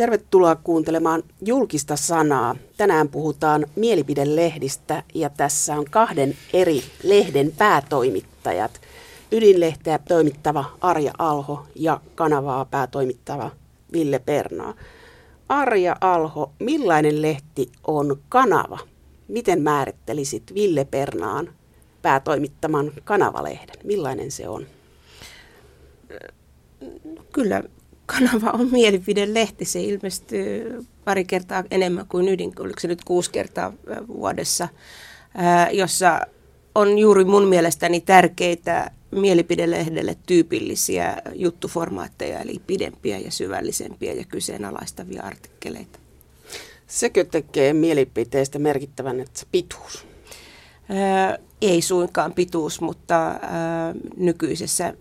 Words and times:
Tervetuloa 0.00 0.56
kuuntelemaan 0.56 1.22
julkista 1.46 1.96
sanaa. 1.96 2.56
Tänään 2.76 3.08
puhutaan 3.08 3.66
mielipidelehdistä 3.76 5.02
ja 5.14 5.30
tässä 5.30 5.74
on 5.74 5.84
kahden 5.90 6.36
eri 6.52 6.82
lehden 7.02 7.52
päätoimittajat. 7.58 8.80
Ydinlehteä 9.32 9.98
toimittava 9.98 10.64
Arja 10.80 11.12
Alho 11.18 11.66
ja 11.74 12.00
kanavaa 12.14 12.64
päätoimittava 12.64 13.50
Ville 13.92 14.18
Pernaa. 14.18 14.74
Arja 15.48 15.96
Alho, 16.00 16.52
millainen 16.58 17.22
lehti 17.22 17.72
on 17.86 18.16
kanava? 18.28 18.78
Miten 19.28 19.62
määrittelisit 19.62 20.54
Ville 20.54 20.84
Pernaan 20.84 21.52
päätoimittaman 22.02 22.92
kanavalehden? 23.04 23.76
Millainen 23.84 24.30
se 24.30 24.48
on? 24.48 24.66
Kyllä 27.32 27.62
kanava 28.18 28.50
on 28.50 28.68
mielipidelehti. 28.70 29.64
Se 29.64 29.82
ilmestyy 29.82 30.84
pari 31.04 31.24
kertaa 31.24 31.64
enemmän 31.70 32.06
kuin 32.06 32.28
ydin, 32.28 32.52
oliko 32.58 32.80
se 32.80 32.88
nyt 32.88 33.04
kuusi 33.04 33.30
kertaa 33.30 33.72
vuodessa, 34.08 34.68
jossa 35.72 36.20
on 36.74 36.98
juuri 36.98 37.24
mun 37.24 37.48
mielestäni 37.48 38.00
tärkeitä 38.00 38.90
mielipidelehdelle 39.10 40.16
tyypillisiä 40.26 41.16
juttuformaatteja, 41.34 42.40
eli 42.40 42.60
pidempiä 42.66 43.18
ja 43.18 43.30
syvällisempiä 43.30 44.12
ja 44.12 44.24
kyseenalaistavia 44.24 45.22
artikkeleita. 45.22 45.98
Sekö 46.86 47.24
tekee 47.24 47.72
mielipiteestä 47.72 48.58
merkittävän, 48.58 49.20
että 49.20 49.42
pituus? 49.52 50.06
Ää, 50.88 51.38
ei 51.62 51.82
suinkaan 51.82 52.32
pituus, 52.32 52.80
mutta 52.80 53.26
ää, 53.26 53.94
nykyisessä 54.16 54.94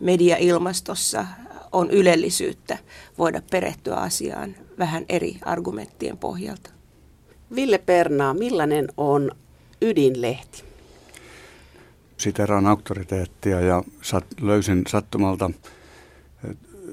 mediailmastossa 0.00 1.26
on 1.72 1.90
ylellisyyttä 1.90 2.78
voida 3.18 3.42
perehtyä 3.50 3.96
asiaan 3.96 4.54
vähän 4.78 5.04
eri 5.08 5.38
argumenttien 5.44 6.18
pohjalta. 6.18 6.70
Ville 7.54 7.78
Pernaa, 7.78 8.34
millainen 8.34 8.88
on 8.96 9.30
ydinlehti? 9.82 10.64
Siteraan 12.16 12.66
auktoriteettia 12.66 13.60
ja 13.60 13.82
sat, 14.02 14.24
löysin 14.40 14.82
sattumalta 14.88 15.50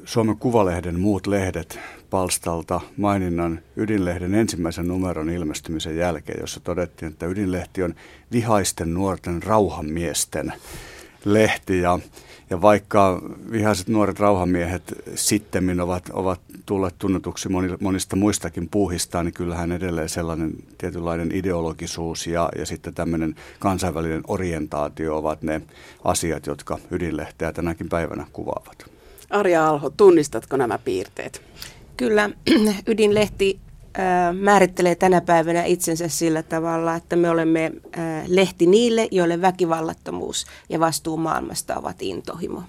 Suomen 0.05 0.37
Kuvalehden 0.37 0.99
muut 0.99 1.27
lehdet 1.27 1.79
palstalta 2.09 2.81
maininnan 2.97 3.59
Ydinlehden 3.75 4.35
ensimmäisen 4.35 4.87
numeron 4.87 5.29
ilmestymisen 5.29 5.97
jälkeen, 5.97 6.41
jossa 6.41 6.59
todettiin, 6.59 7.11
että 7.11 7.25
Ydinlehti 7.25 7.83
on 7.83 7.95
vihaisten 8.31 8.93
nuorten 8.93 9.43
rauhanmiesten 9.43 10.53
lehti 11.25 11.79
ja 11.79 11.99
ja 12.49 12.61
vaikka 12.61 13.21
vihaiset 13.51 13.87
nuoret 13.87 14.19
rauhamiehet 14.19 14.83
sitten 15.15 15.79
ovat, 15.79 16.09
ovat 16.13 16.41
tulleet 16.65 16.95
tunnetuksi 16.99 17.49
monista 17.79 18.15
muistakin 18.15 18.69
puuhista, 18.69 19.23
niin 19.23 19.33
kyllähän 19.33 19.71
edelleen 19.71 20.09
sellainen 20.09 20.53
tietynlainen 20.77 21.31
ideologisuus 21.31 22.27
ja, 22.27 22.49
ja 22.57 22.65
sitten 22.65 22.93
tämmöinen 22.93 23.35
kansainvälinen 23.59 24.23
orientaatio 24.27 25.17
ovat 25.17 25.41
ne 25.41 25.61
asiat, 26.03 26.45
jotka 26.45 26.77
ydinlehteä 26.91 27.53
tänäkin 27.53 27.89
päivänä 27.89 28.25
kuvaavat. 28.33 28.91
Arja 29.29 29.67
Alho, 29.67 29.89
tunnistatko 29.89 30.57
nämä 30.57 30.77
piirteet? 30.77 31.41
Kyllä, 31.97 32.29
ydinlehti 32.87 33.59
määrittelee 34.39 34.95
tänä 34.95 35.21
päivänä 35.21 35.63
itsensä 35.63 36.07
sillä 36.07 36.43
tavalla, 36.43 36.95
että 36.95 37.15
me 37.15 37.29
olemme 37.29 37.71
lehti 38.27 38.65
niille, 38.65 39.07
joille 39.11 39.41
väkivallattomuus 39.41 40.45
ja 40.69 40.79
vastuu 40.79 41.17
maailmasta 41.17 41.75
ovat 41.75 42.01
intohimo. 42.01 42.63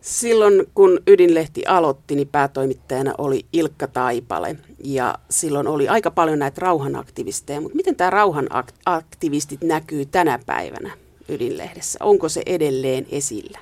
Silloin 0.00 0.66
kun 0.74 1.00
Ydinlehti 1.06 1.66
aloitti, 1.66 2.14
niin 2.14 2.28
päätoimittajana 2.28 3.14
oli 3.18 3.46
Ilkka 3.52 3.86
Taipale 3.86 4.56
ja 4.84 5.18
silloin 5.30 5.66
oli 5.66 5.88
aika 5.88 6.10
paljon 6.10 6.38
näitä 6.38 6.60
rauhanaktivisteja, 6.60 7.60
mutta 7.60 7.76
miten 7.76 7.96
tämä 7.96 8.10
rauhanaktivistit 8.10 9.62
näkyy 9.62 10.06
tänä 10.06 10.38
päivänä 10.46 10.90
Ydinlehdessä? 11.28 11.98
Onko 12.02 12.28
se 12.28 12.42
edelleen 12.46 13.06
esillä? 13.10 13.58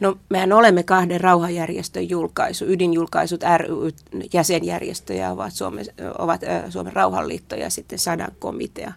No 0.00 0.18
mehän 0.28 0.52
olemme 0.52 0.82
kahden 0.82 1.20
rauhanjärjestön 1.20 2.08
julkaisu, 2.08 2.64
ydinjulkaisut 2.64 3.40
ry 3.56 3.90
jäsenjärjestöjä 4.32 5.30
ovat 5.30 5.52
Suomen, 5.52 5.86
ovat 6.18 6.40
Suomen 6.68 6.92
rauhanliitto 6.92 7.54
ja 7.54 7.70
sitten 7.70 7.98
sadan 7.98 8.32
komitea. 8.38 8.92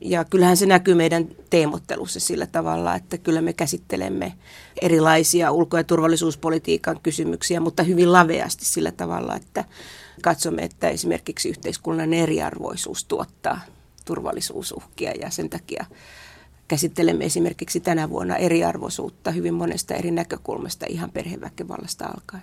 Ja 0.00 0.24
kyllähän 0.24 0.56
se 0.56 0.66
näkyy 0.66 0.94
meidän 0.94 1.28
teemottelussa 1.50 2.20
sillä 2.20 2.46
tavalla, 2.46 2.94
että 2.94 3.18
kyllä 3.18 3.42
me 3.42 3.52
käsittelemme 3.52 4.32
erilaisia 4.82 5.52
ulko- 5.52 5.76
ja 5.76 5.84
turvallisuuspolitiikan 5.84 7.00
kysymyksiä, 7.02 7.60
mutta 7.60 7.82
hyvin 7.82 8.12
laveasti 8.12 8.64
sillä 8.64 8.92
tavalla, 8.92 9.36
että 9.36 9.64
katsomme, 10.22 10.62
että 10.62 10.88
esimerkiksi 10.88 11.48
yhteiskunnan 11.48 12.12
eriarvoisuus 12.12 13.04
tuottaa 13.04 13.60
turvallisuusuhkia 14.04 15.12
ja 15.20 15.30
sen 15.30 15.50
takia 15.50 15.86
käsittelemme 16.68 17.24
esimerkiksi 17.24 17.80
tänä 17.80 18.10
vuonna 18.10 18.36
eriarvoisuutta 18.36 19.30
hyvin 19.30 19.54
monesta 19.54 19.94
eri 19.94 20.10
näkökulmasta 20.10 20.86
ihan 20.88 21.10
perheväkivallasta 21.10 22.06
alkaen. 22.06 22.42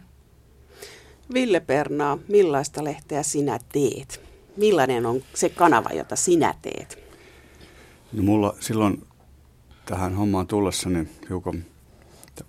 Ville 1.34 1.60
Pernaa, 1.60 2.18
millaista 2.28 2.84
lehteä 2.84 3.24
sinä 3.24 3.60
teet? 3.72 4.22
Millainen 4.58 5.06
on 5.06 5.24
se 5.34 5.50
kanava, 5.50 5.90
jota 5.90 6.16
sinä 6.16 6.54
teet? 6.62 7.00
No 8.14 8.24
mulla 8.24 8.56
silloin 8.60 9.08
tähän 9.86 10.16
hommaan 10.16 10.48
tullessani 10.48 11.08
hiukan 11.30 11.66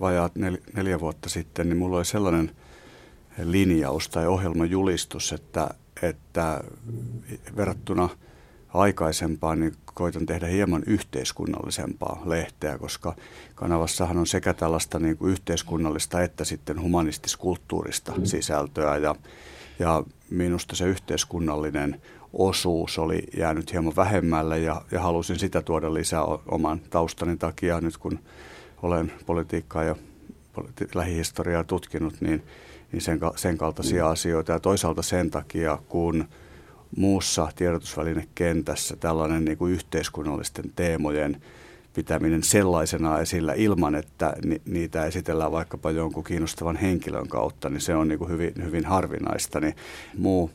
vajaat 0.00 0.36
nel, 0.36 0.58
neljä 0.76 1.00
vuotta 1.00 1.28
sitten, 1.28 1.68
niin 1.68 1.76
mulla 1.76 1.96
oli 1.96 2.04
sellainen 2.04 2.50
linjaus 3.42 4.08
tai 4.08 4.26
ohjelmajulistus, 4.26 5.32
että, 5.32 5.70
että 6.02 6.64
verrattuna– 7.56 8.08
aikaisempaan, 8.74 9.60
niin 9.60 9.72
koitan 9.94 10.26
tehdä 10.26 10.46
hieman 10.46 10.82
yhteiskunnallisempaa 10.86 12.22
lehteä, 12.24 12.78
koska 12.78 13.16
kanavassahan 13.54 14.18
on 14.18 14.26
sekä 14.26 14.54
tällaista 14.54 14.98
niin 14.98 15.16
kuin 15.16 15.32
yhteiskunnallista 15.32 16.22
että 16.22 16.44
sitten 16.44 16.80
humanistiskulttuurista 16.80 18.12
sisältöä. 18.24 18.96
Ja, 18.96 19.14
ja 19.78 20.04
minusta 20.30 20.76
se 20.76 20.84
yhteiskunnallinen 20.84 22.00
osuus 22.32 22.98
oli 22.98 23.22
jäänyt 23.36 23.72
hieman 23.72 23.96
vähemmälle 23.96 24.58
ja, 24.58 24.82
ja 24.90 25.00
halusin 25.00 25.38
sitä 25.38 25.62
tuoda 25.62 25.94
lisää 25.94 26.24
oman 26.46 26.80
taustani 26.90 27.36
takia. 27.36 27.80
Nyt 27.80 27.96
kun 27.96 28.18
olen 28.82 29.12
politiikkaa 29.26 29.84
ja 29.84 29.96
politi- 30.52 30.88
lähihistoriaa 30.94 31.64
tutkinut, 31.64 32.20
niin, 32.20 32.42
niin 32.92 33.02
sen, 33.02 33.20
sen 33.36 33.58
kaltaisia 33.58 34.08
asioita. 34.08 34.52
Ja 34.52 34.60
toisaalta 34.60 35.02
sen 35.02 35.30
takia, 35.30 35.78
kun– 35.88 36.24
muussa 36.96 37.48
tiedotusvälinekentässä 37.56 38.96
tällainen 38.96 39.44
niin 39.44 39.58
kuin 39.58 39.72
yhteiskunnallisten 39.72 40.64
teemojen 40.76 41.42
pitäminen 41.94 42.42
sellaisena 42.42 43.20
esillä 43.20 43.52
ilman, 43.54 43.94
että 43.94 44.34
ni, 44.44 44.62
niitä 44.64 45.04
esitellään 45.04 45.52
vaikkapa 45.52 45.90
jonkun 45.90 46.24
kiinnostavan 46.24 46.76
henkilön 46.76 47.28
kautta, 47.28 47.68
niin 47.68 47.80
se 47.80 47.94
on 47.94 48.08
niin 48.08 48.18
kuin 48.18 48.30
hyvin, 48.30 48.52
hyvin 48.64 48.84
harvinaista. 48.84 49.60
Niin 49.60 49.76
muu 50.18 50.50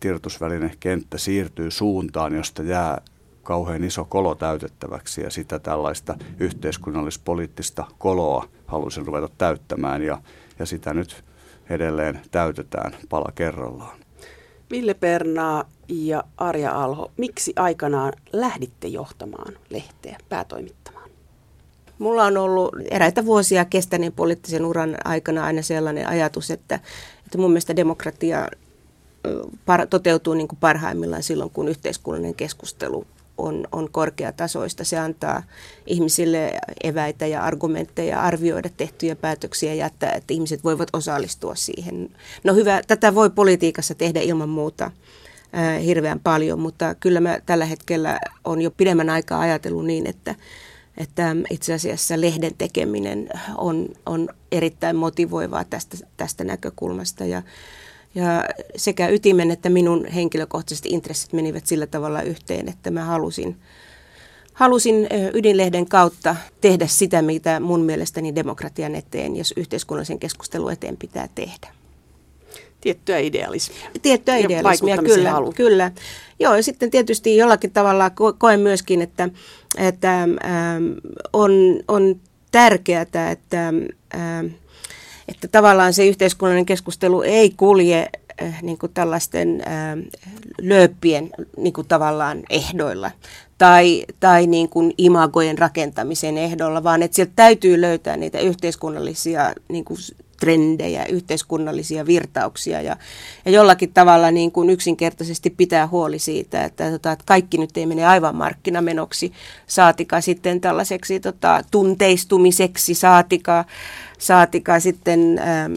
tiedotusvälinekenttä 0.00 1.18
siirtyy 1.18 1.70
suuntaan, 1.70 2.34
josta 2.34 2.62
jää 2.62 3.00
kauhean 3.42 3.84
iso 3.84 4.04
kolo 4.04 4.34
täytettäväksi 4.34 5.20
ja 5.20 5.30
sitä 5.30 5.58
tällaista 5.58 6.18
yhteiskunnallispoliittista 6.40 7.84
koloa 7.98 8.48
halusin 8.66 9.06
ruveta 9.06 9.28
täyttämään 9.38 10.02
ja, 10.02 10.22
ja 10.58 10.66
sitä 10.66 10.94
nyt 10.94 11.24
edelleen 11.70 12.20
täytetään 12.30 12.96
pala 13.08 13.32
kerrallaan. 13.34 13.99
Ville 14.70 14.94
Pernaa 14.94 15.64
ja 15.88 16.24
Arja 16.36 16.82
Alho, 16.82 17.10
miksi 17.16 17.52
aikanaan 17.56 18.12
lähditte 18.32 18.88
johtamaan 18.88 19.52
lehteä, 19.70 20.18
päätoimittamaan? 20.28 21.10
Mulla 21.98 22.24
on 22.24 22.36
ollut 22.36 22.70
eräitä 22.90 23.24
vuosia 23.24 23.64
kestäneen 23.64 24.12
poliittisen 24.12 24.64
uran 24.64 24.96
aikana 25.04 25.44
aina 25.44 25.62
sellainen 25.62 26.08
ajatus, 26.08 26.50
että, 26.50 26.80
että 27.26 27.38
mun 27.38 27.50
mielestä 27.50 27.76
demokratia 27.76 28.48
toteutuu 29.90 30.34
niin 30.34 30.48
kuin 30.48 30.58
parhaimmillaan 30.58 31.22
silloin, 31.22 31.50
kun 31.50 31.68
yhteiskunnallinen 31.68 32.34
keskustelu 32.34 33.06
on, 33.42 33.66
on 33.72 33.88
korkeatasoista. 33.92 34.84
Se 34.84 34.98
antaa 34.98 35.42
ihmisille 35.86 36.52
eväitä 36.84 37.26
ja 37.26 37.42
argumentteja 37.42 38.20
arvioida 38.20 38.68
tehtyjä 38.76 39.16
päätöksiä 39.16 39.74
ja 39.74 39.86
että, 39.86 40.10
että 40.10 40.34
ihmiset 40.34 40.64
voivat 40.64 40.88
osallistua 40.92 41.54
siihen. 41.54 42.10
No 42.44 42.54
hyvä, 42.54 42.80
tätä 42.86 43.14
voi 43.14 43.30
politiikassa 43.30 43.94
tehdä 43.94 44.20
ilman 44.20 44.48
muuta 44.48 44.90
ää, 45.52 45.78
hirveän 45.78 46.20
paljon, 46.20 46.60
mutta 46.60 46.94
kyllä 46.94 47.20
mä 47.20 47.38
tällä 47.46 47.64
hetkellä 47.64 48.18
on 48.44 48.62
jo 48.62 48.70
pidemmän 48.70 49.10
aikaa 49.10 49.40
ajatellut 49.40 49.86
niin, 49.86 50.06
että, 50.06 50.34
että 50.96 51.36
itse 51.50 51.74
asiassa 51.74 52.20
lehden 52.20 52.54
tekeminen 52.58 53.28
on, 53.56 53.88
on 54.06 54.28
erittäin 54.52 54.96
motivoivaa 54.96 55.64
tästä, 55.64 55.96
tästä 56.16 56.44
näkökulmasta 56.44 57.24
ja 57.24 57.42
ja 58.14 58.44
sekä 58.76 59.08
ytimen 59.08 59.50
että 59.50 59.70
minun 59.70 60.06
henkilökohtaiset 60.06 60.86
intressit 60.86 61.32
menivät 61.32 61.66
sillä 61.66 61.86
tavalla 61.86 62.22
yhteen, 62.22 62.68
että 62.68 62.90
mä 62.90 63.04
halusin, 63.04 63.56
halusin 64.52 65.08
ydinlehden 65.34 65.88
kautta 65.88 66.36
tehdä 66.60 66.86
sitä, 66.86 67.22
mitä 67.22 67.60
mun 67.60 67.80
mielestäni 67.80 68.34
demokratian 68.34 68.94
eteen 68.94 69.36
ja 69.36 69.44
yhteiskunnallisen 69.56 70.18
keskustelun 70.18 70.72
eteen 70.72 70.96
pitää 70.96 71.28
tehdä. 71.34 71.68
Tiettyä 72.80 73.18
idealismia. 73.18 73.90
Tiettyä 74.02 74.38
Ja 74.38 74.46
idealismia, 74.46 74.98
kyllä, 74.98 75.30
halu. 75.30 75.52
kyllä. 75.52 75.92
Joo, 76.40 76.54
ja 76.54 76.62
sitten 76.62 76.90
tietysti 76.90 77.36
jollakin 77.36 77.70
tavalla 77.70 78.08
ko- 78.08 78.36
koen 78.38 78.60
myöskin, 78.60 79.02
että, 79.02 79.28
että 79.78 80.22
ähm, 80.22 80.84
on, 81.32 81.50
on 81.88 82.20
tärkeää, 82.50 83.02
että, 83.02 83.28
ähm, 84.14 84.46
että 85.30 85.48
tavallaan 85.48 85.92
se 85.92 86.06
yhteiskunnallinen 86.06 86.66
keskustelu 86.66 87.22
ei 87.22 87.50
kulje 87.56 88.08
äh, 88.42 88.62
niin 88.62 88.78
kuin 88.78 88.92
tällaisten 88.94 89.62
äh, 89.66 89.98
lööppien 90.60 91.30
niin 91.56 91.72
kuin 91.72 91.86
tavallaan 91.88 92.42
ehdoilla 92.50 93.10
tai, 93.58 94.04
tai 94.20 94.46
niin 94.46 94.68
kuin 94.68 94.94
imagojen 94.98 95.58
rakentamisen 95.58 96.38
ehdolla, 96.38 96.84
vaan 96.84 97.02
että 97.02 97.14
sieltä 97.14 97.32
täytyy 97.36 97.80
löytää 97.80 98.16
niitä 98.16 98.38
yhteiskunnallisia 98.38 99.52
niin 99.68 99.84
kuin 99.84 99.98
trendejä, 100.40 101.04
yhteiskunnallisia 101.04 102.06
virtauksia 102.06 102.82
ja, 102.82 102.96
ja 103.44 103.50
jollakin 103.50 103.92
tavalla 103.94 104.30
niin 104.30 104.52
kuin 104.52 104.70
yksinkertaisesti 104.70 105.50
pitää 105.50 105.86
huoli 105.86 106.18
siitä, 106.18 106.64
että, 106.64 106.90
tota, 106.90 107.12
että 107.12 107.24
kaikki 107.26 107.58
nyt 107.58 107.76
ei 107.76 107.86
mene 107.86 108.06
aivan 108.06 108.36
markkinamenoksi, 108.36 109.32
saatika 109.66 110.20
sitten 110.20 110.60
tällaiseksi 110.60 111.20
tota, 111.20 111.62
tunteistumiseksi, 111.70 112.94
saatika, 112.94 113.64
saatika 114.18 114.80
sitten 114.80 115.38
äm, 115.38 115.74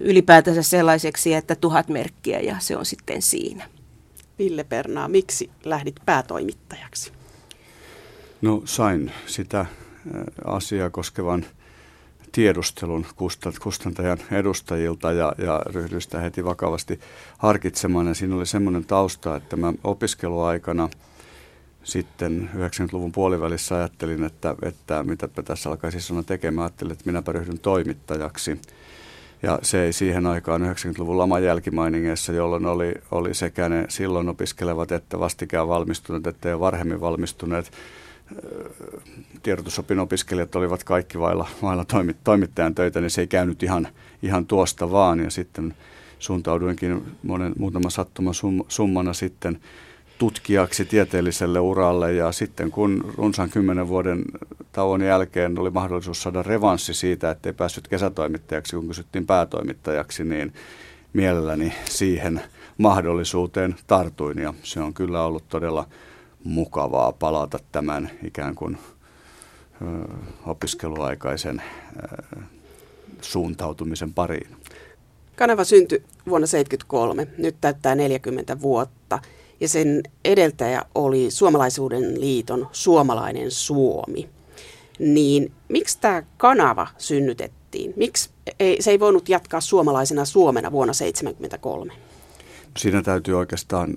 ylipäätänsä 0.00 0.62
sellaiseksi, 0.62 1.34
että 1.34 1.54
tuhat 1.54 1.88
merkkiä 1.88 2.40
ja 2.40 2.56
se 2.58 2.76
on 2.76 2.86
sitten 2.86 3.22
siinä. 3.22 3.68
Ville 4.38 4.64
Pernaa, 4.64 5.08
miksi 5.08 5.50
lähdit 5.64 5.96
päätoimittajaksi? 6.06 7.12
No 8.42 8.62
sain 8.64 9.12
sitä 9.26 9.66
asiaa 10.44 10.90
koskevan 10.90 11.44
tiedustelun 12.34 13.06
kustantajan 13.62 14.18
edustajilta 14.30 15.12
ja, 15.12 15.32
ja 15.38 15.62
ryhdyin 15.66 16.00
sitä 16.00 16.20
heti 16.20 16.44
vakavasti 16.44 17.00
harkitsemaan. 17.38 18.06
Ja 18.06 18.14
siinä 18.14 18.36
oli 18.36 18.46
semmoinen 18.46 18.84
tausta, 18.84 19.36
että 19.36 19.56
mä 19.56 19.72
opiskeluaikana 19.84 20.88
sitten 21.84 22.50
90-luvun 22.54 23.12
puolivälissä 23.12 23.76
ajattelin, 23.76 24.24
että, 24.24 24.54
että 24.62 25.02
mitä 25.02 25.28
tässä 25.28 25.70
alkaisi 25.70 26.00
sanoa 26.00 26.22
tekemään. 26.22 26.62
Ajattelin, 26.62 26.92
että 26.92 27.04
minäpä 27.06 27.32
ryhdyn 27.32 27.58
toimittajaksi. 27.58 28.60
Ja 29.42 29.58
se 29.62 29.82
ei 29.82 29.92
siihen 29.92 30.26
aikaan 30.26 30.62
90-luvun 30.62 31.18
laman 31.18 31.44
jälkimainingeissa, 31.44 32.32
jolloin 32.32 32.66
oli, 32.66 32.94
oli 33.10 33.34
sekä 33.34 33.68
ne 33.68 33.84
silloin 33.88 34.28
opiskelevat 34.28 34.92
että 34.92 35.18
vastikään 35.18 35.68
valmistuneet, 35.68 36.26
että 36.26 36.48
jo 36.48 36.60
varhemmin 36.60 37.00
valmistuneet 37.00 37.70
tiedotusopin 39.42 39.98
opiskelijat 39.98 40.56
olivat 40.56 40.84
kaikki 40.84 41.20
vailla, 41.20 41.48
vailla 41.62 41.84
toimittajan 42.24 42.74
töitä, 42.74 43.00
niin 43.00 43.10
se 43.10 43.20
ei 43.20 43.26
käynyt 43.26 43.62
ihan, 43.62 43.88
ihan 44.22 44.46
tuosta 44.46 44.90
vaan. 44.90 45.20
Ja 45.20 45.30
sitten 45.30 45.74
suuntauduinkin 46.18 47.02
monen, 47.22 47.52
muutama 47.58 47.90
sattuma 47.90 48.30
summana 48.68 49.12
sitten 49.12 49.60
tutkijaksi 50.18 50.84
tieteelliselle 50.84 51.60
uralle 51.60 52.12
ja 52.12 52.32
sitten 52.32 52.70
kun 52.70 53.14
runsaan 53.16 53.50
kymmenen 53.50 53.88
vuoden 53.88 54.24
tauon 54.72 55.02
jälkeen 55.02 55.58
oli 55.58 55.70
mahdollisuus 55.70 56.22
saada 56.22 56.42
revanssi 56.42 56.94
siitä, 56.94 57.30
että 57.30 57.48
ei 57.48 57.52
päässyt 57.52 57.88
kesätoimittajaksi, 57.88 58.76
kun 58.76 58.88
kysyttiin 58.88 59.26
päätoimittajaksi, 59.26 60.24
niin 60.24 60.52
mielelläni 61.12 61.72
siihen 61.84 62.40
mahdollisuuteen 62.78 63.74
tartuin 63.86 64.38
ja 64.38 64.54
se 64.62 64.80
on 64.80 64.94
kyllä 64.94 65.24
ollut 65.24 65.48
todella 65.48 65.86
mukavaa 66.44 67.12
palata 67.12 67.58
tämän 67.72 68.10
ikään 68.24 68.54
kuin 68.54 68.78
opiskeluaikaisen 70.46 71.62
suuntautumisen 73.20 74.14
pariin. 74.14 74.56
Kanava 75.36 75.64
syntyi 75.64 75.98
vuonna 75.98 76.46
1973, 76.46 77.26
nyt 77.38 77.56
täyttää 77.60 77.94
40 77.94 78.60
vuotta 78.60 79.18
ja 79.60 79.68
sen 79.68 80.02
edeltäjä 80.24 80.82
oli 80.94 81.30
Suomalaisuuden 81.30 82.20
liiton 82.20 82.68
Suomalainen 82.72 83.50
Suomi. 83.50 84.28
Niin 84.98 85.52
miksi 85.68 85.98
tämä 86.00 86.22
kanava 86.36 86.86
synnytettiin? 86.98 87.92
Miksi 87.96 88.30
ei, 88.60 88.82
se 88.82 88.90
ei 88.90 89.00
voinut 89.00 89.28
jatkaa 89.28 89.60
suomalaisena 89.60 90.24
Suomena 90.24 90.72
vuonna 90.72 90.92
1973? 90.92 92.03
Siinä 92.78 93.02
täytyy 93.02 93.38
oikeastaan 93.38 93.96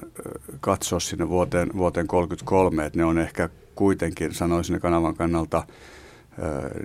katsoa 0.60 1.00
sinne 1.00 1.30
vuoteen, 1.30 1.70
vuoteen 1.78 2.08
33, 2.08 2.86
että 2.86 3.00
ne 3.00 3.06
on 3.06 3.18
ehkä 3.18 3.50
kuitenkin, 3.76 4.34
sanoisin 4.34 4.74
ne 4.74 4.80
kanavan 4.80 5.16
kannalta, 5.16 5.64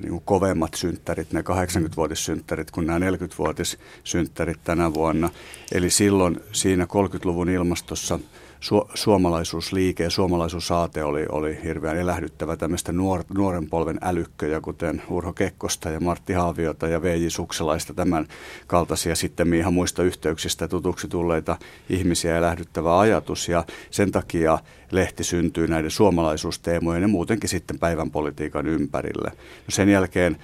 niin 0.02 0.10
kuin 0.10 0.22
kovemmat 0.24 0.74
synttärit, 0.74 1.32
ne 1.32 1.40
80-vuotissynttärit 1.40 2.70
kuin 2.72 2.86
nämä 2.86 2.98
40-vuotissynttärit 3.10 4.58
tänä 4.64 4.94
vuonna. 4.94 5.30
Eli 5.72 5.90
silloin 5.90 6.40
siinä 6.52 6.84
30-luvun 6.84 7.48
ilmastossa– 7.48 8.18
su- 8.62 8.88
suomalaisuusliike 8.94 10.04
ja 10.04 10.10
suomalaisuusaate 10.10 11.04
oli, 11.04 11.26
oli 11.28 11.58
hirveän 11.64 11.96
elähdyttävä 11.96 12.56
tämmöistä 12.56 12.92
nuor, 12.92 13.24
nuoren 13.34 13.70
polven 13.70 13.98
älykköjä, 14.02 14.60
kuten 14.60 15.02
Urho 15.10 15.32
Kekkosta 15.32 15.90
ja 15.90 16.00
Martti 16.00 16.32
Haaviota 16.32 16.88
ja 16.88 17.02
V.J. 17.02 17.28
Sukselaista, 17.28 17.94
tämän 17.94 18.26
kaltaisia 18.66 19.16
sitten 19.16 19.54
ihan 19.54 19.74
muista 19.74 20.02
yhteyksistä 20.02 20.68
tutuksi 20.68 21.08
tulleita 21.08 21.56
ihmisiä 21.90 22.38
elähdyttävä 22.38 22.98
ajatus. 22.98 23.48
Ja 23.48 23.64
sen 23.90 24.12
takia 24.12 24.58
lehti 24.90 25.24
syntyi 25.24 25.66
näiden 25.66 25.90
suomalaisuusteemojen 25.90 27.02
ja 27.02 27.08
muutenkin 27.08 27.48
sitten 27.48 27.78
päivän 27.78 28.10
politiikan 28.10 28.66
ympärille. 28.66 29.30
No 29.30 29.68
sen 29.68 29.88
jälkeen 29.88 30.36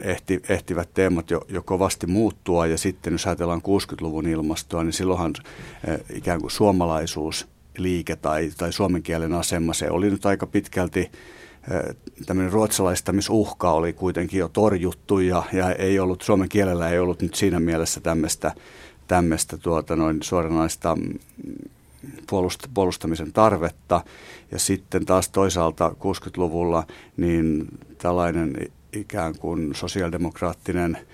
ehti, 0.00 0.42
ehtivät 0.48 0.94
teemat 0.94 1.30
jo, 1.30 1.40
jo 1.48 1.62
kovasti 1.62 2.06
muuttua 2.06 2.66
ja 2.66 2.78
sitten 2.78 3.12
jos 3.12 3.26
ajatellaan 3.26 3.62
60-luvun 3.62 4.26
ilmastoa, 4.26 4.84
niin 4.84 4.92
silloinhan 4.92 5.32
eh, 5.86 6.00
ikään 6.16 6.40
kuin 6.40 6.50
suomalaisuus 6.50 7.48
liike 7.78 8.16
tai, 8.16 8.50
tai 8.56 8.72
suomen 8.72 9.02
kielen 9.02 9.32
asema, 9.32 9.74
se 9.74 9.90
oli 9.90 10.10
nyt 10.10 10.26
aika 10.26 10.46
pitkälti 10.46 11.10
tämmöinen 12.26 12.52
ruotsalaistamisuhka 12.52 13.72
oli 13.72 13.92
kuitenkin 13.92 14.40
jo 14.40 14.48
torjuttu 14.48 15.18
ja, 15.18 15.42
ja 15.52 15.72
ei 15.72 15.98
ollut, 15.98 16.22
suomen 16.22 16.48
kielellä 16.48 16.88
ei 16.88 16.98
ollut 16.98 17.22
nyt 17.22 17.34
siinä 17.34 17.60
mielessä 17.60 18.00
tämmöistä, 18.00 18.52
tämmöistä 19.06 19.58
tuota 19.58 19.96
noin 19.96 20.22
suoranaista 20.22 20.96
mm, 20.96 21.18
puolust, 22.30 22.66
puolustamisen 22.74 23.32
tarvetta. 23.32 24.04
Ja 24.50 24.58
sitten 24.58 25.06
taas 25.06 25.28
toisaalta 25.28 25.88
60-luvulla 25.88 26.86
niin 27.16 27.68
tällainen 27.98 28.54
ikään 28.92 29.38
kuin 29.38 29.74
sosiaalidemokraattinen– 29.74 30.98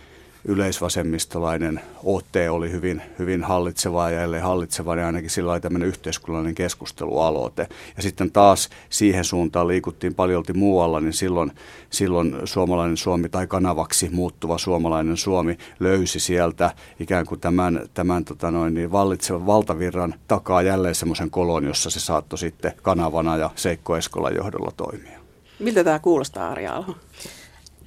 yleisvasemmistolainen 0.49 1.81
ote 2.05 2.51
oli 2.51 2.71
hyvin, 2.71 3.03
hyvin 3.19 3.45
hallitseva 3.45 4.11
ja 4.11 4.23
ellei 4.23 4.41
hallitseva, 4.41 4.95
niin 4.95 5.07
ainakin 5.07 5.31
sillä 5.31 5.61
tämmöinen 5.61 5.89
yhteiskunnallinen 5.89 6.55
keskustelualoite. 6.55 7.69
Ja 7.97 8.03
sitten 8.03 8.31
taas 8.31 8.69
siihen 8.91 9.25
suuntaan 9.25 9.69
liikuttiin 9.69 10.15
paljolti 10.15 10.53
muualla, 10.53 11.01
niin 11.01 11.13
silloin, 11.13 11.53
silloin 11.91 12.37
suomalainen 12.45 12.97
Suomi 12.97 13.29
tai 13.29 13.47
kanavaksi 13.47 14.09
muuttuva 14.13 14.59
suomalainen 14.59 15.17
Suomi 15.17 15.59
löysi 15.81 16.21
sieltä 16.21 16.71
ikään 17.01 17.27
kuin 17.27 17.41
tämän, 17.41 17.81
tämän 17.95 18.25
tota 18.25 18.51
noin, 18.51 18.75
niin 18.75 18.93
vallitsevan 18.93 19.47
valtavirran 19.47 20.15
takaa 20.29 20.63
jälleen 20.63 20.95
semmoisen 20.95 21.31
kolon, 21.31 21.65
jossa 21.65 21.91
se 21.91 22.01
saattoi 22.01 22.39
sitten 22.39 22.73
kanavana 22.83 23.37
ja 23.37 23.51
Seikko 23.55 23.97
Eskolan 23.97 24.35
johdolla 24.35 24.73
toimia. 24.77 25.19
Miltä 25.59 25.85
tämä 25.85 25.99
kuulostaa, 25.99 26.51
Arja 26.51 26.73
Alho? 26.73 26.95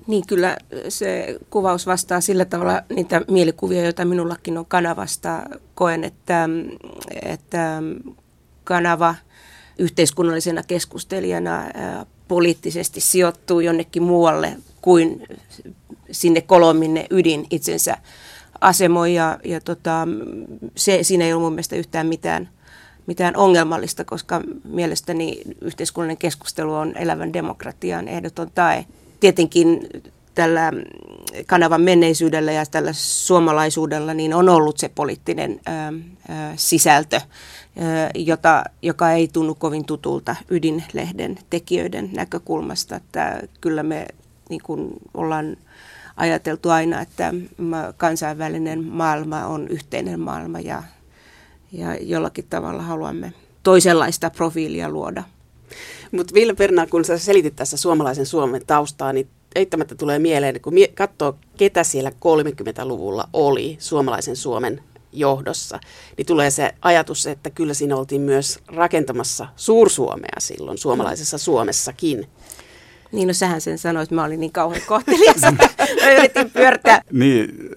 Niin 0.10 0.28
kyllä 0.28 0.58
se 0.88 1.40
kuvaus 1.50 1.86
vastaa 1.86 2.22
sillä 2.22 2.46
tavalla 2.46 2.82
niitä 2.96 3.22
mielikuvia, 3.28 3.84
joita 3.84 4.06
minullakin 4.06 4.58
on 4.58 4.66
kanavasta. 4.66 5.42
Koen, 5.76 6.04
että, 6.04 6.50
että 7.22 7.82
kanava 8.64 9.16
yhteiskunnallisena 9.80 10.64
keskustelijana 10.64 11.64
poliittisesti 12.28 13.02
sijoittuu 13.02 13.60
jonnekin 13.60 14.04
muualle 14.04 14.58
kuin 14.82 15.24
sinne 16.12 16.42
kolminne 16.42 17.06
ydin 17.10 17.46
itsensä 17.50 17.98
asemoi. 18.62 19.14
Ja, 19.14 19.40
ja 19.44 19.62
tota, 19.62 20.08
se, 20.76 21.04
siinä 21.04 21.26
ei 21.26 21.34
ole 21.34 21.42
mun 21.42 21.54
mielestä 21.54 21.76
yhtään 21.76 22.08
mitään, 22.08 22.50
mitään 23.08 23.38
ongelmallista, 23.38 24.06
koska 24.06 24.42
mielestäni 24.64 25.42
yhteiskunnallinen 25.62 26.18
keskustelu 26.18 26.74
on 26.74 26.98
elävän 26.98 27.34
demokratian 27.34 28.08
ehdoton 28.08 28.52
tae 28.56 28.86
tietenkin 29.20 29.88
tällä 30.36 30.72
kanavan 31.46 31.82
menneisyydellä 31.82 32.52
ja 32.52 32.66
tällä 32.66 32.94
suomalaisuudella 32.94 34.14
niin 34.14 34.34
on 34.34 34.50
ollut 34.50 34.78
se 34.78 34.90
poliittinen 34.90 35.60
ö, 35.68 35.72
ö, 35.72 36.54
sisältö, 36.56 37.16
ö, 37.16 37.22
jota, 38.16 38.64
joka 38.82 39.12
ei 39.12 39.28
tunnu 39.28 39.56
kovin 39.56 39.86
tutulta 39.86 40.36
ydinlehden 40.50 41.40
tekijöiden 41.50 42.10
näkökulmasta. 42.16 42.96
Että 42.96 43.42
kyllä 43.62 43.84
me 43.84 44.08
niin 44.50 44.62
kuin 44.64 44.90
ollaan 45.14 45.58
ajateltu 46.18 46.70
aina, 46.70 47.02
että 47.02 47.34
kansainvälinen 47.98 48.84
maailma 48.84 49.46
on 49.46 49.68
yhteinen 49.68 50.20
maailma 50.20 50.60
ja, 50.60 50.84
ja 51.72 51.96
jollakin 52.02 52.46
tavalla 52.50 52.82
haluamme 52.82 53.34
toisenlaista 53.64 54.30
profiilia 54.30 54.90
luoda. 54.90 55.24
Mutta 56.12 56.34
Ville 56.34 56.54
Perna, 56.54 56.88
kun 56.88 57.06
sä 57.06 57.18
selitit 57.18 57.56
tässä 57.56 57.78
suomalaisen 57.78 58.26
Suomen 58.26 58.62
taustaa, 58.68 59.14
niin 59.14 59.28
eittämättä 59.56 59.96
tulee 59.96 60.20
mieleen, 60.20 60.62
kun 60.62 60.74
katsoo, 60.96 61.36
ketä 61.58 61.84
siellä 61.84 62.10
30-luvulla 62.10 63.30
oli 63.34 63.78
suomalaisen 63.80 64.36
Suomen 64.36 64.84
johdossa, 65.12 65.80
niin 66.18 66.26
tulee 66.26 66.52
se 66.52 66.72
ajatus, 66.82 67.28
että 67.28 67.50
kyllä 67.50 67.74
siinä 67.74 67.96
oltiin 67.96 68.22
myös 68.22 68.60
rakentamassa 68.68 69.48
Suursuomea 69.56 70.40
silloin, 70.40 70.78
suomalaisessa 70.78 71.38
Suomessakin. 71.38 72.28
Niin, 73.12 73.28
no 73.28 73.34
sähän 73.34 73.62
sen 73.62 73.78
sanoit, 73.78 74.12
mä 74.12 74.24
olin 74.24 74.40
niin 74.40 74.52
kauhean 74.52 74.82
kohtelias, 74.88 75.44
että 75.44 75.70
mä 76.02 76.12
yritin 76.12 76.52
pyörtää. 76.52 77.02
Niin, 77.12 77.70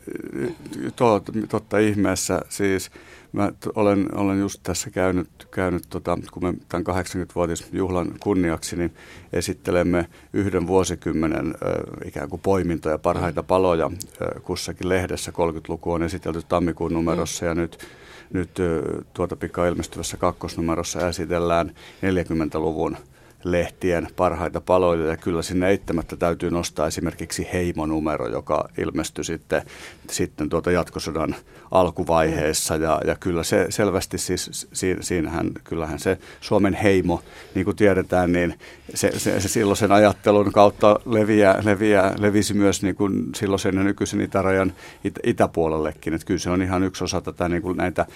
to, 0.96 1.22
totta 1.48 1.78
ihmeessä. 1.78 2.40
Siis 2.48 2.90
mä 3.32 3.52
olen, 3.74 4.14
olen 4.14 4.40
just 4.40 4.60
tässä 4.62 4.90
käynyt, 4.90 5.28
käynyt 5.50 5.82
tota, 5.88 6.18
kun 6.32 6.44
me 6.44 6.54
tämän 6.68 6.84
80-vuotisjuhlan 6.86 8.14
kunniaksi, 8.20 8.76
niin 8.76 8.94
esittelemme 9.32 10.08
yhden 10.32 10.66
vuosikymmenen 10.66 11.54
ö, 11.62 11.82
ikään 12.06 12.28
kuin 12.28 12.42
poimintoja, 12.42 12.98
parhaita 12.98 13.42
paloja 13.42 13.90
ö, 14.20 14.40
kussakin 14.40 14.88
lehdessä. 14.88 15.30
30-luku 15.30 15.92
on 15.92 16.02
esitelty 16.02 16.42
tammikuun 16.48 16.92
numerossa 16.92 17.44
ja 17.46 17.54
nyt 17.54 17.78
nyt 18.32 18.50
tuota 19.14 19.36
pika 19.36 19.66
ilmestyvässä 19.66 20.16
kakkosnumerossa 20.16 21.08
esitellään 21.08 21.68
40-luvun 22.02 22.96
lehtien 23.44 24.08
parhaita 24.16 24.60
paloja. 24.60 25.06
Ja 25.06 25.16
kyllä 25.16 25.42
sinne 25.42 25.68
eittämättä 25.68 26.16
täytyy 26.16 26.50
nostaa 26.50 26.86
esimerkiksi 26.86 27.48
heimonumero, 27.52 28.28
joka 28.28 28.68
ilmestyi 28.78 29.24
sitten, 29.24 29.62
sitten 30.10 30.48
tuota 30.48 30.70
jatkosodan 30.70 31.34
alkuvaiheessa. 31.70 32.76
Ja, 32.76 33.00
ja 33.06 33.14
kyllä 33.14 33.42
se 33.42 33.66
selvästi 33.68 34.18
siis 34.18 34.68
siinähän, 35.00 35.50
kyllähän 35.64 35.98
se 35.98 36.18
Suomen 36.40 36.74
heimo, 36.74 37.22
niin 37.54 37.64
kuin 37.64 37.76
tiedetään, 37.76 38.32
niin 38.32 38.58
se, 38.94 39.18
se, 39.18 39.40
se 39.40 39.48
silloisen 39.48 39.92
ajattelun 39.92 40.52
kautta 40.52 41.00
leviää, 41.06 41.62
leviää, 41.64 42.14
levisi 42.18 42.54
myös 42.54 42.82
niin 42.82 42.94
kuin 42.94 43.30
silloisen 43.36 43.76
ja 43.76 43.82
nykyisen 43.82 44.20
itärajan 44.20 44.72
it, 45.04 45.18
itäpuolellekin, 45.24 46.14
että 46.14 46.26
kyllä 46.26 46.40
se 46.40 46.50
on 46.50 46.62
ihan 46.62 46.82
yksi 46.82 47.04
osa 47.04 47.20
tätä 47.20 47.48
niin 47.48 47.62
kuin 47.62 47.76
näitä, 47.76 48.06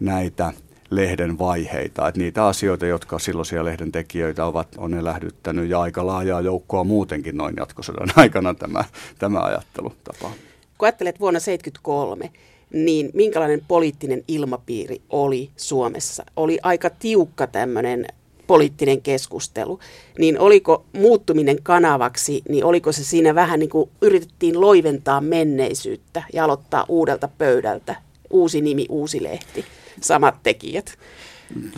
näitä 0.00 0.52
lehden 0.90 1.38
vaiheita. 1.38 2.08
Että 2.08 2.20
niitä 2.20 2.46
asioita, 2.46 2.86
jotka 2.86 3.18
silloisia 3.18 3.64
lehden 3.64 3.92
tekijöitä 3.92 4.44
ovat, 4.44 4.68
on 4.76 4.94
elähdyttänyt 4.94 5.70
ja 5.70 5.80
aika 5.80 6.06
laajaa 6.06 6.40
joukkoa 6.40 6.84
muutenkin 6.84 7.36
noin 7.36 7.54
jatkosodan 7.56 8.08
aikana 8.16 8.54
tämä, 8.54 8.84
tämä 9.18 9.40
ajattelutapa. 9.40 10.30
Kun 10.78 10.86
ajattelet 10.86 11.20
vuonna 11.20 11.40
1973, 11.40 12.30
niin 12.72 13.10
minkälainen 13.14 13.62
poliittinen 13.68 14.24
ilmapiiri 14.28 15.00
oli 15.10 15.50
Suomessa? 15.56 16.24
Oli 16.36 16.58
aika 16.62 16.90
tiukka 16.90 17.46
tämmöinen 17.46 18.06
poliittinen 18.46 19.02
keskustelu, 19.02 19.78
niin 20.18 20.38
oliko 20.38 20.84
muuttuminen 20.92 21.62
kanavaksi, 21.62 22.42
niin 22.48 22.64
oliko 22.64 22.92
se 22.92 23.04
siinä 23.04 23.34
vähän 23.34 23.60
niin 23.60 23.70
kuin 23.70 23.90
yritettiin 24.02 24.60
loiventaa 24.60 25.20
menneisyyttä 25.20 26.22
ja 26.32 26.44
aloittaa 26.44 26.84
uudelta 26.88 27.28
pöydältä, 27.38 27.96
uusi 28.30 28.60
nimi, 28.60 28.86
uusi 28.88 29.22
lehti? 29.22 29.64
Samat 30.02 30.42
tekijät. 30.42 30.98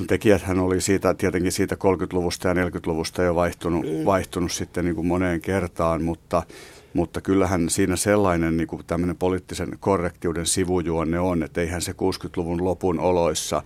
Tekijäthän 0.07 0.59
oli 0.59 0.81
siitä, 0.81 1.15
tietenkin 1.15 1.53
siitä 1.53 1.75
30-luvusta 1.75 2.49
ja 2.49 2.55
40-luvusta 2.55 3.23
jo 3.23 3.35
vaihtunut, 3.35 3.87
mm. 3.87 4.05
vaihtunut 4.05 4.53
sitten 4.53 4.85
niin 4.85 4.95
kuin 4.95 5.07
moneen 5.07 5.41
kertaan, 5.41 6.03
mutta, 6.03 6.43
mutta 6.95 7.21
kyllähän 7.21 7.71
siinä 7.71 7.97
sellainen 7.97 8.57
niin 8.57 8.67
kuin 8.67 8.83
tämmöinen 8.87 9.17
poliittisen 9.17 9.69
korrektiuden 9.81 10.47
sivujuonne 10.47 11.21
on, 11.21 11.43
että 11.43 11.61
eihän 11.61 11.83
se 11.83 11.93
60-luvun 11.93 12.65
lopun 12.65 13.01
oloissa 13.01 13.63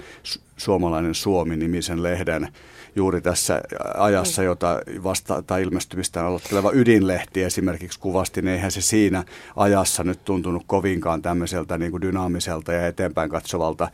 suomalainen 0.56 1.14
Suomi-nimisen 1.14 2.02
lehden 2.02 2.48
juuri 2.96 3.20
tässä 3.20 3.60
ajassa, 3.94 4.42
mm. 4.42 4.46
jota 4.46 4.80
vasta 5.02 5.42
tai 5.42 5.62
ilmestymistä 5.62 6.26
aloitteleva 6.26 6.70
ydinlehti 6.72 7.42
esimerkiksi 7.42 8.00
kuvasti, 8.00 8.42
niin 8.42 8.54
eihän 8.54 8.70
se 8.70 8.80
siinä 8.80 9.24
ajassa 9.56 10.04
nyt 10.04 10.24
tuntunut 10.24 10.62
kovinkaan 10.66 11.22
tämmöiseltä 11.22 11.78
niin 11.78 11.90
kuin 11.90 12.00
dynaamiselta 12.00 12.72
ja 12.72 12.86
eteenpäin 12.86 13.30
katsovalta 13.30 13.88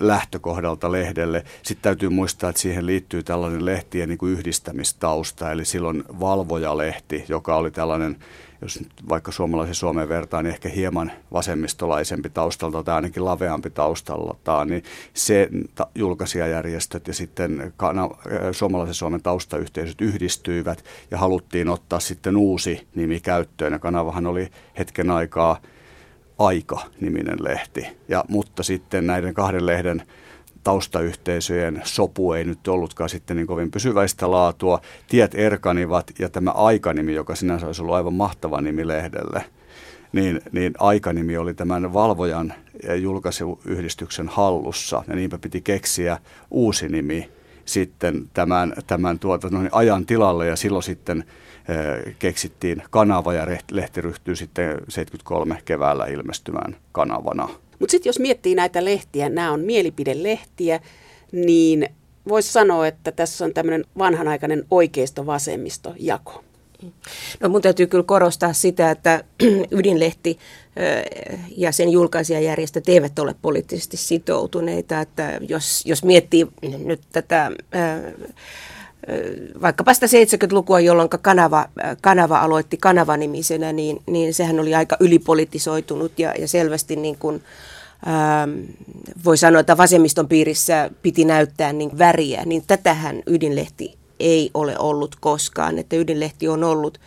lähtökohdalta 0.00 0.92
lehdelle. 0.92 1.44
Sitten 1.62 1.82
täytyy 1.82 2.08
muistaa, 2.08 2.50
että 2.50 2.62
siihen 2.62 2.86
liittyy 2.86 3.22
tällainen 3.22 3.64
lehtien 3.64 4.08
niin 4.08 4.18
kuin 4.18 4.32
yhdistämistausta, 4.32 5.52
eli 5.52 5.64
silloin 5.64 6.04
valvojalehti, 6.20 7.24
joka 7.28 7.56
oli 7.56 7.70
tällainen 7.70 8.16
jos 8.62 8.80
nyt 8.80 8.92
vaikka 9.08 9.32
suomalaisen 9.32 9.74
Suomeen 9.74 10.08
vertaan, 10.08 10.44
niin 10.44 10.54
ehkä 10.54 10.68
hieman 10.68 11.12
vasemmistolaisempi 11.32 12.30
taustalta 12.30 12.82
tai 12.82 12.94
ainakin 12.94 13.24
laveampi 13.24 13.70
taustalta, 13.70 14.64
niin 14.64 14.82
se 15.14 15.48
ta- 15.74 15.86
julkaisijajärjestöt 15.94 17.08
ja 17.08 17.14
sitten 17.14 17.72
kana- 17.76 18.16
suomalaisen 18.52 18.94
Suomen 18.94 19.22
taustayhteisöt 19.22 20.00
yhdistyivät 20.00 20.84
ja 21.10 21.18
haluttiin 21.18 21.68
ottaa 21.68 22.00
sitten 22.00 22.36
uusi 22.36 22.86
nimi 22.94 23.20
käyttöön. 23.20 23.72
Ja 23.72 23.78
kanavahan 23.78 24.26
oli 24.26 24.48
hetken 24.78 25.10
aikaa 25.10 25.60
Aika-niminen 26.38 27.36
lehti, 27.40 27.86
ja, 28.08 28.24
mutta 28.28 28.62
sitten 28.62 29.06
näiden 29.06 29.34
kahden 29.34 29.66
lehden 29.66 30.02
taustayhteisöjen 30.66 31.82
sopu 31.84 32.32
ei 32.32 32.44
nyt 32.44 32.68
ollutkaan 32.68 33.10
sitten 33.10 33.36
niin 33.36 33.46
kovin 33.46 33.70
pysyväistä 33.70 34.30
laatua. 34.30 34.80
Tiet 35.08 35.34
erkanivat 35.34 36.10
ja 36.18 36.28
tämä 36.28 36.50
aikanimi, 36.50 37.14
joka 37.14 37.34
sinänsä 37.34 37.66
olisi 37.66 37.82
ollut 37.82 37.94
aivan 37.94 38.14
mahtava 38.14 38.60
nimi 38.60 38.88
lehdelle, 38.88 39.44
niin, 40.12 40.40
niin 40.52 40.74
aikanimi 40.78 41.36
oli 41.36 41.54
tämän 41.54 41.92
valvojan 41.92 42.54
ja 42.82 42.94
julkaisuyhdistyksen 42.94 44.28
hallussa 44.28 45.02
ja 45.08 45.16
niinpä 45.16 45.38
piti 45.38 45.60
keksiä 45.60 46.18
uusi 46.50 46.88
nimi 46.88 47.30
sitten 47.64 48.30
tämän, 48.34 48.72
tämän 48.86 49.18
tuota, 49.18 49.48
noin 49.50 49.68
ajan 49.72 50.06
tilalle 50.06 50.46
ja 50.46 50.56
silloin 50.56 50.82
sitten 50.82 51.24
e, 51.68 52.10
keksittiin 52.18 52.82
kanava 52.90 53.34
ja 53.34 53.46
lehti 53.70 54.00
ryhtyy 54.00 54.36
sitten 54.36 54.78
73 54.88 55.58
keväällä 55.64 56.06
ilmestymään 56.06 56.76
kanavana. 56.92 57.48
Mutta 57.78 57.90
sitten 57.90 58.08
jos 58.08 58.18
miettii 58.18 58.54
näitä 58.54 58.84
lehtiä, 58.84 59.28
nämä 59.28 59.52
on 59.52 59.60
mielipidelehtiä, 59.60 60.80
niin 61.32 61.88
voisi 62.28 62.52
sanoa, 62.52 62.86
että 62.86 63.12
tässä 63.12 63.44
on 63.44 63.54
tämmöinen 63.54 63.84
vanhanaikainen 63.98 64.64
oikeisto-vasemmisto 64.70 65.94
jako. 65.98 66.44
No 67.40 67.48
mun 67.48 67.62
täytyy 67.62 67.86
kyllä 67.86 68.04
korostaa 68.04 68.52
sitä, 68.52 68.90
että 68.90 69.24
ydinlehti 69.78 70.38
ja 71.56 71.72
sen 71.72 71.88
julkaisijajärjestöt 71.88 72.88
eivät 72.88 73.18
ole 73.18 73.34
poliittisesti 73.42 73.96
sitoutuneita. 73.96 75.00
Että 75.00 75.40
jos, 75.48 75.86
jos 75.86 76.04
miettii 76.04 76.46
nyt 76.84 77.00
tätä 77.12 77.50
vaikkapa 79.62 79.94
sitä 79.94 80.06
70-lukua, 80.06 80.80
jolloin 80.80 81.08
kanava, 81.08 81.68
kanava 82.00 82.38
aloitti 82.38 82.76
kanavanimisenä, 82.76 83.72
niin, 83.72 84.02
niin 84.06 84.34
sehän 84.34 84.60
oli 84.60 84.74
aika 84.74 84.96
ylipolitisoitunut 85.00 86.18
ja, 86.18 86.34
ja 86.38 86.48
selvästi 86.48 86.96
niin 86.96 87.18
kuin, 87.18 87.42
ähm, 88.06 88.60
voi 89.24 89.36
sanoa, 89.36 89.60
että 89.60 89.76
vasemmiston 89.76 90.28
piirissä 90.28 90.90
piti 91.02 91.24
näyttää 91.24 91.72
niin 91.72 91.98
väriä, 91.98 92.42
niin 92.46 92.64
tätähän 92.66 93.22
ydinlehti 93.26 93.96
ei 94.20 94.50
ole 94.54 94.78
ollut 94.78 95.16
koskaan, 95.20 95.78
että 95.78 95.96
ydinlehti 95.96 96.48
on 96.48 96.64
ollut 96.64 97.00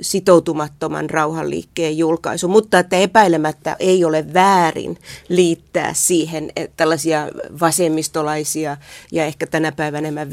sitoutumattoman 0.00 1.10
rauhanliikkeen 1.10 1.98
julkaisu, 1.98 2.48
mutta 2.48 2.78
että 2.78 2.96
epäilemättä 2.96 3.76
ei 3.78 4.04
ole 4.04 4.34
väärin 4.34 4.98
liittää 5.28 5.94
siihen 5.94 6.50
tällaisia 6.76 7.28
vasemmistolaisia 7.60 8.76
ja 9.12 9.24
ehkä 9.24 9.46
tänä 9.46 9.72
päivänä 9.72 9.98
enemmän 10.04 10.30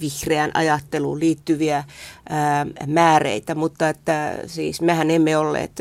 vihreän 0.00 0.50
ajatteluun 0.54 1.20
liittyviä 1.20 1.84
ää, 2.28 2.66
määreitä, 2.86 3.54
mutta 3.54 3.88
että 3.88 4.38
siis 4.46 4.80
mehän 4.80 5.10
emme 5.10 5.36
olleet, 5.36 5.72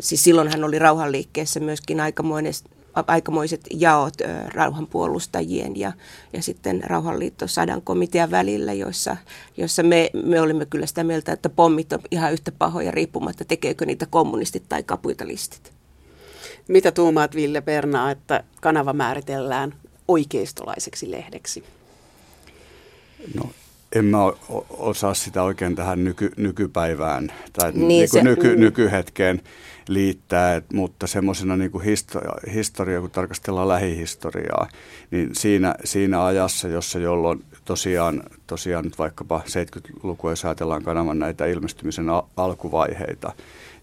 siis 0.00 0.24
silloinhan 0.24 0.64
oli 0.64 0.78
rauhanliikkeessä 0.78 1.60
myöskin 1.60 2.00
aikamoinen 2.00 2.52
aikamoiset 2.94 3.60
jaot 3.70 4.14
rauhanpuolustajien 4.54 5.76
ja, 5.76 5.92
ja 6.32 6.42
sitten 6.42 6.82
Rauhanliitto 6.84 7.46
sadan 7.46 7.82
komitean 7.82 8.30
välillä, 8.30 8.72
joissa, 8.72 9.16
joissa 9.56 9.82
me, 9.82 10.10
me 10.24 10.40
olimme 10.40 10.66
kyllä 10.66 10.86
sitä 10.86 11.04
mieltä, 11.04 11.32
että 11.32 11.48
pommit 11.48 11.92
on 11.92 12.00
ihan 12.10 12.32
yhtä 12.32 12.52
pahoja 12.52 12.90
riippumatta, 12.90 13.44
tekeekö 13.44 13.86
niitä 13.86 14.06
kommunistit 14.10 14.62
tai 14.68 14.82
kapitalistit. 14.82 15.72
Mitä 16.68 16.92
tuumaat 16.92 17.34
Ville 17.34 17.60
Perna, 17.60 18.10
että 18.10 18.44
kanava 18.60 18.92
määritellään 18.92 19.74
oikeistolaiseksi 20.08 21.10
lehdeksi? 21.10 21.64
No 23.34 23.50
en 23.94 24.04
mä 24.04 24.18
osaa 24.70 25.14
sitä 25.14 25.42
oikein 25.42 25.76
tähän 25.76 26.04
nyky, 26.04 26.30
nykypäivään 26.36 27.32
tai 27.52 27.72
niin 27.72 27.88
niin 27.88 28.08
se, 28.08 28.22
nyky, 28.22 28.54
mm. 28.54 28.60
nykyhetkeen 28.60 29.42
liittää, 29.88 30.56
et, 30.56 30.72
mutta 30.72 31.06
semmoisena 31.06 31.56
niin 31.56 31.82
historia, 31.84 32.32
historia, 32.52 33.00
kun 33.00 33.10
tarkastellaan 33.10 33.68
lähihistoriaa, 33.68 34.68
niin 35.10 35.30
siinä, 35.32 35.74
siinä 35.84 36.24
ajassa, 36.24 36.68
jossa 36.68 36.98
jolloin 36.98 37.44
tosiaan, 37.64 38.22
tosiaan 38.46 38.84
nyt 38.84 38.98
vaikkapa 38.98 39.42
70-lukua, 39.46 40.30
jos 40.30 40.44
ajatellaan 40.44 40.82
kanavan 40.82 41.18
näitä 41.18 41.46
ilmestymisen 41.46 42.06
alkuvaiheita, 42.36 43.32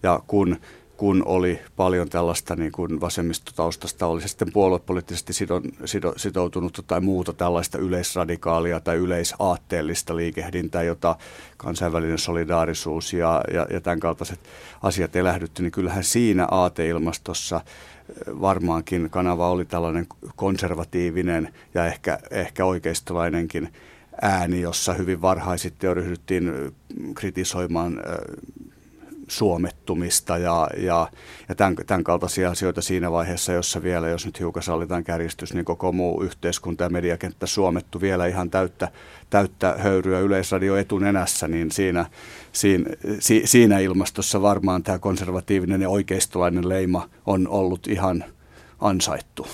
ja 0.02 0.20
kun 0.26 0.56
kun 1.00 1.22
oli 1.26 1.58
paljon 1.76 2.08
tällaista 2.08 2.56
niin 2.56 2.72
kuin 2.72 3.00
vasemmistotaustasta, 3.00 4.06
oli 4.06 4.20
se 4.20 4.28
sitten 4.28 4.52
puoluepoliittisesti 4.52 5.32
sidon, 5.32 5.62
sido, 5.84 6.50
tai 6.86 7.00
muuta 7.00 7.32
tällaista 7.32 7.78
yleisradikaalia 7.78 8.80
tai 8.80 8.96
yleisaatteellista 8.96 10.16
liikehdintää, 10.16 10.82
jota 10.82 11.16
kansainvälinen 11.56 12.18
solidaarisuus 12.18 13.12
ja, 13.12 13.44
ja, 13.52 13.66
ja 13.70 13.80
tämän 13.80 14.00
kaltaiset 14.00 14.40
asiat 14.82 15.16
elähdytti, 15.16 15.62
niin 15.62 15.72
kyllähän 15.72 16.04
siinä 16.04 16.46
aateilmastossa 16.50 17.60
varmaankin 18.40 19.10
kanava 19.10 19.50
oli 19.50 19.64
tällainen 19.64 20.06
konservatiivinen 20.36 21.54
ja 21.74 21.86
ehkä, 21.86 22.18
ehkä 22.30 22.64
oikeistolainenkin 22.64 23.72
ääni, 24.22 24.60
jossa 24.60 24.94
hyvin 24.94 25.22
varhaisesti 25.22 25.86
jo 25.86 25.94
ryhdyttiin 25.94 26.52
kritisoimaan 27.14 28.00
suomettumista 29.30 30.38
ja, 30.38 30.68
ja, 30.76 31.08
ja 31.48 31.54
tämän, 31.54 31.76
tämän 31.86 32.04
kaltaisia 32.04 32.50
asioita 32.50 32.82
siinä 32.82 33.10
vaiheessa, 33.10 33.52
jossa 33.52 33.82
vielä, 33.82 34.08
jos 34.08 34.26
nyt 34.26 34.40
hiukan 34.40 34.62
sallitaan 34.62 35.04
kärjistys, 35.04 35.54
niin 35.54 35.64
koko 35.64 35.92
muu 35.92 36.22
yhteiskunta 36.22 36.84
ja 36.84 36.90
mediakenttä 36.90 37.46
suomettu 37.46 38.00
vielä 38.00 38.26
ihan 38.26 38.50
täyttä, 38.50 38.88
täyttä 39.30 39.74
höyryä 39.78 40.20
yleisradio 40.20 40.76
etunenässä, 40.76 41.48
niin 41.48 41.70
siinä, 41.70 42.06
siinä, 42.52 42.90
si, 43.18 43.42
siinä 43.44 43.78
ilmastossa 43.78 44.42
varmaan 44.42 44.82
tämä 44.82 44.98
konservatiivinen 44.98 45.82
ja 45.82 45.88
oikeistolainen 45.88 46.68
leima 46.68 47.08
on 47.26 47.48
ollut 47.48 47.86
ihan 47.86 48.24
ansaittu. 48.80 49.46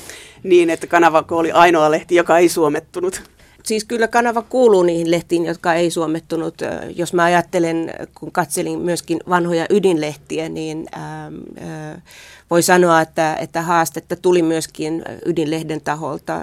Niin, 0.42 0.70
että 0.70 0.86
kanava 0.86 1.24
oli 1.30 1.52
ainoa 1.52 1.90
lehti, 1.90 2.14
joka 2.14 2.38
ei 2.38 2.48
suomettunut 2.48 3.35
siis 3.66 3.84
kyllä 3.84 4.08
kanava 4.08 4.42
kuuluu 4.42 4.82
niihin 4.82 5.10
lehtiin, 5.10 5.46
jotka 5.46 5.74
ei 5.74 5.90
suomettunut. 5.90 6.54
Jos 6.96 7.12
mä 7.12 7.24
ajattelen, 7.24 7.92
kun 8.14 8.32
katselin 8.32 8.78
myöskin 8.78 9.18
vanhoja 9.28 9.66
ydinlehtiä, 9.70 10.48
niin 10.48 10.86
ää, 10.92 11.32
ää, 11.60 12.02
voi 12.50 12.62
sanoa, 12.62 13.00
että, 13.00 13.36
että 13.36 13.62
haastetta 13.62 14.16
tuli 14.16 14.42
myöskin 14.42 15.04
ydinlehden 15.26 15.80
taholta 15.80 16.40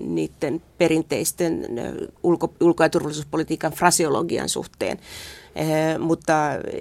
niiden 0.00 0.62
perinteisten 0.78 1.66
ulko, 2.22 2.52
ulko- 2.60 2.82
ja 2.82 2.90
turvallisuuspolitiikan 2.90 3.72
fraseologian 3.72 4.48
suhteen. 4.48 4.98
Eh, 5.56 5.98
mutta 5.98 6.34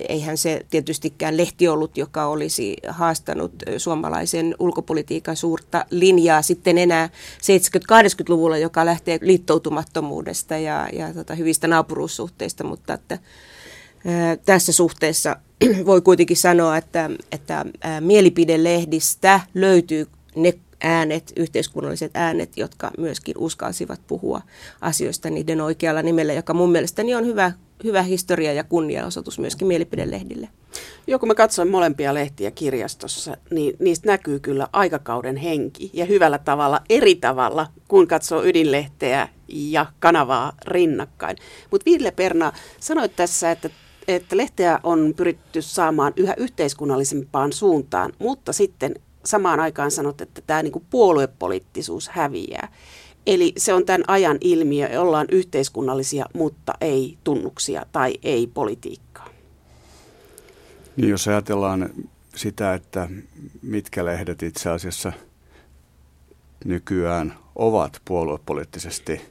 eihän 0.09 0.37
se 0.37 0.65
tietystikään 0.69 1.37
lehti 1.37 1.67
ollut, 1.67 1.97
joka 1.97 2.25
olisi 2.25 2.77
haastanut 2.87 3.51
suomalaisen 3.77 4.55
ulkopolitiikan 4.59 5.35
suurta 5.35 5.85
linjaa 5.89 6.41
sitten 6.41 6.77
enää 6.77 7.09
70-80-luvulla, 7.37 8.57
joka 8.57 8.85
lähtee 8.85 9.19
liittoutumattomuudesta 9.21 10.57
ja, 10.57 10.89
ja 10.93 11.13
tota, 11.13 11.35
hyvistä 11.35 11.67
naapuruussuhteista, 11.67 12.63
mutta 12.63 12.93
että, 12.93 13.15
eh, 13.15 14.39
tässä 14.45 14.71
suhteessa 14.71 15.35
voi 15.85 16.01
kuitenkin 16.01 16.37
sanoa, 16.37 16.77
että, 16.77 17.09
että 17.31 17.65
mielipidelehdistä 17.99 19.39
löytyy 19.53 20.07
ne 20.35 20.53
äänet, 20.83 21.33
yhteiskunnalliset 21.35 22.11
äänet, 22.13 22.57
jotka 22.57 22.91
myöskin 22.97 23.37
uskalsivat 23.37 24.01
puhua 24.07 24.41
asioista 24.81 25.29
niiden 25.29 25.61
oikealla 25.61 26.01
nimellä, 26.01 26.33
joka 26.33 26.53
mun 26.53 26.71
mielestäni 26.71 27.15
on 27.15 27.25
hyvä, 27.25 27.51
hyvä 27.83 28.01
historia 28.01 28.53
ja 28.53 28.63
kunniaosoitus 28.63 29.39
myöskin 29.39 29.67
mielipidelehdille. 29.67 30.49
Joo, 31.07 31.19
kun 31.19 31.27
mä 31.27 31.35
katsoin 31.35 31.69
molempia 31.69 32.13
lehtiä 32.13 32.51
kirjastossa, 32.51 33.37
niin 33.51 33.75
niistä 33.79 34.07
näkyy 34.07 34.39
kyllä 34.39 34.67
aikakauden 34.73 35.37
henki 35.37 35.89
ja 35.93 36.05
hyvällä 36.05 36.37
tavalla, 36.37 36.81
eri 36.89 37.15
tavalla, 37.15 37.67
kun 37.87 38.07
katsoo 38.07 38.43
ydinlehteä 38.43 39.27
ja 39.47 39.85
kanavaa 39.99 40.53
rinnakkain. 40.65 41.37
Mutta 41.71 41.85
Ville 41.85 42.11
Perna, 42.11 42.51
sanoit 42.79 43.15
tässä, 43.15 43.51
että 43.51 43.69
että 44.07 44.37
lehteä 44.37 44.79
on 44.83 45.13
pyritty 45.17 45.61
saamaan 45.61 46.13
yhä 46.15 46.33
yhteiskunnallisempaan 46.37 47.53
suuntaan, 47.53 48.13
mutta 48.19 48.53
sitten 48.53 48.95
samaan 49.25 49.59
aikaan 49.59 49.91
sanot, 49.91 50.21
että 50.21 50.41
tämä 50.47 50.63
niin 50.63 50.85
puoluepoliittisuus 50.89 52.09
häviää. 52.09 52.67
Eli 53.27 53.53
se 53.57 53.73
on 53.73 53.85
tämän 53.85 54.03
ajan 54.07 54.37
ilmiö, 54.41 55.01
ollaan 55.01 55.27
yhteiskunnallisia, 55.31 56.25
mutta 56.33 56.73
ei 56.81 57.17
tunnuksia 57.23 57.85
tai 57.91 58.13
ei 58.23 58.47
politiikkaa. 58.47 59.29
Niin 60.97 61.09
jos 61.09 61.27
ajatellaan 61.27 61.89
sitä, 62.35 62.73
että 62.73 63.07
mitkä 63.61 64.05
lehdet 64.05 64.43
itse 64.43 64.69
asiassa 64.69 65.13
nykyään 66.65 67.33
ovat 67.55 68.01
puoluepoliittisesti 68.05 69.21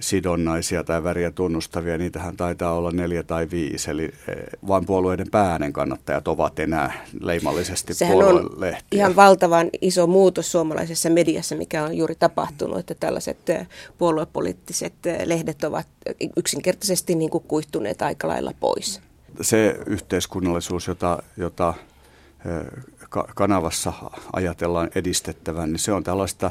sidonnaisia 0.00 0.84
tai 0.84 1.04
väriä 1.04 1.30
tunnustavia, 1.30 1.98
niitähän 1.98 2.36
taitaa 2.36 2.72
olla 2.72 2.90
neljä 2.90 3.22
tai 3.22 3.48
viisi, 3.50 3.90
eli 3.90 4.04
eh, 4.04 4.36
vain 4.68 4.86
puolueiden 4.86 5.30
päänen 5.30 5.72
kannattajat 5.72 6.28
ovat 6.28 6.58
enää 6.58 7.06
leimallisesti 7.20 7.94
Sehän 7.94 8.18
on 8.18 8.50
ihan 8.92 9.16
valtavan 9.16 9.70
iso 9.80 10.06
muutos 10.06 10.52
suomalaisessa 10.52 11.10
mediassa, 11.10 11.54
mikä 11.54 11.84
on 11.84 11.96
juuri 11.96 12.14
tapahtunut, 12.14 12.78
että 12.78 12.94
tällaiset 13.00 13.50
eh, 13.50 13.68
puoluepoliittiset 13.98 15.06
eh, 15.06 15.18
lehdet 15.24 15.64
ovat 15.64 15.86
yksinkertaisesti 16.36 17.14
niin 17.14 17.30
kuin 17.30 17.44
kuihtuneet 17.48 18.02
aika 18.02 18.28
lailla 18.28 18.52
pois. 18.60 19.00
Se 19.40 19.78
yhteiskunnallisuus, 19.86 20.86
jota, 20.86 21.22
jota 21.36 21.74
kanavassa 23.34 23.92
ajatellaan 24.32 24.90
edistettävän, 24.94 25.72
niin 25.72 25.78
se 25.78 25.92
on 25.92 26.04
tällaista 26.04 26.50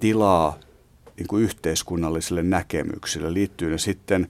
tilaa 0.00 0.58
niin 1.16 1.26
kuin 1.26 1.42
yhteiskunnallisille 1.42 2.42
näkemyksille. 2.42 3.34
Liittyy 3.34 3.70
ne 3.70 3.78
sitten 3.78 4.28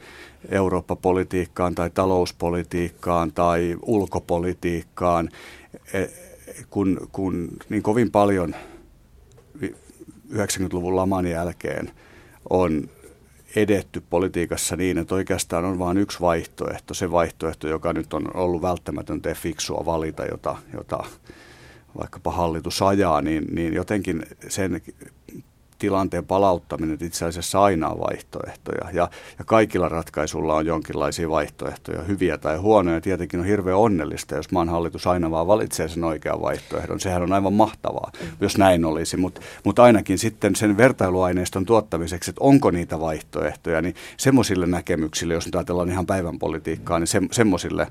Eurooppa-politiikkaan 0.49 1.75
tai 1.75 1.91
talouspolitiikkaan 1.91 3.33
tai 3.33 3.77
ulkopolitiikkaan, 3.83 5.29
e, 5.93 6.07
kun, 6.71 7.09
kun 7.13 7.49
niin 7.69 7.83
kovin 7.83 8.11
paljon 8.11 8.55
90-luvun 10.33 10.97
laman 10.97 11.27
jälkeen 11.27 11.91
on 12.51 12.89
edetty 13.57 14.03
politiikassa 14.11 14.77
niin, 14.77 14.99
että 14.99 15.15
oikeastaan 15.15 15.65
on 15.65 15.79
vain 15.79 15.99
yksi 15.99 16.21
vaihtoehto, 16.21 16.95
se 16.95 17.11
vaihtoehto, 17.11 17.69
joka 17.69 17.93
nyt 17.93 18.15
on 18.15 18.37
ollut 18.37 18.63
välttämätöntä 18.63 19.29
ja 19.29 19.35
fiksua 19.35 19.83
valita, 19.87 20.25
jota, 20.25 20.57
jota 20.73 21.05
vaikkapa 21.99 22.31
hallitus 22.31 22.83
ajaa, 22.83 23.23
niin, 23.23 23.45
niin 23.55 23.75
jotenkin 23.75 24.23
sen 24.49 24.83
tilanteen 25.79 26.27
palauttaminen 26.27 26.99
itse 27.01 27.25
asiassa 27.25 27.63
aina 27.63 27.89
on 27.89 28.01
vaihtoehtoja. 28.01 28.91
Ja, 28.93 29.11
ja 29.39 29.45
kaikilla 29.45 29.89
ratkaisulla 29.89 30.55
on 30.55 30.67
jonkinlaisia 30.67 31.31
vaihtoehtoja, 31.31 32.03
hyviä 32.03 32.39
tai 32.39 32.57
huonoja. 32.57 33.01
Tietenkin 33.01 33.41
on 33.41 33.47
hirveän 33.47 33.77
onnellista, 33.77 34.35
jos 34.35 34.53
maan 34.53 34.69
hallitus 34.69 35.07
aina 35.07 35.31
vaan 35.31 35.47
valitsee 35.47 35.89
sen 35.89 36.05
oikean 36.05 36.41
vaihtoehdon. 36.41 37.01
Sehän 37.01 37.23
on 37.23 37.33
aivan 37.33 37.53
mahtavaa, 37.53 38.11
mm. 38.21 38.27
jos 38.41 38.59
näin 38.59 38.85
olisi. 38.85 39.17
Mutta 39.17 39.41
mut 39.65 39.79
ainakin 39.79 40.19
sitten 40.19 40.57
sen 40.57 40.77
vertailuaineiston 40.77 41.67
tuottamiseksi, 41.67 42.31
että 42.31 42.45
onko 42.45 42.71
niitä 42.71 43.01
vaihtoehtoja, 43.01 43.83
niin 43.83 43.95
semmoisille 44.17 44.67
näkemyksille, 44.67 45.35
jos 45.35 45.47
nyt 45.47 45.55
ajatellaan 45.55 45.91
ihan 45.91 46.07
päivän 46.07 46.39
politiikkaa, 46.39 46.99
niin 46.99 47.07
se, 47.07 47.21
semmoisille 47.31 47.87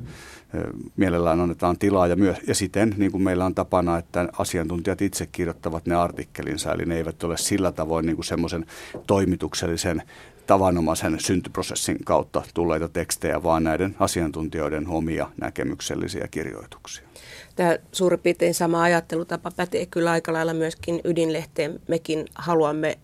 mielellään 0.97 1.39
annetaan 1.39 1.77
tilaa 1.77 2.07
ja, 2.07 2.15
myös, 2.15 2.37
ja 2.47 2.55
siten, 2.55 2.93
niin 2.97 3.11
kuin 3.11 3.23
meillä 3.23 3.45
on 3.45 3.55
tapana, 3.55 3.97
että 3.97 4.29
asiantuntijat 4.37 5.01
itse 5.01 5.25
kirjoittavat 5.25 5.85
ne 5.85 5.95
artikkelinsa, 5.95 6.73
eli 6.73 6.85
ne 6.85 6.95
eivät 6.95 7.23
ole 7.23 7.37
sillä 7.37 7.71
tavoin 7.75 8.05
niin 8.05 8.15
kuin 8.15 8.25
semmoisen 8.25 8.65
toimituksellisen 9.07 10.03
tavanomaisen 10.47 11.19
syntyprosessin 11.19 11.97
kautta 12.05 12.43
tulleita 12.53 12.89
tekstejä, 12.89 13.43
vaan 13.43 13.63
näiden 13.63 13.95
asiantuntijoiden 13.99 14.87
omia 14.87 15.31
näkemyksellisiä 15.41 16.27
kirjoituksia. 16.31 17.07
Tämä 17.55 17.77
suurin 17.91 18.19
piirtein 18.19 18.53
sama 18.53 18.81
ajattelutapa 18.81 19.51
pätee 19.51 19.85
kyllä 19.85 20.11
aika 20.11 20.33
lailla 20.33 20.53
myöskin 20.53 21.01
ydinlehteen. 21.03 21.79
Mekin 21.87 22.25
haluamme 22.35 22.97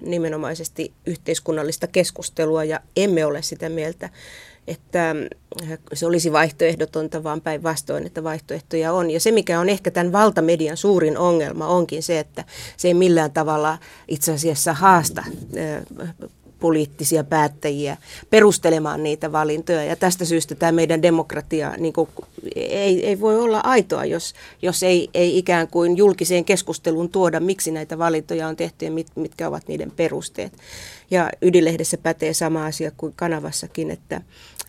nimenomaisesti 0.00 0.92
yhteiskunnallista 1.06 1.86
keskustelua 1.86 2.64
ja 2.64 2.80
emme 2.96 3.26
ole 3.26 3.42
sitä 3.42 3.68
mieltä, 3.68 4.10
että 4.66 5.14
se 5.92 6.06
olisi 6.06 6.32
vaihtoehdotonta, 6.32 7.24
vaan 7.24 7.40
päinvastoin, 7.40 8.06
että 8.06 8.24
vaihtoehtoja 8.24 8.92
on. 8.92 9.10
Ja 9.10 9.20
se, 9.20 9.30
mikä 9.30 9.60
on 9.60 9.68
ehkä 9.68 9.90
tämän 9.90 10.12
valtamedian 10.12 10.76
suurin 10.76 11.18
ongelma, 11.18 11.66
onkin 11.66 12.02
se, 12.02 12.18
että 12.18 12.44
se 12.76 12.88
ei 12.88 12.94
millään 12.94 13.32
tavalla 13.32 13.78
itse 14.08 14.32
asiassa 14.32 14.72
haasta 14.72 15.24
poliittisia 16.62 17.24
päättäjiä 17.24 17.96
perustelemaan 18.30 19.02
niitä 19.02 19.32
valintoja. 19.32 19.84
Ja 19.84 19.96
tästä 19.96 20.24
syystä 20.24 20.54
tämä 20.54 20.72
meidän 20.72 21.02
demokratia 21.02 21.74
niin 21.78 21.92
kuin, 21.92 22.08
ei, 22.56 23.06
ei 23.06 23.20
voi 23.20 23.40
olla 23.40 23.60
aitoa, 23.64 24.04
jos, 24.04 24.34
jos 24.62 24.82
ei, 24.82 25.10
ei 25.14 25.38
ikään 25.38 25.68
kuin 25.68 25.96
julkiseen 25.96 26.44
keskusteluun 26.44 27.08
tuoda, 27.08 27.40
miksi 27.40 27.70
näitä 27.70 27.98
valintoja 27.98 28.48
on 28.48 28.56
tehty 28.56 28.84
ja 28.84 28.90
mit, 28.90 29.06
mitkä 29.14 29.48
ovat 29.48 29.68
niiden 29.68 29.90
perusteet. 29.90 30.52
Ja 31.10 31.30
ydinlehdessä 31.42 31.98
pätee 31.98 32.32
sama 32.32 32.66
asia 32.66 32.90
kuin 32.96 33.12
kanavassakin, 33.16 33.90
että 33.90 34.20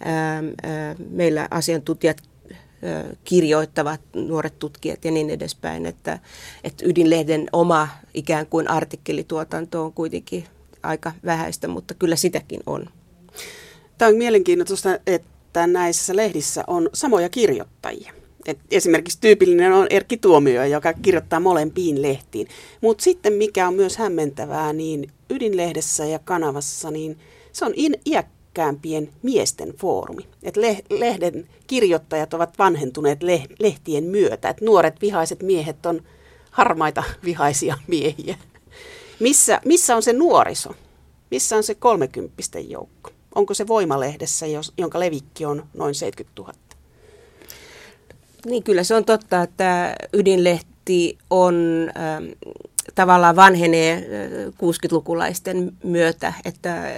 ää, 0.05 0.43
ää, 0.63 0.95
meillä 1.09 1.47
asiantuntijat 1.51 2.17
kirjoittavat 3.23 4.01
nuoret 4.15 4.59
tutkijat 4.59 5.05
ja 5.05 5.11
niin 5.11 5.29
edespäin, 5.29 5.85
että, 5.85 6.19
että 6.63 6.85
ydinlehden 6.87 7.47
oma 7.53 7.87
ikään 8.13 8.45
kuin 8.45 8.69
artikkelituotanto 8.69 9.83
on 9.83 9.93
kuitenkin 9.93 10.45
aika 10.83 11.11
vähäistä, 11.25 11.67
mutta 11.67 11.93
kyllä 11.93 12.15
sitäkin 12.15 12.59
on. 12.65 12.85
Tämä 13.97 14.09
on 14.09 14.15
mielenkiintoista, 14.15 14.99
että 15.07 15.67
näissä 15.67 16.15
lehdissä 16.15 16.63
on 16.67 16.89
samoja 16.93 17.29
kirjoittajia. 17.29 18.13
Et 18.45 18.59
esimerkiksi 18.71 19.17
tyypillinen 19.21 19.73
on 19.73 19.87
Erkki 19.89 20.17
Tuomio, 20.17 20.63
joka 20.63 20.93
kirjoittaa 20.93 21.39
molempiin 21.39 22.01
lehtiin. 22.01 22.47
Mutta 22.81 23.03
sitten 23.03 23.33
mikä 23.33 23.67
on 23.67 23.73
myös 23.73 23.97
hämmentävää, 23.97 24.73
niin 24.73 25.11
ydinlehdessä 25.29 26.05
ja 26.05 26.19
kanavassa, 26.19 26.91
niin 26.91 27.17
se 27.51 27.65
on 27.65 27.73
in, 27.75 27.97
iäkkäämpien 28.05 29.09
miesten 29.21 29.73
foorumi. 29.77 30.27
Et 30.43 30.57
le, 30.57 30.77
lehden 30.89 31.47
kirjoittajat 31.67 32.33
ovat 32.33 32.59
vanhentuneet 32.59 33.23
le, 33.23 33.43
lehtien 33.59 34.03
myötä. 34.03 34.49
Et 34.49 34.61
nuoret 34.61 35.01
vihaiset 35.01 35.43
miehet 35.43 35.85
on 35.85 36.01
harmaita 36.51 37.03
vihaisia 37.25 37.77
miehiä. 37.87 38.37
Missä, 39.23 39.61
missä 39.65 39.95
on 39.95 40.03
se 40.03 40.13
nuoriso? 40.13 40.75
Missä 41.31 41.55
on 41.55 41.63
se 41.63 41.75
kolmekymppisten 41.75 42.69
joukko? 42.69 43.11
Onko 43.35 43.53
se 43.53 43.67
Voimalehdessä, 43.67 44.45
jonka 44.77 44.99
levikki 44.99 45.45
on 45.45 45.65
noin 45.73 45.95
70 45.95 46.41
000? 46.41 46.53
Niin 48.45 48.63
kyllä 48.63 48.83
se 48.83 48.95
on 48.95 49.05
totta, 49.05 49.41
että 49.41 49.95
ydinlehti 50.13 51.17
on 51.29 51.55
äh, 51.97 52.37
tavallaan 52.95 53.35
vanhenee 53.35 54.07
60-lukulaisten 54.49 55.73
myötä, 55.83 56.33
että 56.45 56.89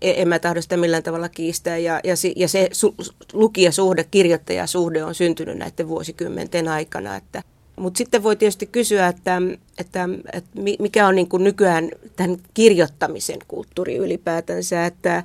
e, 0.00 0.22
en 0.22 0.28
mä 0.28 0.38
tahdo 0.38 0.62
sitä 0.62 0.76
millään 0.76 1.02
tavalla 1.02 1.28
kiistää. 1.28 1.78
Ja, 1.78 2.00
ja, 2.04 2.14
ja 2.36 2.48
se 2.48 2.68
su, 2.72 2.94
lukijasuhde, 3.32 4.04
kirjoittajasuhde 4.04 5.04
on 5.04 5.14
syntynyt 5.14 5.58
näiden 5.58 5.88
vuosikymmenten 5.88 6.68
aikana. 6.68 7.16
Että 7.16 7.42
mutta 7.76 7.98
sitten 7.98 8.22
voi 8.22 8.36
tietysti 8.36 8.66
kysyä, 8.66 9.08
että, 9.08 9.42
että, 9.78 10.08
että 10.32 10.60
mikä 10.78 11.06
on 11.06 11.14
niin 11.14 11.28
kuin 11.28 11.44
nykyään 11.44 11.90
tämän 12.16 12.36
kirjoittamisen 12.54 13.38
kulttuuri 13.48 13.96
ylipäätänsä, 13.96 14.86
että 14.86 15.24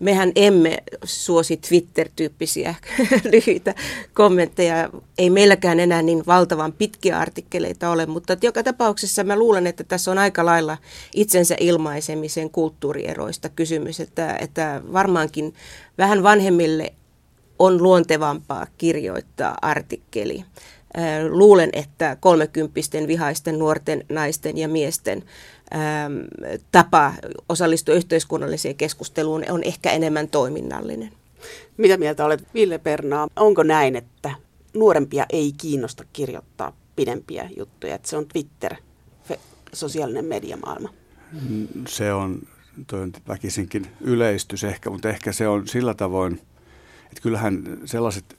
mehän 0.00 0.32
emme 0.36 0.78
suosi 1.04 1.56
Twitter-tyyppisiä 1.56 2.74
lyhyitä 3.32 3.74
kommentteja. 4.14 4.90
Ei 5.18 5.30
meilläkään 5.30 5.80
enää 5.80 6.02
niin 6.02 6.26
valtavan 6.26 6.72
pitkiä 6.72 7.18
artikkeleita 7.18 7.90
ole, 7.90 8.06
mutta 8.06 8.36
joka 8.42 8.62
tapauksessa 8.62 9.24
mä 9.24 9.36
luulen, 9.36 9.66
että 9.66 9.84
tässä 9.84 10.10
on 10.10 10.18
aika 10.18 10.44
lailla 10.44 10.78
itsensä 11.14 11.56
ilmaisemisen 11.60 12.50
kulttuurieroista 12.50 13.48
kysymys, 13.48 14.00
että, 14.00 14.36
että 14.40 14.82
varmaankin 14.92 15.54
vähän 15.98 16.22
vanhemmille 16.22 16.92
on 17.58 17.82
luontevampaa 17.82 18.66
kirjoittaa 18.78 19.58
artikkeli 19.62 20.44
luulen, 21.28 21.70
että 21.72 22.16
kolmekymppisten 22.20 23.06
vihaisten 23.06 23.58
nuorten 23.58 24.04
naisten 24.08 24.58
ja 24.58 24.68
miesten 24.68 25.22
tapa 26.72 27.12
osallistua 27.48 27.94
yhteiskunnalliseen 27.94 28.76
keskusteluun 28.76 29.44
on 29.50 29.64
ehkä 29.64 29.90
enemmän 29.90 30.28
toiminnallinen. 30.28 31.12
Mitä 31.76 31.96
mieltä 31.96 32.24
olet, 32.24 32.44
Ville 32.54 32.78
Pernaa? 32.78 33.28
Onko 33.36 33.62
näin, 33.62 33.96
että 33.96 34.34
nuorempia 34.74 35.26
ei 35.30 35.52
kiinnosta 35.58 36.04
kirjoittaa 36.12 36.76
pidempiä 36.96 37.50
juttuja, 37.56 37.94
että 37.94 38.08
se 38.08 38.16
on 38.16 38.26
Twitter, 38.26 38.74
sosiaalinen 39.72 40.24
mediamaailma? 40.24 40.88
Se 41.88 42.12
on, 42.12 42.42
toi 42.86 43.00
on 43.00 43.12
väkisinkin 43.28 43.86
yleistys 44.00 44.64
ehkä, 44.64 44.90
mutta 44.90 45.08
ehkä 45.08 45.32
se 45.32 45.48
on 45.48 45.68
sillä 45.68 45.94
tavoin, 45.94 46.32
että 47.04 47.20
kyllähän 47.22 47.78
sellaiset 47.84 48.37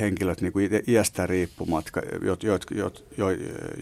henkilöt 0.00 0.40
niin 0.40 0.52
kuin 0.52 0.70
iästä 0.88 1.26
riippumatta, 1.26 2.00
jo, 2.22 2.36
jo, 2.42 2.58
jo, 2.74 2.92
jo, 3.16 3.26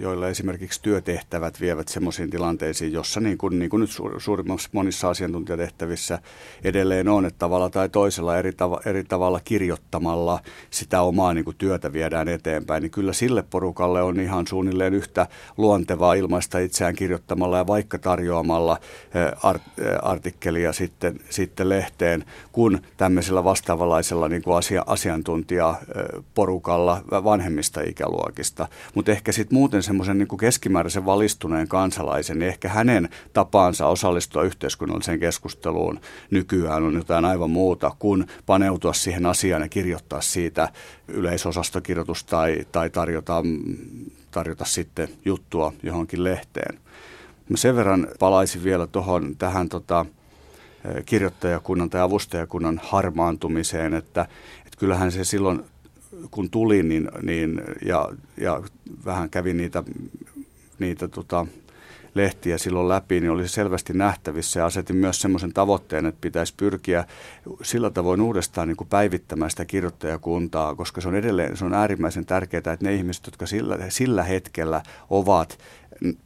joilla 0.00 0.28
esimerkiksi 0.28 0.82
työtehtävät 0.82 1.60
vievät 1.60 1.88
sellaisiin 1.88 2.30
tilanteisiin, 2.30 2.92
jossa 2.92 3.20
niin 3.20 3.38
kuin, 3.38 3.58
niin 3.58 3.70
kuin 3.70 3.80
nyt 3.80 3.90
suurimmassa 4.18 4.68
monissa 4.72 5.08
asiantuntijatehtävissä 5.08 6.18
edelleen 6.64 7.08
on, 7.08 7.26
että 7.26 7.38
tavalla 7.38 7.70
tai 7.70 7.88
toisella 7.88 8.38
eri, 8.38 8.52
tava, 8.52 8.80
eri 8.86 9.04
tavalla 9.04 9.40
kirjoittamalla 9.44 10.40
sitä 10.70 11.00
omaa 11.00 11.34
niin 11.34 11.44
kuin 11.44 11.56
työtä 11.56 11.92
viedään 11.92 12.28
eteenpäin, 12.28 12.82
niin 12.82 12.90
kyllä 12.90 13.12
sille 13.12 13.44
porukalle 13.50 14.02
on 14.02 14.20
ihan 14.20 14.46
suunnilleen 14.46 14.94
yhtä 14.94 15.26
luontevaa 15.56 16.14
ilmaista 16.14 16.58
itseään 16.58 16.94
kirjoittamalla 16.94 17.58
ja 17.58 17.66
vaikka 17.66 17.98
tarjoamalla 17.98 18.78
art, 19.42 19.62
artikkelia 20.02 20.72
sitten, 20.72 21.20
sitten 21.30 21.68
lehteen, 21.68 22.24
kun 22.52 22.80
tämmöisellä 22.96 23.44
vastaavanlaisella 23.44 24.28
niin 24.28 24.42
kuin 24.42 24.56
asia, 24.56 24.84
asiantuntija 24.86 25.74
porukalla 26.34 27.02
vanhemmista 27.10 27.80
ikäluokista. 27.80 28.68
Mutta 28.94 29.12
ehkä 29.12 29.32
sitten 29.32 29.58
muuten 29.58 29.82
semmoisen 29.82 30.18
niin 30.18 30.38
keskimääräisen 30.40 31.06
valistuneen 31.06 31.68
kansalaisen, 31.68 32.38
niin 32.38 32.48
ehkä 32.48 32.68
hänen 32.68 33.08
tapaansa 33.32 33.86
osallistua 33.86 34.42
yhteiskunnalliseen 34.42 35.20
keskusteluun 35.20 36.00
nykyään 36.30 36.82
on 36.82 36.94
jotain 36.94 37.24
aivan 37.24 37.50
muuta 37.50 37.92
kuin 37.98 38.26
paneutua 38.46 38.92
siihen 38.92 39.26
asiaan 39.26 39.62
ja 39.62 39.68
kirjoittaa 39.68 40.20
siitä 40.20 40.68
yleisosastokirjoitus 41.08 42.24
tai, 42.24 42.66
tai 42.72 42.90
tarjota, 42.90 43.42
tarjota 44.30 44.64
sitten 44.64 45.08
juttua 45.24 45.72
johonkin 45.82 46.24
lehteen. 46.24 46.78
Mä 47.48 47.56
sen 47.56 47.76
verran 47.76 48.08
palaisin 48.18 48.64
vielä 48.64 48.86
tohon, 48.86 49.36
tähän 49.38 49.68
tota, 49.68 50.06
kirjoittajakunnan 51.06 51.90
tai 51.90 52.00
avustajakunnan 52.00 52.80
harmaantumiseen, 52.84 53.94
että, 53.94 54.22
että 54.58 54.78
kyllähän 54.78 55.12
se 55.12 55.24
silloin 55.24 55.64
kun 56.30 56.50
tulin 56.50 56.88
niin, 56.88 57.08
niin, 57.22 57.60
ja, 57.84 58.08
ja 58.36 58.62
vähän 59.04 59.30
kävin 59.30 59.56
niitä, 59.56 59.82
niitä 60.78 61.08
tota, 61.08 61.46
lehtiä 62.16 62.58
silloin 62.58 62.88
läpi, 62.88 63.20
niin 63.20 63.30
oli 63.30 63.48
se 63.48 63.52
selvästi 63.52 63.92
nähtävissä. 63.92 64.60
Ja 64.60 64.66
asetin 64.66 64.96
myös 64.96 65.20
semmoisen 65.20 65.52
tavoitteen, 65.52 66.06
että 66.06 66.20
pitäisi 66.20 66.54
pyrkiä 66.56 67.04
sillä 67.62 67.90
tavoin 67.90 68.20
uudestaan 68.20 68.68
niin 68.68 68.76
kuin 68.76 68.88
päivittämään 68.88 69.50
sitä 69.50 69.64
kirjoittajakuntaa, 69.64 70.74
koska 70.74 71.00
se 71.00 71.08
on 71.08 71.14
edelleen 71.14 71.56
se 71.56 71.64
on 71.64 71.74
äärimmäisen 71.74 72.26
tärkeää, 72.26 72.58
että 72.58 72.76
ne 72.80 72.94
ihmiset, 72.94 73.26
jotka 73.26 73.46
sillä, 73.46 73.78
sillä 73.88 74.22
hetkellä 74.22 74.82
ovat 75.10 75.58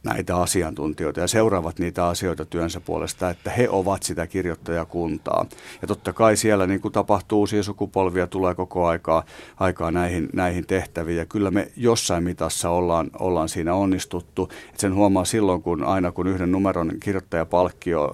näitä 0.03 0.35
asiantuntijoita 0.35 1.19
ja 1.19 1.27
seuraavat 1.27 1.79
niitä 1.79 2.07
asioita 2.07 2.45
työnsä 2.45 2.79
puolesta, 2.79 3.29
että 3.29 3.49
he 3.49 3.69
ovat 3.69 4.03
sitä 4.03 4.27
kirjoittajakuntaa. 4.27 5.45
Ja 5.81 5.87
totta 5.87 6.13
kai 6.13 6.37
siellä 6.37 6.67
niin 6.67 6.81
kuin 6.81 6.91
tapahtuu 6.91 7.39
uusia 7.39 7.63
sukupolvia, 7.63 8.27
tulee 8.27 8.55
koko 8.55 8.87
aikaa, 8.87 9.23
aikaa 9.57 9.91
näihin, 9.91 10.29
näihin 10.33 10.67
tehtäviin 10.67 11.17
ja 11.17 11.25
kyllä 11.25 11.51
me 11.51 11.71
jossain 11.75 12.23
mitassa 12.23 12.69
ollaan, 12.69 13.09
ollaan 13.19 13.49
siinä 13.49 13.73
onnistuttu. 13.73 14.49
Et 14.73 14.79
sen 14.79 14.95
huomaa 14.95 15.25
silloin, 15.25 15.61
kun 15.61 15.83
aina 15.83 16.11
kun 16.11 16.27
yhden 16.27 16.51
numeron 16.51 16.91
kirjoittajapalkkio 16.99 18.11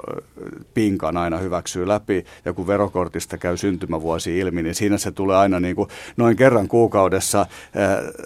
pinkan 0.74 1.18
aina 1.18 1.38
hyväksyy 1.38 1.88
läpi 1.88 2.26
ja 2.46 2.54
kun 2.54 2.68
verokortista 2.68 3.38
käy 3.38 3.58
syntymävuosi 3.58 4.40
ilmi, 4.40 4.64
niin 4.64 4.76
siinä 4.76 4.98
se 4.98 5.12
tulee 5.12 5.38
aina 5.38 5.60
niin 5.60 5.76
kuin 5.76 5.90
noin 6.18 6.36
kerran 6.38 6.68
kuukaudessa 6.68 7.46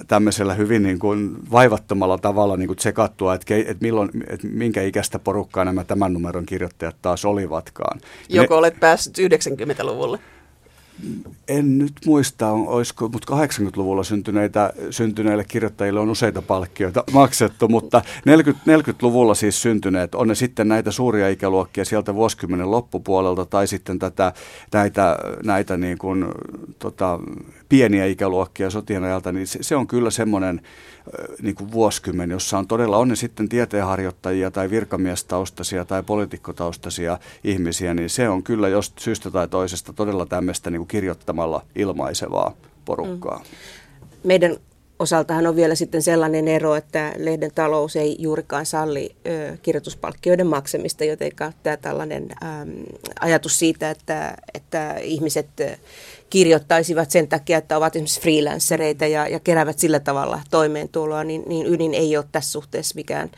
tämmöisellä 0.07 0.53
hyvin 0.53 0.83
niin 0.83 0.99
kuin 0.99 1.37
vaivattomalla 1.51 2.17
tavalla 2.17 2.57
niin 2.57 2.67
kuin 2.67 2.77
tsekattu 2.77 3.20
juttua, 3.21 3.34
että, 3.34 3.71
että, 3.71 3.81
milloin, 3.81 4.10
että 4.27 4.47
minkä 4.47 4.81
ikäistä 4.81 5.19
porukkaa 5.19 5.65
nämä 5.65 5.84
tämän 5.84 6.13
numeron 6.13 6.45
kirjoittajat 6.45 6.95
taas 7.01 7.25
olivatkaan. 7.25 8.01
Joko 8.29 8.53
ne, 8.53 8.57
olet 8.57 8.79
päässyt 8.79 9.17
90-luvulle? 9.17 10.19
En 11.47 11.77
nyt 11.77 11.93
muista, 12.05 12.51
olisiko, 12.51 13.10
mutta 13.10 13.34
80-luvulla 13.34 14.03
syntyneitä, 14.03 14.73
syntyneille 14.89 15.43
kirjoittajille 15.43 15.99
on 15.99 16.10
useita 16.10 16.41
palkkioita 16.41 17.03
maksettu, 17.13 17.67
mutta 17.67 18.01
40, 18.25 18.77
40-luvulla 18.77 19.36
siis 19.36 19.62
syntyneet, 19.62 20.15
on 20.15 20.27
ne 20.27 20.36
sitten 20.36 20.67
näitä 20.67 20.91
suuria 20.91 21.29
ikäluokkia 21.29 21.86
sieltä 21.86 22.15
vuosikymmenen 22.15 22.71
loppupuolelta 22.71 23.45
tai 23.45 23.67
sitten 23.67 23.99
tätä, 23.99 24.34
näitä, 24.73 25.17
näitä 25.43 25.77
niin 25.77 25.97
kuin, 25.97 26.25
tota, 26.79 27.19
pieniä 27.69 28.05
ikäluokkia 28.05 28.69
sotien 28.69 29.03
ajalta, 29.03 29.31
niin 29.31 29.47
se, 29.47 29.60
se 29.62 29.75
on 29.75 29.88
kyllä 29.88 30.10
semmoinen 30.10 30.62
niin 31.41 31.56
kuin 31.56 31.71
vuosikymmen, 31.71 32.32
jossa 32.32 32.58
on 32.58 32.67
todella, 32.67 32.97
on 32.97 33.08
ne 33.08 33.15
sitten 33.15 33.50
tieteenharjoittajia 33.50 34.52
tai 34.52 34.69
virkamiestaustaisia 34.69 35.86
tai 35.86 36.04
poliitikkotaustaisia 36.04 37.17
ihmisiä, 37.43 37.93
niin 37.93 38.10
se 38.10 38.30
on 38.30 38.43
kyllä 38.43 38.67
jos 38.67 38.93
syystä 39.00 39.32
tai 39.32 39.47
toisesta 39.47 39.93
todella 39.93 40.26
tämmöistä 40.26 40.69
niin 40.69 40.80
kuin 40.80 40.88
kirjoittamalla 40.88 41.65
ilmaisevaa 41.76 42.54
porukkaa. 42.86 43.38
Mm. 43.38 43.45
Meidän 44.24 44.58
osaltahan 45.00 45.47
on 45.47 45.56
vielä 45.56 45.76
sitten 45.76 46.02
sellainen 46.02 46.47
ero, 46.47 46.76
että 46.76 47.13
lehden 47.17 47.52
talous 47.56 47.95
ei 47.95 48.15
juurikaan 48.19 48.65
salli 48.65 49.15
ö, 49.28 49.58
kirjoituspalkkioiden 49.62 50.47
maksamista, 50.47 51.04
joten 51.04 51.32
tämä 51.63 51.78
tällainen 51.78 52.28
äm, 52.43 52.69
ajatus 53.21 53.60
siitä, 53.60 53.89
että, 53.89 54.38
että 54.54 54.95
ihmiset 55.02 55.47
kirjoittaisivat 56.31 57.11
sen 57.11 57.27
takia, 57.27 57.57
että 57.57 57.77
ovat 57.77 57.95
esimerkiksi 57.95 58.21
freelancereita 58.21 59.05
ja, 59.05 59.27
ja 59.27 59.39
keräävät 59.39 59.79
sillä 59.79 59.99
tavalla 59.99 60.41
toimeentuloa, 60.51 61.23
niin, 61.23 61.43
niin 61.47 61.67
ydin 61.67 61.93
ei 61.93 62.17
ole 62.17 62.25
tässä 62.31 62.51
suhteessa 62.51 62.95
mikään, 62.95 63.31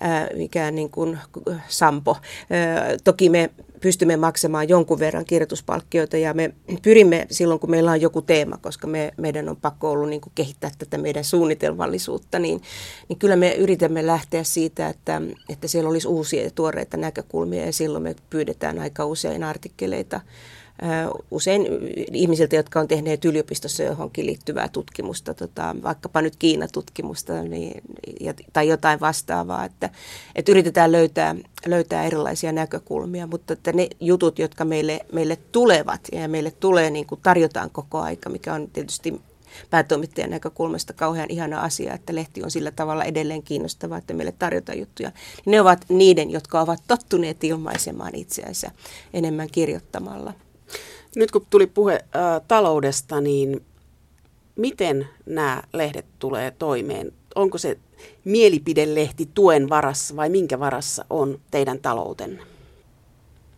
ää, 0.00 0.28
mikään 0.34 0.74
niin 0.74 0.90
kuin 0.90 1.18
sampo. 1.68 2.16
Ää, 2.50 2.96
toki 3.04 3.30
me 3.30 3.50
pystymme 3.80 4.16
maksamaan 4.16 4.68
jonkun 4.68 4.98
verran 4.98 5.24
kirjoituspalkkioita 5.24 6.16
ja 6.16 6.34
me 6.34 6.54
pyrimme 6.82 7.26
silloin, 7.30 7.60
kun 7.60 7.70
meillä 7.70 7.90
on 7.90 8.00
joku 8.00 8.22
teema, 8.22 8.56
koska 8.56 8.86
me, 8.86 9.12
meidän 9.16 9.48
on 9.48 9.56
pakko 9.56 9.90
ollut 9.90 10.08
niin 10.08 10.20
kehittää 10.34 10.70
tätä 10.78 10.98
meidän 10.98 11.24
suunnitelmallisuutta, 11.24 12.38
niin, 12.38 12.62
niin 13.08 13.18
kyllä 13.18 13.36
me 13.36 13.54
yritämme 13.54 14.06
lähteä 14.06 14.44
siitä, 14.44 14.88
että, 14.88 15.22
että 15.48 15.68
siellä 15.68 15.90
olisi 15.90 16.08
uusia 16.08 16.42
ja 16.42 16.50
tuoreita 16.50 16.96
näkökulmia 16.96 17.66
ja 17.66 17.72
silloin 17.72 18.02
me 18.02 18.16
pyydetään 18.30 18.78
aika 18.78 19.04
usein 19.04 19.44
artikkeleita 19.44 20.20
usein 21.30 21.66
ihmisiltä, 22.12 22.56
jotka 22.56 22.80
on 22.80 22.88
tehneet 22.88 23.24
yliopistossa 23.24 23.82
johonkin 23.82 24.26
liittyvää 24.26 24.68
tutkimusta, 24.68 25.34
tota, 25.34 25.76
vaikkapa 25.82 26.22
nyt 26.22 26.36
Kiina-tutkimusta 26.36 27.42
niin, 27.42 27.82
tai 28.52 28.68
jotain 28.68 29.00
vastaavaa, 29.00 29.64
että, 29.64 29.90
että 30.34 30.52
yritetään 30.52 30.92
löytää, 30.92 31.34
löytää 31.66 32.04
erilaisia 32.04 32.52
näkökulmia, 32.52 33.26
mutta 33.26 33.52
että 33.52 33.72
ne 33.72 33.88
jutut, 34.00 34.38
jotka 34.38 34.64
meille, 34.64 35.00
meille 35.12 35.38
tulevat 35.52 36.00
ja 36.12 36.28
meille 36.28 36.50
tulee, 36.50 36.90
niin 36.90 37.06
kuin 37.06 37.20
tarjotaan 37.22 37.70
koko 37.70 37.98
aika, 37.98 38.30
mikä 38.30 38.54
on 38.54 38.68
tietysti 38.72 39.20
päätoimittajan 39.70 40.30
näkökulmasta 40.30 40.92
kauhean 40.92 41.30
ihana 41.30 41.60
asia, 41.60 41.94
että 41.94 42.14
lehti 42.14 42.42
on 42.42 42.50
sillä 42.50 42.70
tavalla 42.70 43.04
edelleen 43.04 43.42
kiinnostava, 43.42 43.96
että 43.96 44.14
meille 44.14 44.34
tarjotaan 44.38 44.78
juttuja. 44.78 45.12
Ne 45.46 45.60
ovat 45.60 45.84
niiden, 45.88 46.30
jotka 46.30 46.60
ovat 46.60 46.82
tottuneet 46.88 47.44
ilmaisemaan 47.44 48.14
itseänsä 48.14 48.70
enemmän 49.14 49.48
kirjoittamalla. 49.52 50.34
Nyt 51.18 51.30
kun 51.30 51.46
tuli 51.50 51.66
puhe 51.66 51.94
äh, 51.94 52.40
taloudesta, 52.48 53.20
niin 53.20 53.62
miten 54.56 55.08
nämä 55.26 55.62
lehdet 55.72 56.06
tulee 56.18 56.50
toimeen? 56.50 57.12
Onko 57.34 57.58
se 57.58 57.78
mielipidelehti 58.24 59.28
tuen 59.34 59.68
varassa 59.68 60.16
vai 60.16 60.28
minkä 60.28 60.60
varassa 60.60 61.04
on 61.10 61.40
teidän 61.50 61.78
taloutenne? 61.78 62.42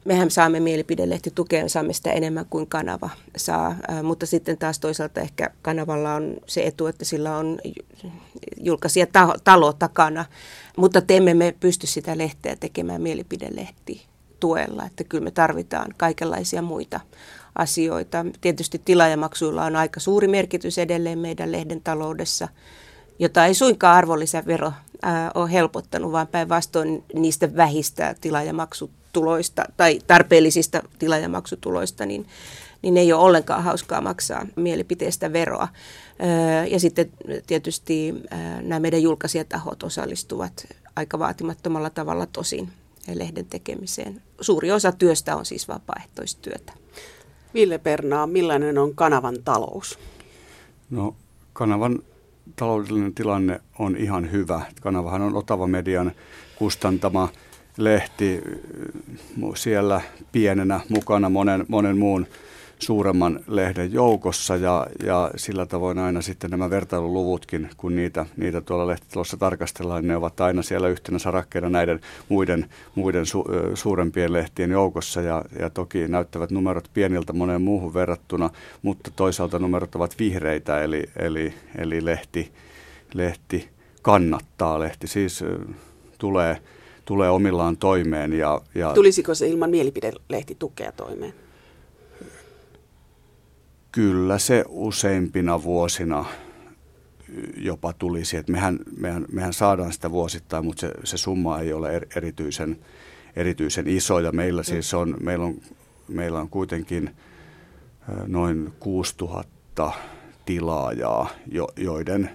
Mehän 0.05 0.31
saamme 0.31 0.61
mielipidelehti 0.61 1.31
tukea, 1.35 1.69
saamme 1.69 1.93
sitä 1.93 2.13
enemmän 2.13 2.47
kuin 2.51 2.67
kanava 2.67 3.11
saa, 3.37 3.77
mutta 4.03 4.27
sitten 4.27 4.59
taas 4.59 4.79
toisaalta 4.79 5.21
ehkä 5.21 5.51
kanavalla 5.63 6.15
on 6.15 6.37
se 6.47 6.67
etu, 6.67 6.87
että 6.87 7.05
sillä 7.05 7.37
on 7.37 7.59
julkaisija 8.61 9.07
talo 9.45 9.73
takana, 9.73 10.25
mutta 10.77 11.01
teemme 11.01 11.35
me 11.35 11.55
pysty 11.61 11.87
sitä 11.87 12.19
lehteä 12.19 12.57
tekemään 12.57 13.03
mielipidelehti 13.03 14.07
tuella, 14.41 14.87
että 14.87 15.05
kyllä 15.05 15.25
me 15.25 15.31
tarvitaan 15.31 15.95
kaikenlaisia 15.97 16.63
muita 16.63 17.01
asioita. 17.59 18.27
Tietysti 18.41 18.83
tilaajamaksuilla 18.85 19.65
on 19.65 19.77
aika 19.77 20.01
suuri 20.01 20.29
merkitys 20.29 20.79
edelleen 20.79 21.19
meidän 21.19 21.53
lehden 21.53 21.81
taloudessa, 21.81 22.49
jota 23.19 23.47
ei 23.47 23.55
suinkaan 23.55 23.97
arvonlisävero 23.97 24.73
ole 25.35 25.53
helpottanut, 25.53 26.13
vaan 26.13 26.27
päinvastoin 26.27 27.05
niistä 27.15 27.57
vähistä 27.57 28.15
tilaajamaksutuloista 28.21 29.65
tai 29.77 29.99
tarpeellisista 30.07 30.83
tilaajamaksutuloista, 30.99 32.07
niin, 32.07 32.27
niin 32.83 32.97
ei 32.97 33.13
ole 33.13 33.23
ollenkaan 33.23 33.65
hauskaa 33.65 34.01
maksaa 34.01 34.47
mielipiteestä 34.57 35.33
veroa. 35.33 35.69
Ja 36.71 36.81
sitten 36.81 37.11
tietysti 37.47 38.15
nämä 38.63 38.81
meidän 38.81 39.03
julkaisijatahot 39.03 39.83
osallistuvat 39.83 40.67
aika 40.97 41.19
vaatimattomalla 41.19 41.91
tavalla 41.91 42.27
tosin 42.27 42.69
lehden 43.15 43.47
tekemiseen. 43.47 44.23
Suuri 44.41 44.73
osa 44.73 44.93
työstä 44.93 45.37
on 45.37 45.47
siis 45.47 45.69
vapaaehtoistyötä. 45.69 46.73
Ville 47.55 47.79
Pernaa, 47.79 48.27
millainen 48.27 48.79
on 48.79 48.95
kanavan 48.95 49.37
talous? 49.45 49.99
No 50.91 51.15
kanavan 51.53 51.99
taloudellinen 52.57 53.15
tilanne 53.15 53.61
on 53.79 53.97
ihan 53.97 54.33
hyvä. 54.33 54.61
Kanavahan 54.81 55.23
on 55.23 55.37
Otava 55.37 55.67
Median 55.67 56.13
kustantama 56.57 57.29
lehti 57.77 58.41
siellä 59.55 60.01
pienenä 60.33 60.81
mukana 60.89 61.29
monen, 61.29 61.65
monen 61.69 61.99
muun 61.99 62.27
suuremman 62.83 63.41
lehden 63.47 63.93
joukossa 63.93 64.57
ja, 64.57 64.87
ja 65.05 65.31
sillä 65.37 65.67
tavoin 65.67 65.99
aina 65.99 66.23
sitten 66.23 66.51
nämä 66.51 66.71
vertailuluvutkin, 66.71 67.71
kun 67.77 67.97
niitä, 67.97 68.27
niitä 68.37 68.61
tuolla 68.61 68.87
lehtitalossa 68.87 69.37
tarkastellaan, 69.37 70.07
ne 70.07 70.17
ovat 70.17 70.41
aina 70.41 70.63
siellä 70.63 70.89
yhtenä 70.89 71.19
sarakkeena 71.19 71.69
näiden 71.69 72.01
muiden, 72.29 72.67
muiden 72.95 73.27
su, 73.27 73.45
suurempien 73.75 74.33
lehtien 74.33 74.71
joukossa 74.71 75.21
ja, 75.21 75.45
ja 75.59 75.71
toki 75.71 76.09
näyttävät 76.09 76.51
numerot 76.51 76.91
pieniltä 76.95 77.33
moneen 77.33 77.63
muuhun 77.63 77.95
verrattuna, 77.95 78.51
mutta 78.83 79.11
toisaalta 79.17 79.59
numerot 79.59 79.95
ovat 79.95 80.19
vihreitä, 80.19 80.83
eli, 80.83 81.05
eli, 81.17 81.55
eli 81.79 82.05
lehti, 82.05 82.53
lehti 83.15 83.69
kannattaa, 84.03 84.81
lehti 84.81 85.07
siis 85.07 85.45
tulee, 86.19 86.57
tulee 87.05 87.31
omillaan 87.31 87.77
toimeen. 87.77 88.33
Ja, 88.33 88.61
ja 88.75 88.93
Tulisiko 88.95 89.35
se 89.35 89.49
ilman 89.49 89.71
mielipidelehti 89.71 90.57
tukea 90.59 90.93
toimeen? 90.93 91.35
Kyllä 93.93 94.39
se 94.39 94.65
useimpina 94.69 95.63
vuosina 95.63 96.25
jopa 97.57 97.93
tulisi. 97.93 98.37
Että 98.37 98.53
mehän, 98.53 98.79
mehän, 98.99 99.27
mehän 99.33 99.53
saadaan 99.53 99.93
sitä 99.93 100.11
vuosittain, 100.11 100.65
mutta 100.65 100.81
se, 100.81 100.93
se 101.05 101.17
summa 101.17 101.61
ei 101.61 101.73
ole 101.73 101.97
er, 101.97 102.07
erityisen, 102.17 102.79
erityisen 103.37 103.89
iso. 103.89 104.19
Ja 104.19 104.33
meillä 104.33 104.63
siis 104.63 104.95
on, 104.95 105.17
meillä 105.21 105.45
on, 105.45 105.55
meillä 106.09 106.41
on 106.41 106.49
kuitenkin 106.49 107.11
noin 108.27 108.73
6000 108.81 109.93
tilaajaa, 110.45 111.31
jo, 111.47 111.69
joiden, 111.77 112.31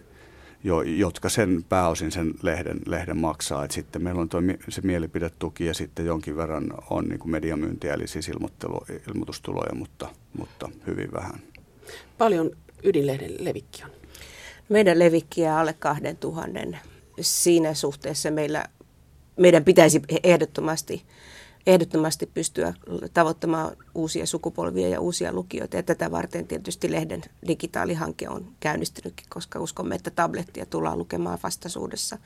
jo, 0.65 0.82
jotka 0.82 1.30
sen 1.30 1.65
pääosin 1.69 2.12
sen 2.12 2.34
lehden, 2.41 2.80
lehden 2.86 3.17
maksaa. 3.17 3.65
Et 3.65 3.71
sitten 3.71 4.04
meillä 4.04 4.21
on 4.21 4.30
toi, 4.30 4.41
se 4.69 4.82
mielipidetuki 4.82 5.65
ja 5.65 5.73
sitten 5.73 6.06
jonkin 6.06 6.38
verran 6.38 6.73
on 6.89 7.06
niin 7.06 7.19
kuin 7.19 7.32
mediamyyntiä, 7.32 7.93
eli 7.93 8.08
siis 8.08 8.30
ilmoitustuloja, 9.08 9.75
mutta, 9.75 10.10
mutta 10.38 10.69
hyvin 10.88 11.12
vähän. 11.13 11.39
Paljon 12.17 12.51
ydinlehden 12.84 13.32
levikki 13.39 13.84
on? 13.84 13.89
Meidän 14.69 14.99
levikkiä 14.99 15.60
alle 15.60 15.73
2000. 15.73 16.78
Siinä 17.21 17.73
suhteessa 17.73 18.32
meillä, 18.32 18.65
meidän 19.38 19.63
pitäisi 19.63 20.01
ehdottomasti 20.23 21.04
ehdottomasti 21.67 22.25
pystyä 22.34 22.73
tavoittamaan 23.13 23.78
uusia 23.95 24.25
sukupolvia 24.25 24.89
ja 24.89 24.99
uusia 25.01 25.34
lukijoita. 25.34 25.78
Ja 25.78 25.84
tätä 25.84 26.12
varten 26.12 26.47
tietysti 26.47 26.91
lehden 26.91 27.21
digitaalihanke 27.47 28.30
on 28.30 28.47
käynnistynytkin, 28.60 29.25
koska 29.30 29.60
uskomme, 29.60 29.95
että 29.95 30.12
tablettia 30.12 30.65
tullaan 30.65 30.97
lukemaan 30.97 31.39
vastaisuudessa 31.43 32.17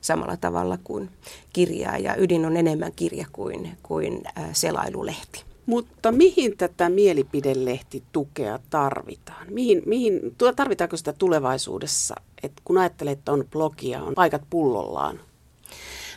samalla 0.00 0.36
tavalla 0.36 0.78
kuin 0.84 1.10
kirjaa. 1.52 1.98
Ja 1.98 2.16
ydin 2.18 2.46
on 2.46 2.56
enemmän 2.56 2.92
kirja 2.92 3.26
kuin, 3.32 3.78
kuin 3.82 4.22
selailulehti. 4.52 5.44
Mutta 5.66 6.12
mihin 6.12 6.56
tätä 6.56 6.88
mielipidelehtitukea 6.88 8.58
tarvitaan? 8.70 9.46
Mihin, 9.50 9.82
mihin, 9.86 10.20
tarvitaanko 10.56 10.96
sitä 10.96 11.12
tulevaisuudessa? 11.12 12.14
Et 12.42 12.52
kun 12.64 12.78
ajattelee, 12.78 13.12
että 13.12 13.32
on 13.32 13.44
blogia, 13.50 14.02
on 14.02 14.14
paikat 14.14 14.42
pullollaan, 14.50 15.20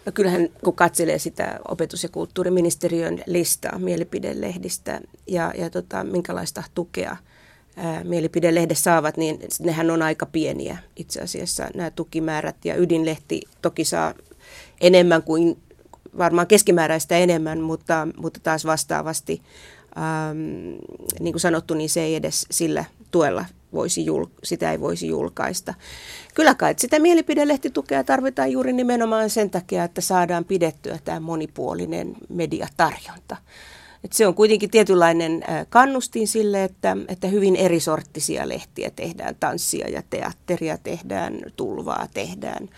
No 0.05 0.11
kyllähän 0.11 0.49
kun 0.63 0.75
katselee 0.75 1.19
sitä 1.19 1.59
opetus- 1.67 2.03
ja 2.03 2.09
kulttuuriministeriön 2.09 3.19
listaa 3.25 3.79
mielipidelehdistä 3.79 5.01
ja, 5.27 5.53
ja 5.57 5.69
tota, 5.69 6.03
minkälaista 6.03 6.63
tukea 6.75 7.17
ää, 7.77 8.03
saavat, 8.73 9.17
niin 9.17 9.39
nehän 9.59 9.91
on 9.91 10.01
aika 10.01 10.25
pieniä 10.25 10.77
itse 10.95 11.21
asiassa 11.21 11.67
nämä 11.75 11.91
tukimäärät. 11.91 12.65
Ja 12.65 12.75
ydinlehti 12.75 13.41
toki 13.61 13.85
saa 13.85 14.13
enemmän 14.81 15.23
kuin 15.23 15.57
varmaan 16.17 16.47
keskimääräistä 16.47 17.17
enemmän, 17.17 17.61
mutta, 17.61 18.07
mutta 18.17 18.39
taas 18.43 18.65
vastaavasti, 18.65 19.41
ähm, 19.97 20.37
niin 21.19 21.33
kuin 21.33 21.39
sanottu, 21.39 21.73
niin 21.73 21.89
se 21.89 22.01
ei 22.01 22.15
edes 22.15 22.45
sillä 22.51 22.85
tuella 23.11 23.45
voisi 23.73 24.05
jul, 24.05 24.25
sitä 24.43 24.71
ei 24.71 24.79
voisi 24.79 25.07
julkaista. 25.07 25.73
Kyllä 26.35 26.55
kai 26.55 26.73
sitä 26.77 26.99
mielipidelehtitukea 26.99 28.03
tarvitaan 28.03 28.51
juuri 28.51 28.73
nimenomaan 28.73 29.29
sen 29.29 29.49
takia, 29.49 29.83
että 29.83 30.01
saadaan 30.01 30.45
pidettyä 30.45 30.99
tämä 31.05 31.19
monipuolinen 31.19 32.15
mediatarjonta. 32.29 33.37
Et 34.03 34.13
se 34.13 34.27
on 34.27 34.35
kuitenkin 34.35 34.69
tietynlainen 34.69 35.43
kannustin 35.69 36.27
sille, 36.27 36.63
että, 36.63 36.97
että 37.07 37.27
hyvin 37.27 37.55
erisorttisia 37.55 38.49
lehtiä 38.49 38.91
tehdään, 38.95 39.35
tanssia 39.39 39.89
ja 39.89 40.03
teatteria 40.09 40.77
tehdään, 40.77 41.39
tulvaa 41.55 42.07
tehdään, 42.13 42.69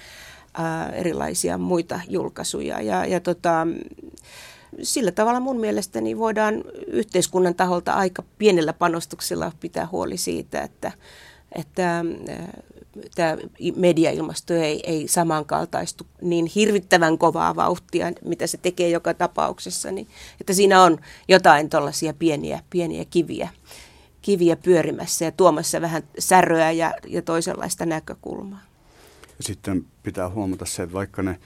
ää, 0.53 0.89
erilaisia 0.89 1.57
muita 1.57 1.99
julkaisuja. 2.09 2.81
Ja, 2.81 3.05
ja 3.05 3.19
tota, 3.19 3.67
sillä 4.81 5.11
tavalla 5.11 5.39
mun 5.39 5.59
mielestäni 5.59 6.17
voidaan 6.17 6.63
yhteiskunnan 6.87 7.55
taholta 7.55 7.93
aika 7.93 8.23
pienellä 8.37 8.73
panostuksella 8.73 9.51
pitää 9.59 9.87
huoli 9.91 10.17
siitä, 10.17 10.61
että, 10.61 10.91
että 11.55 11.99
äh, 11.99 12.05
tämä 13.15 13.37
mediailmasto 13.75 14.53
ei, 14.53 14.91
ei 14.91 15.07
samankaltaistu 15.07 16.07
niin 16.21 16.45
hirvittävän 16.55 17.17
kovaa 17.17 17.55
vauhtia, 17.55 18.11
mitä 18.25 18.47
se 18.47 18.57
tekee 18.57 18.89
joka 18.89 19.13
tapauksessa, 19.13 19.91
niin 19.91 20.07
että 20.41 20.53
siinä 20.53 20.81
on 20.81 20.97
jotain 21.27 21.69
tuollaisia 21.69 22.13
pieniä, 22.13 22.59
pieniä 22.69 23.05
kiviä, 23.05 23.49
kiviä 24.21 24.55
pyörimässä 24.55 25.25
ja 25.25 25.31
tuomassa 25.31 25.81
vähän 25.81 26.03
säröä 26.19 26.71
ja, 26.71 26.93
ja 27.07 27.21
toisenlaista 27.21 27.85
näkökulmaa. 27.85 28.61
Sitten 29.39 29.85
pitää 30.03 30.29
huomata 30.29 30.65
se, 30.65 30.83
että 30.83 30.93
vaikka 30.93 31.23
ne 31.23 31.39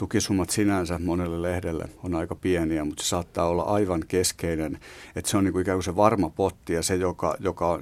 tukisummat 0.00 0.50
sinänsä 0.50 0.98
monelle 0.98 1.42
lehdelle 1.42 1.84
on 2.02 2.14
aika 2.14 2.34
pieniä, 2.34 2.84
mutta 2.84 3.02
se 3.02 3.08
saattaa 3.08 3.46
olla 3.46 3.62
aivan 3.62 4.04
keskeinen, 4.08 4.78
että 5.16 5.30
se 5.30 5.36
on 5.36 5.44
niin 5.44 5.52
kuin 5.52 5.62
ikään 5.62 5.76
kuin 5.76 5.84
se 5.84 5.96
varma 5.96 6.30
potti 6.30 6.72
ja 6.72 6.82
se, 6.82 6.94
joka, 6.94 7.36
joka 7.40 7.80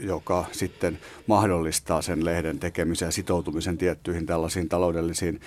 joka 0.00 0.44
sitten 0.52 0.98
mahdollistaa 1.26 2.02
sen 2.02 2.24
lehden 2.24 2.58
tekemisen 2.58 3.06
ja 3.06 3.12
sitoutumisen 3.12 3.78
tiettyihin 3.78 4.26
tällaisiin 4.26 4.68
taloudellisiin 4.68 5.40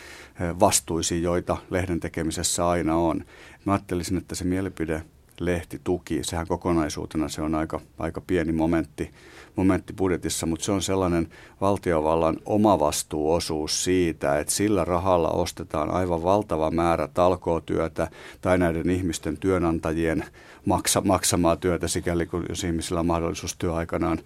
vastuisiin, 0.59 1.23
joita 1.23 1.57
lehden 1.69 1.99
tekemisessä 1.99 2.67
aina 2.67 2.95
on. 2.95 3.25
Mä 3.65 3.73
ajattelisin, 3.73 4.17
että 4.17 4.35
se 4.35 4.43
mielipide 4.43 5.03
lehti 5.39 5.81
tuki, 5.83 6.19
sehän 6.23 6.47
kokonaisuutena 6.47 7.29
se 7.29 7.41
on 7.41 7.55
aika, 7.55 7.79
aika 7.99 8.21
pieni 8.21 8.51
momentti, 8.51 9.11
momentti 9.55 9.93
budjetissa, 9.93 10.45
mutta 10.45 10.65
se 10.65 10.71
on 10.71 10.81
sellainen 10.81 11.27
valtiovallan 11.61 12.37
omavastuuosuus 12.45 13.83
siitä, 13.83 14.39
että 14.39 14.53
sillä 14.53 14.85
rahalla 14.85 15.29
ostetaan 15.29 15.91
aivan 15.91 16.23
valtava 16.23 16.71
määrä 16.71 17.07
talkootyötä 17.07 18.07
tai 18.41 18.57
näiden 18.57 18.89
ihmisten 18.89 19.37
työnantajien 19.37 20.25
maksa, 20.65 21.01
maksamaa 21.01 21.55
työtä, 21.55 21.87
sikäli 21.87 22.25
kun 22.25 22.45
jos 22.49 22.63
ihmisillä 22.63 22.99
on 22.99 23.05
mahdollisuus 23.05 23.55
työaikanaan 23.57 24.19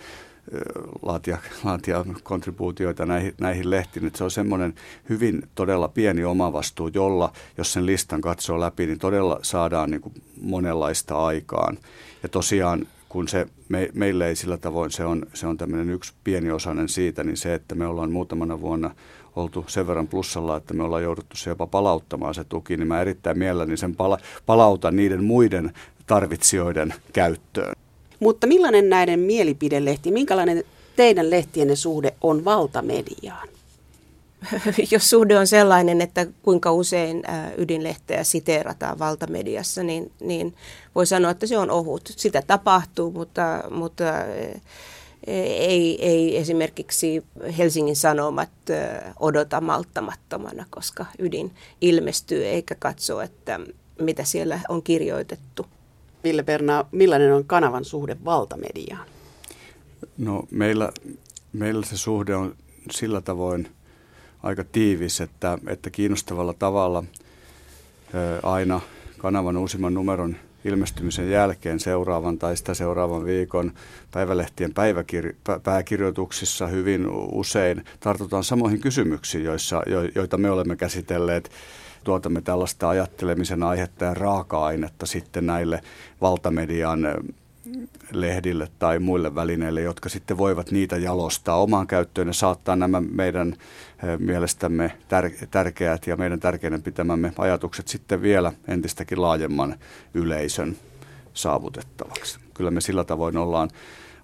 laatia, 1.01 1.38
laatia 1.63 2.05
kontribuutioita 2.23 3.05
näihin, 3.05 3.33
näihin 3.39 3.69
lehtiin. 3.69 4.07
Että 4.07 4.17
se 4.17 4.23
on 4.23 4.31
semmoinen 4.31 4.73
hyvin 5.10 5.43
todella 5.55 5.88
pieni 5.88 6.23
omavastuu, 6.23 6.89
jolla, 6.93 7.33
jos 7.57 7.73
sen 7.73 7.86
listan 7.86 8.21
katsoo 8.21 8.60
läpi, 8.60 8.86
niin 8.86 8.99
todella 8.99 9.39
saadaan 9.41 9.91
niin 9.91 10.01
kuin 10.01 10.13
monenlaista 10.41 11.25
aikaan. 11.25 11.77
Ja 12.23 12.29
tosiaan 12.29 12.88
kun 13.10 13.27
se 13.27 13.47
me, 13.69 13.89
meille 13.93 14.27
ei 14.27 14.36
sillä 14.36 14.57
tavoin, 14.57 14.91
se 14.91 15.05
on, 15.05 15.25
se 15.33 15.47
on 15.47 15.57
tämmöinen 15.57 15.89
yksi 15.89 16.13
pieni 16.23 16.51
osainen 16.51 16.89
siitä, 16.89 17.23
niin 17.23 17.38
se, 17.38 17.53
että 17.53 17.75
me 17.75 17.88
ollaan 17.88 18.12
muutamana 18.12 18.62
vuonna 18.62 18.91
oltu 19.36 19.65
sen 19.67 19.88
verran 19.88 20.07
plussalla, 20.07 20.57
että 20.57 20.73
me 20.73 20.83
ollaan 20.83 21.03
jouduttu 21.03 21.38
se 21.38 21.49
jopa 21.49 21.67
palauttamaan 21.67 22.33
se 22.33 22.43
tuki, 22.43 22.77
niin 22.77 22.88
mä 22.88 23.01
erittäin 23.01 23.38
mielelläni 23.38 23.77
sen 23.77 23.95
pala, 23.95 24.17
palautan 24.45 24.95
niiden 24.95 25.23
muiden 25.23 25.73
tarvitsijoiden 26.05 26.93
käyttöön. 27.13 27.87
Mutta 28.19 28.47
millainen 28.47 28.89
näiden 28.89 29.19
mielipidelehti, 29.19 30.12
minkälainen 30.12 30.63
teidän 30.95 31.30
lehtienne 31.30 31.75
suhde 31.75 32.13
on 32.21 32.45
valtamediaan? 32.45 33.47
Jos 34.91 35.10
suhde 35.10 35.38
on 35.38 35.47
sellainen, 35.47 36.01
että 36.01 36.27
kuinka 36.41 36.71
usein 36.71 37.23
ydinlehteä 37.58 38.23
siteerataan 38.23 38.99
valtamediassa, 38.99 39.84
niin, 39.84 40.12
niin 40.19 40.56
voi 40.95 41.06
sanoa, 41.06 41.32
että 41.32 41.47
se 41.47 41.58
on 41.58 41.71
ohut. 41.71 42.13
Sitä 42.15 42.41
tapahtuu, 42.47 43.12
mutta, 43.12 43.63
mutta 43.69 44.03
ei, 45.27 46.06
ei 46.06 46.38
esimerkiksi 46.38 47.23
Helsingin 47.58 47.95
Sanomat 47.95 48.49
odota 49.19 49.62
malttamattomana, 49.62 50.65
koska 50.69 51.06
ydin 51.19 51.51
ilmestyy 51.82 52.45
eikä 52.45 52.75
katso, 52.80 53.21
että 53.21 53.60
mitä 53.99 54.23
siellä 54.23 54.60
on 54.69 54.84
kirjoitettu. 54.84 55.65
Ville 56.27 56.43
Perna, 56.43 56.85
millainen 56.91 57.33
on 57.33 57.45
kanavan 57.45 57.85
suhde 57.85 58.17
valtamediaan? 58.25 59.07
No 60.17 60.43
meillä, 60.51 60.91
meillä 61.53 61.85
se 61.85 61.97
suhde 61.97 62.35
on 62.35 62.55
sillä 62.91 63.21
tavoin 63.21 63.67
aika 64.43 64.63
tiivis, 64.63 65.21
että, 65.21 65.57
että 65.67 65.89
kiinnostavalla 65.89 66.53
tavalla 66.53 67.03
aina 68.43 68.81
kanavan 69.17 69.57
uusimman 69.57 69.93
numeron 69.93 70.35
ilmestymisen 70.65 71.31
jälkeen 71.31 71.79
seuraavan 71.79 72.37
tai 72.37 72.57
sitä 72.57 72.73
seuraavan 72.73 73.25
viikon 73.25 73.71
päivälehtien 74.11 74.71
päiväkir- 74.71 75.59
pääkirjoituksissa 75.63 76.67
hyvin 76.67 77.07
usein 77.31 77.85
tartutaan 77.99 78.43
samoihin 78.43 78.81
kysymyksiin, 78.81 79.43
joissa, 79.43 79.83
jo, 79.85 80.01
joita 80.15 80.37
me 80.37 80.51
olemme 80.51 80.75
käsitelleet 80.75 81.51
tuotamme 82.07 82.41
tällaista 82.41 82.89
ajattelemisen 82.89 83.63
aihetta 83.63 84.05
ja 84.05 84.13
raaka-ainetta 84.13 85.05
sitten 85.05 85.45
näille 85.45 85.81
valtamedian 86.21 86.99
lehdille 88.11 88.67
tai 88.79 88.99
muille 88.99 89.35
välineille, 89.35 89.81
jotka 89.81 90.09
sitten 90.09 90.37
voivat 90.37 90.71
niitä 90.71 90.97
jalostaa 90.97 91.61
omaan 91.61 91.87
käyttöön 91.87 92.27
ja 92.27 92.33
saattaa 92.33 92.75
nämä 92.75 93.01
meidän 93.01 93.55
mielestämme 94.19 94.91
tär- 95.03 95.47
tärkeät 95.51 96.07
ja 96.07 96.17
meidän 96.17 96.39
tärkeänä 96.39 96.79
pitämämme 96.79 97.33
ajatukset 97.37 97.87
sitten 97.87 98.21
vielä 98.21 98.53
entistäkin 98.67 99.21
laajemman 99.21 99.75
yleisön 100.13 100.75
saavutettavaksi. 101.33 102.39
Kyllä 102.53 102.71
me 102.71 102.81
sillä 102.81 103.03
tavoin 103.03 103.37
ollaan, 103.37 103.69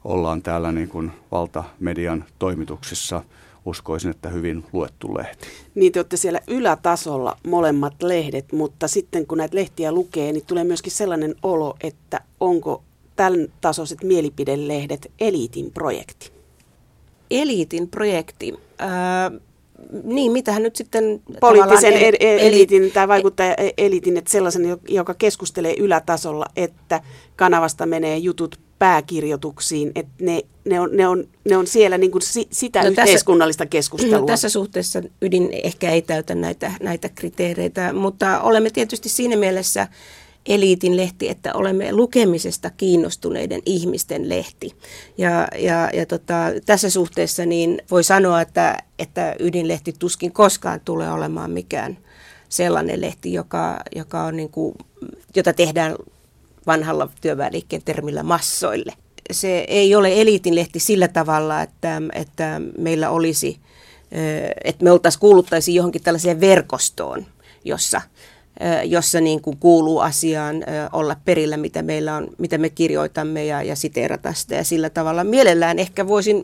ollaan 0.04 0.42
täällä 0.42 0.72
niin 0.72 0.90
kuin 0.90 1.12
valtamedian 1.32 2.26
toimituksissa 2.40 3.22
uskoisin, 3.66 4.12
että 4.12 4.30
hyvin 4.30 4.66
luettu 4.74 5.18
lehti. 5.18 5.48
Niin 5.76 5.92
te 5.92 6.00
olette 6.00 6.18
siellä 6.18 6.40
ylätasolla 6.48 7.38
molemmat 7.48 8.04
lehdet, 8.04 8.52
mutta 8.52 8.88
sitten 8.88 9.28
kun 9.28 9.38
näitä 9.38 9.56
lehtiä 9.56 9.92
lukee, 9.92 10.32
niin 10.32 10.46
tulee 10.46 10.64
myöskin 10.64 10.92
sellainen 10.92 11.36
olo, 11.44 11.76
että 11.84 12.22
onko 12.40 12.84
tämän 13.16 13.48
tasoiset 13.62 14.04
mielipidelehdet 14.04 15.12
eliitin 15.20 15.72
projekti? 15.72 16.32
Eliitin 17.32 17.88
projekti. 17.88 18.54
Äh, 18.82 19.42
niin, 20.04 20.32
mitähän 20.32 20.64
nyt 20.64 20.76
sitten... 20.76 21.22
Poliittisen 21.40 21.94
el- 21.94 22.18
el- 22.20 22.40
eliitin 22.40 22.92
tai 22.92 23.08
vaikuttaja 23.08 23.56
eliitin, 23.78 24.18
että 24.18 24.32
sellaisen, 24.32 24.78
joka 24.90 25.14
keskustelee 25.14 25.76
ylätasolla, 25.78 26.46
että 26.56 27.02
kanavasta 27.36 27.86
menee 27.86 28.18
jutut 28.18 28.60
pääkirjoituksiin, 28.84 29.92
että 29.96 30.14
ne, 30.22 30.42
ne, 30.66 30.80
on, 30.80 30.90
ne, 30.94 31.08
on, 31.08 31.28
ne 31.50 31.58
on 31.58 31.68
siellä 31.68 31.98
niin 31.98 32.12
kuin 32.12 32.22
si, 32.22 32.48
sitä 32.52 32.84
no 32.84 32.90
yhteiskunnallista 32.90 33.64
tässä, 33.64 33.70
keskustelua. 33.70 34.20
No 34.20 34.26
tässä 34.26 34.50
suhteessa 34.50 35.02
ydin 35.22 35.50
ehkä 35.64 35.92
ei 35.92 36.02
täytä 36.02 36.36
näitä, 36.36 36.72
näitä 36.82 37.10
kriteereitä, 37.10 37.94
mutta 37.94 38.42
olemme 38.42 38.70
tietysti 38.70 39.10
siinä 39.10 39.36
mielessä 39.36 39.88
eliitin 40.46 40.98
lehti, 40.98 41.30
että 41.30 41.54
olemme 41.54 41.92
lukemisesta 41.92 42.70
kiinnostuneiden 42.70 43.62
ihmisten 43.66 44.30
lehti. 44.30 44.72
Ja, 45.18 45.48
ja, 45.58 45.90
ja 45.94 46.06
tota, 46.06 46.36
tässä 46.66 46.90
suhteessa 46.90 47.46
niin 47.46 47.82
voi 47.92 48.04
sanoa, 48.04 48.42
että, 48.42 48.78
että 49.00 49.36
ydinlehti 49.40 49.94
tuskin 50.00 50.32
koskaan 50.32 50.80
tulee 50.86 51.12
olemaan 51.12 51.52
mikään 51.52 51.98
sellainen 52.50 53.02
lehti, 53.02 53.34
joka, 53.34 53.80
joka 53.96 54.24
on 54.24 54.38
niin 54.38 54.50
kuin, 54.50 54.76
jota 55.36 55.54
tehdään 55.54 55.96
vanhalla 56.68 57.10
työväenliikkeen 57.22 57.82
termillä 57.86 58.24
massoille. 58.24 58.94
Se 59.32 59.66
ei 59.68 59.96
ole 59.96 60.22
eliitin 60.22 60.56
lehti 60.56 60.80
sillä 60.80 61.08
tavalla, 61.08 61.62
että, 61.62 62.02
että 62.14 62.62
meillä 62.78 63.10
olisi, 63.10 63.60
että 64.64 64.84
me 64.84 64.92
oltaisiin 64.92 65.20
kuuluttaisiin 65.20 65.76
johonkin 65.76 66.04
tällaiseen 66.04 66.42
verkostoon, 66.42 67.26
jossa 67.66 68.02
jossa 68.86 69.22
niin 69.22 69.42
kuin 69.42 69.58
kuuluu 69.58 70.00
asiaan 70.00 70.64
olla 70.92 71.16
perillä, 71.26 71.58
mitä 71.58 71.82
meillä 71.82 72.16
on, 72.16 72.28
mitä 72.38 72.58
me 72.58 72.70
kirjoitamme 72.70 73.46
ja, 73.46 73.64
ja 73.64 73.76
siteerata 73.76 74.34
sitä. 74.34 74.56
Ja 74.56 74.64
sillä 74.64 74.90
tavalla 74.90 75.24
mielellään 75.24 75.80
ehkä 75.80 76.08
voisin 76.08 76.44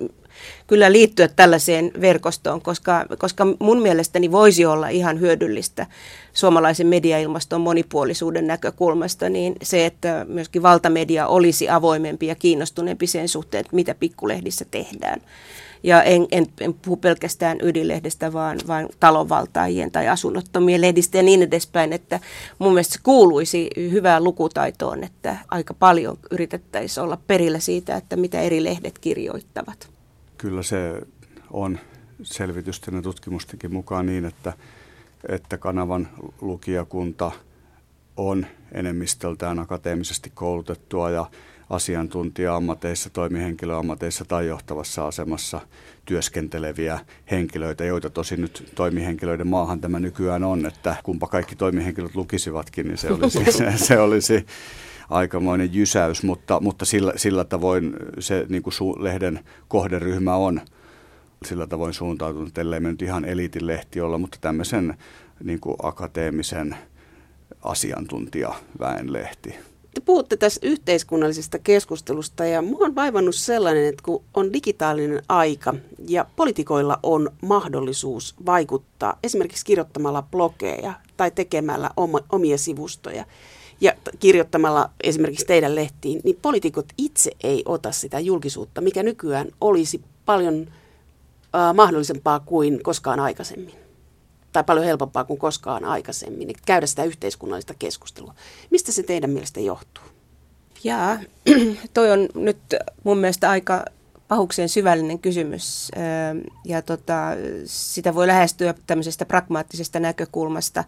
kyllä 0.67 0.91
liittyä 0.91 1.27
tällaiseen 1.27 1.91
verkostoon, 2.01 2.61
koska, 2.61 3.05
koska 3.17 3.47
mun 3.59 3.81
mielestäni 3.81 4.31
voisi 4.31 4.65
olla 4.65 4.87
ihan 4.89 5.19
hyödyllistä 5.19 5.87
suomalaisen 6.33 6.87
mediailmaston 6.87 7.61
monipuolisuuden 7.61 8.47
näkökulmasta, 8.47 9.29
niin 9.29 9.55
se, 9.63 9.85
että 9.85 10.25
myöskin 10.29 10.61
valtamedia 10.61 11.27
olisi 11.27 11.69
avoimempi 11.69 12.27
ja 12.27 12.35
kiinnostuneempi 12.35 13.07
sen 13.07 13.27
suhteen, 13.27 13.59
että 13.61 13.75
mitä 13.75 13.95
pikkulehdissä 13.95 14.65
tehdään. 14.71 15.21
Ja 15.83 16.03
en, 16.03 16.27
en, 16.31 16.47
en 16.61 16.73
puhu 16.73 16.97
pelkästään 16.97 17.57
ydinlehdestä, 17.61 18.33
vaan, 18.33 18.57
vaan 18.67 18.89
talonvaltaajien 18.99 19.91
tai 19.91 20.07
asunnottomien 20.07 20.81
lehdistä 20.81 21.17
ja 21.17 21.23
niin 21.23 21.43
edespäin, 21.43 21.93
että 21.93 22.19
mun 22.59 22.73
mielestä 22.73 22.93
se 22.93 22.99
kuuluisi 23.03 23.69
hyvään 23.77 24.23
lukutaitoon, 24.23 25.03
että 25.03 25.37
aika 25.51 25.73
paljon 25.73 26.17
yritettäisiin 26.31 27.03
olla 27.03 27.17
perillä 27.27 27.59
siitä, 27.59 27.95
että 27.95 28.15
mitä 28.15 28.41
eri 28.41 28.63
lehdet 28.63 28.99
kirjoittavat. 28.99 29.98
Kyllä 30.39 30.63
se 30.63 31.01
on 31.51 31.79
selvitysten 32.23 32.95
ja 32.95 33.01
tutkimustenkin 33.01 33.73
mukaan 33.73 34.05
niin, 34.05 34.25
että, 34.25 34.53
että 35.29 35.57
kanavan 35.57 36.07
lukijakunta 36.41 37.31
on 38.17 38.45
enemmistöltään 38.71 39.59
akateemisesti 39.59 40.31
koulutettua 40.35 41.09
ja 41.09 41.25
asiantuntija-ammateissa, 41.69 43.09
toimihenkilöammateissa 43.09 44.25
tai 44.25 44.47
johtavassa 44.47 45.07
asemassa 45.07 45.61
työskenteleviä 46.05 46.99
henkilöitä, 47.31 47.85
joita 47.85 48.09
tosi 48.09 48.37
nyt 48.37 48.71
toimihenkilöiden 48.75 49.47
maahan 49.47 49.81
tämä 49.81 49.99
nykyään 49.99 50.43
on, 50.43 50.65
että 50.65 50.95
kumpa 51.03 51.27
kaikki 51.27 51.55
toimihenkilöt 51.55 52.15
lukisivatkin, 52.15 52.87
niin 52.87 52.97
se 52.97 53.11
olisi, 53.11 53.51
se, 53.51 53.73
se 53.87 53.99
olisi 53.99 54.45
aikamoinen 55.09 55.73
jysäys, 55.73 56.23
mutta, 56.23 56.59
mutta 56.59 56.85
sillä, 56.85 57.13
sillä 57.15 57.43
tavoin 57.43 57.95
se 58.19 58.45
niin 58.49 58.63
kuin 58.63 58.73
su, 58.73 58.95
lehden 58.99 59.39
kohderyhmä 59.67 60.35
on 60.35 60.61
sillä 61.45 61.67
tavoin 61.67 61.93
suuntautunut, 61.93 62.57
ellei 62.57 62.79
me 62.79 62.91
nyt 62.91 63.01
ihan 63.01 63.25
eliitilehti 63.25 64.01
olla, 64.01 64.17
mutta 64.17 64.37
tämmöisen 64.41 64.97
niin 65.43 65.59
kuin 65.59 65.75
akateemisen 65.83 66.75
asiantuntijaväenlehti. 67.63 69.55
Te 69.93 70.01
puhutte 70.01 70.37
tässä 70.37 70.59
yhteiskunnallisesta 70.63 71.59
keskustelusta 71.59 72.45
ja 72.45 72.61
mua 72.61 72.85
on 72.85 72.95
vaivannut 72.95 73.35
sellainen, 73.35 73.85
että 73.85 74.03
kun 74.03 74.23
on 74.33 74.53
digitaalinen 74.53 75.23
aika 75.29 75.73
ja 76.07 76.25
politikoilla 76.35 76.99
on 77.03 77.29
mahdollisuus 77.41 78.35
vaikuttaa 78.45 79.19
esimerkiksi 79.23 79.65
kirjoittamalla 79.65 80.21
blogeja 80.21 80.93
tai 81.17 81.31
tekemällä 81.31 81.89
omia 82.29 82.57
sivustoja, 82.57 83.25
ja 83.81 83.93
kirjoittamalla 84.19 84.89
esimerkiksi 85.03 85.45
teidän 85.45 85.75
lehtiin, 85.75 86.21
niin 86.23 86.37
poliitikot 86.41 86.85
itse 86.97 87.31
ei 87.43 87.63
ota 87.65 87.91
sitä 87.91 88.19
julkisuutta, 88.19 88.81
mikä 88.81 89.03
nykyään 89.03 89.47
olisi 89.61 90.01
paljon 90.25 90.67
äh, 91.55 91.75
mahdollisempaa 91.75 92.39
kuin 92.39 92.83
koskaan 92.83 93.19
aikaisemmin. 93.19 93.75
Tai 94.51 94.63
paljon 94.63 94.85
helpompaa 94.85 95.23
kuin 95.23 95.39
koskaan 95.39 95.85
aikaisemmin, 95.85 96.49
että 96.49 96.63
käydä 96.65 96.85
sitä 96.85 97.03
yhteiskunnallista 97.03 97.73
keskustelua. 97.79 98.33
Mistä 98.69 98.91
se 98.91 99.03
teidän 99.03 99.29
mielestä 99.29 99.59
johtuu? 99.59 100.03
Jaa, 100.83 101.19
toi 101.93 102.11
on 102.11 102.29
nyt 102.35 102.57
mun 103.03 103.17
mielestä 103.17 103.49
aika 103.49 103.85
pahukseen 104.27 104.69
syvällinen 104.69 105.19
kysymys 105.19 105.91
ja 106.65 106.81
tota, 106.81 107.27
sitä 107.65 108.15
voi 108.15 108.27
lähestyä 108.27 108.73
tämmöisestä 108.87 109.25
pragmaattisesta 109.25 109.99
näkökulmasta 109.99 110.83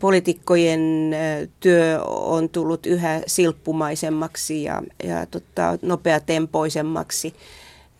poliitikkojen 0.00 1.14
työ 1.60 2.02
on 2.04 2.48
tullut 2.48 2.86
yhä 2.86 3.20
silppumaisemmaksi 3.26 4.62
ja, 4.62 4.82
ja 5.04 5.26
tota, 5.26 5.78
nopeatempoisemmaksi. 5.82 7.34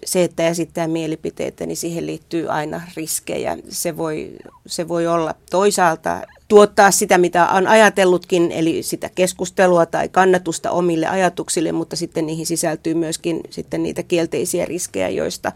se, 0.05 0.25
että 0.25 0.49
esittää 0.49 0.89
mielipiteitä, 0.89 1.67
niin 1.67 1.77
siihen 1.77 2.07
liittyy 2.07 2.51
aina 2.51 2.83
riskejä. 2.97 3.59
Se 3.69 3.97
voi, 3.97 4.31
se 4.67 4.89
voi 4.89 5.07
olla 5.07 5.35
toisaalta 5.51 6.21
tuottaa 6.49 6.91
sitä, 6.91 7.19
mitä 7.19 7.49
on 7.49 7.67
ajatellutkin, 7.67 8.53
eli 8.53 8.83
sitä 8.83 9.11
keskustelua 9.15 9.87
tai 9.87 10.09
kannatusta 10.09 10.71
omille 10.71 11.07
ajatuksille, 11.07 11.73
mutta 11.73 11.97
sitten 11.97 12.27
niihin 12.27 12.47
sisältyy 12.47 12.95
myöskin 12.95 13.41
sitten 13.51 13.83
niitä 13.83 14.03
kielteisiä 14.03 14.65
riskejä, 14.65 15.09
joista 15.09 15.53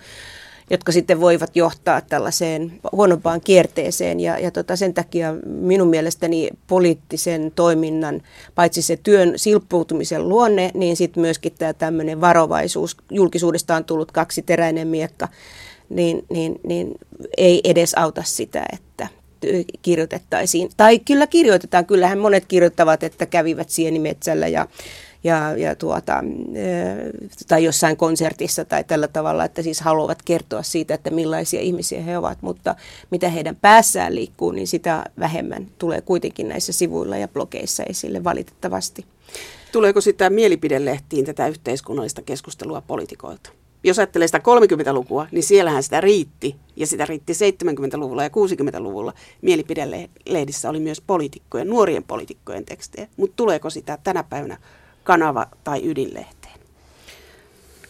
jotka 0.71 0.93
sitten 0.93 1.21
voivat 1.21 1.57
johtaa 1.57 2.01
tällaiseen 2.01 2.73
huonompaan 2.93 3.41
kierteeseen. 3.41 4.21
Ja, 4.21 4.39
ja 4.39 4.51
tota, 4.51 4.77
sen 4.77 4.95
takia 4.95 5.35
minun 5.47 5.89
mielestäni 5.89 6.51
poliittisen 6.67 7.53
toiminnan, 7.55 8.23
paitsi 8.55 8.83
se 8.83 8.99
työn 9.03 9.33
silppoutumisen 9.37 10.29
luonne, 10.29 10.71
niin 10.75 10.97
sitten 10.97 11.21
myöskin 11.21 11.53
tämä 11.59 11.73
tämmöinen 11.73 12.21
varovaisuus. 12.21 12.97
Julkisuudesta 13.11 13.77
on 13.77 13.85
tullut 13.85 14.13
kaksi 14.13 14.43
teräinen 14.43 14.89
miekka, 14.89 15.29
niin, 15.89 16.25
niin, 16.31 16.61
niin 16.63 16.95
ei 17.37 17.61
edes 17.65 17.95
auta 17.95 18.23
sitä, 18.23 18.67
että 18.73 19.09
kirjoitettaisiin. 19.83 20.71
Tai 20.77 20.99
kyllä 20.99 21.27
kirjoitetaan, 21.27 21.87
kyllähän 21.87 22.19
monet 22.19 22.45
kirjoittavat, 22.47 23.03
että 23.03 23.27
kävivät 23.27 23.71
sienimetsällä 23.71 24.49
ja 24.49 24.67
ja, 25.25 25.57
ja 25.57 25.77
tuota, 25.77 26.25
tai 27.49 27.65
jossain 27.65 27.97
konsertissa 27.97 28.65
tai 28.65 28.85
tällä 28.85 29.09
tavalla, 29.09 29.45
että 29.45 29.63
siis 29.63 29.81
haluavat 29.81 30.23
kertoa 30.23 30.63
siitä, 30.63 30.95
että 30.95 31.11
millaisia 31.11 31.61
ihmisiä 31.61 32.03
he 32.03 32.19
ovat, 32.19 32.39
mutta 32.41 32.75
mitä 33.11 33.29
heidän 33.29 33.57
päässään 33.57 34.15
liikkuu, 34.15 34.51
niin 34.51 34.67
sitä 34.67 35.05
vähemmän 35.19 35.67
tulee 35.79 36.01
kuitenkin 36.01 36.49
näissä 36.49 36.73
sivuilla 36.73 37.17
ja 37.17 37.29
blogeissa 37.29 37.83
esille 37.83 38.25
valitettavasti. 38.25 39.05
Tuleeko 39.73 40.01
sitä 40.01 40.31
mielipidelehtiin 40.31 41.25
tätä 41.25 41.49
yhteiskunnallista 41.49 42.23
keskustelua 42.23 42.81
poliitikoilta? 42.81 43.51
Jos 43.85 43.99
ajattelee 43.99 44.29
sitä 44.29 44.39
30-lukua, 44.39 45.27
niin 45.33 45.43
siellähän 45.43 45.83
sitä 45.83 46.01
riitti, 46.01 46.57
ja 46.77 46.87
sitä 46.87 47.07
riitti 47.07 47.33
70-luvulla 47.33 48.23
ja 48.23 48.29
60-luvulla. 48.29 49.13
Mielipidelehdissä 49.43 50.71
oli 50.71 50.81
myös 50.81 51.01
poliitikkojen, 51.01 51.69
nuorien 51.69 52.05
poliitikkojen 52.05 52.65
tekstejä, 52.65 53.09
mutta 53.17 53.37
tuleeko 53.37 53.71
sitä 53.71 53.99
tänä 54.05 54.23
päivänä 54.23 54.57
kanava- 55.09 55.57
tai 55.65 55.81
ydinlehteen? 55.85 56.59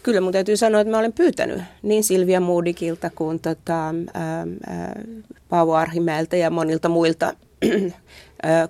Kyllä 0.03 0.21
mun 0.21 0.33
täytyy 0.33 0.57
sanoa, 0.57 0.81
että 0.81 0.91
mä 0.91 0.99
olen 0.99 1.13
pyytänyt 1.13 1.63
niin 1.83 2.05
Silvia 2.05 2.41
Moodikilta 2.41 3.11
kuin 3.11 3.41
tota, 3.41 3.95
ää, 4.15 4.47
ää, 4.67 5.03
Paavo 5.49 5.75
Arhimäeltä 5.75 6.37
ja 6.37 6.51
monilta 6.51 6.89
muilta 6.89 7.35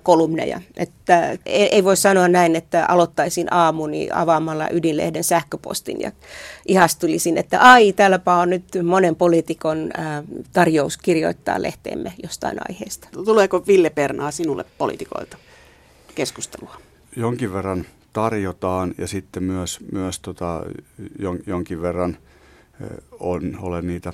kolumneja. 0.03 0.61
Että 0.77 1.37
ei, 1.45 1.75
ei 1.75 1.83
voi 1.83 1.97
sanoa 1.97 2.27
näin, 2.27 2.55
että 2.55 2.85
aloittaisin 2.87 3.53
aamuni 3.53 4.09
avaamalla 4.13 4.67
ydinlehden 4.71 5.23
sähköpostin 5.23 6.01
ja 6.01 6.11
ihastulisin, 6.67 7.37
että 7.37 7.59
ai, 7.59 7.93
täälläpä 7.93 8.35
on 8.35 8.49
nyt 8.49 8.63
monen 8.83 9.15
poliitikon 9.15 9.91
tarjous 10.53 10.97
kirjoittaa 10.97 11.61
lehteemme 11.61 12.13
jostain 12.23 12.57
aiheesta. 12.69 13.07
Tuleeko 13.25 13.63
Ville 13.67 13.89
Pernaa 13.89 14.31
sinulle 14.31 14.65
poliitikoilta 14.77 15.37
keskustelua? 16.15 16.75
Jonkin 17.15 17.53
verran 17.53 17.85
tarjotaan 18.19 18.93
ja 18.97 19.07
sitten 19.07 19.43
myös, 19.43 19.79
myös 19.91 20.19
tota, 20.19 20.63
jon, 21.19 21.39
jonkin 21.47 21.81
verran 21.81 22.17
on, 23.19 23.57
olen 23.61 23.87
niitä 23.87 24.13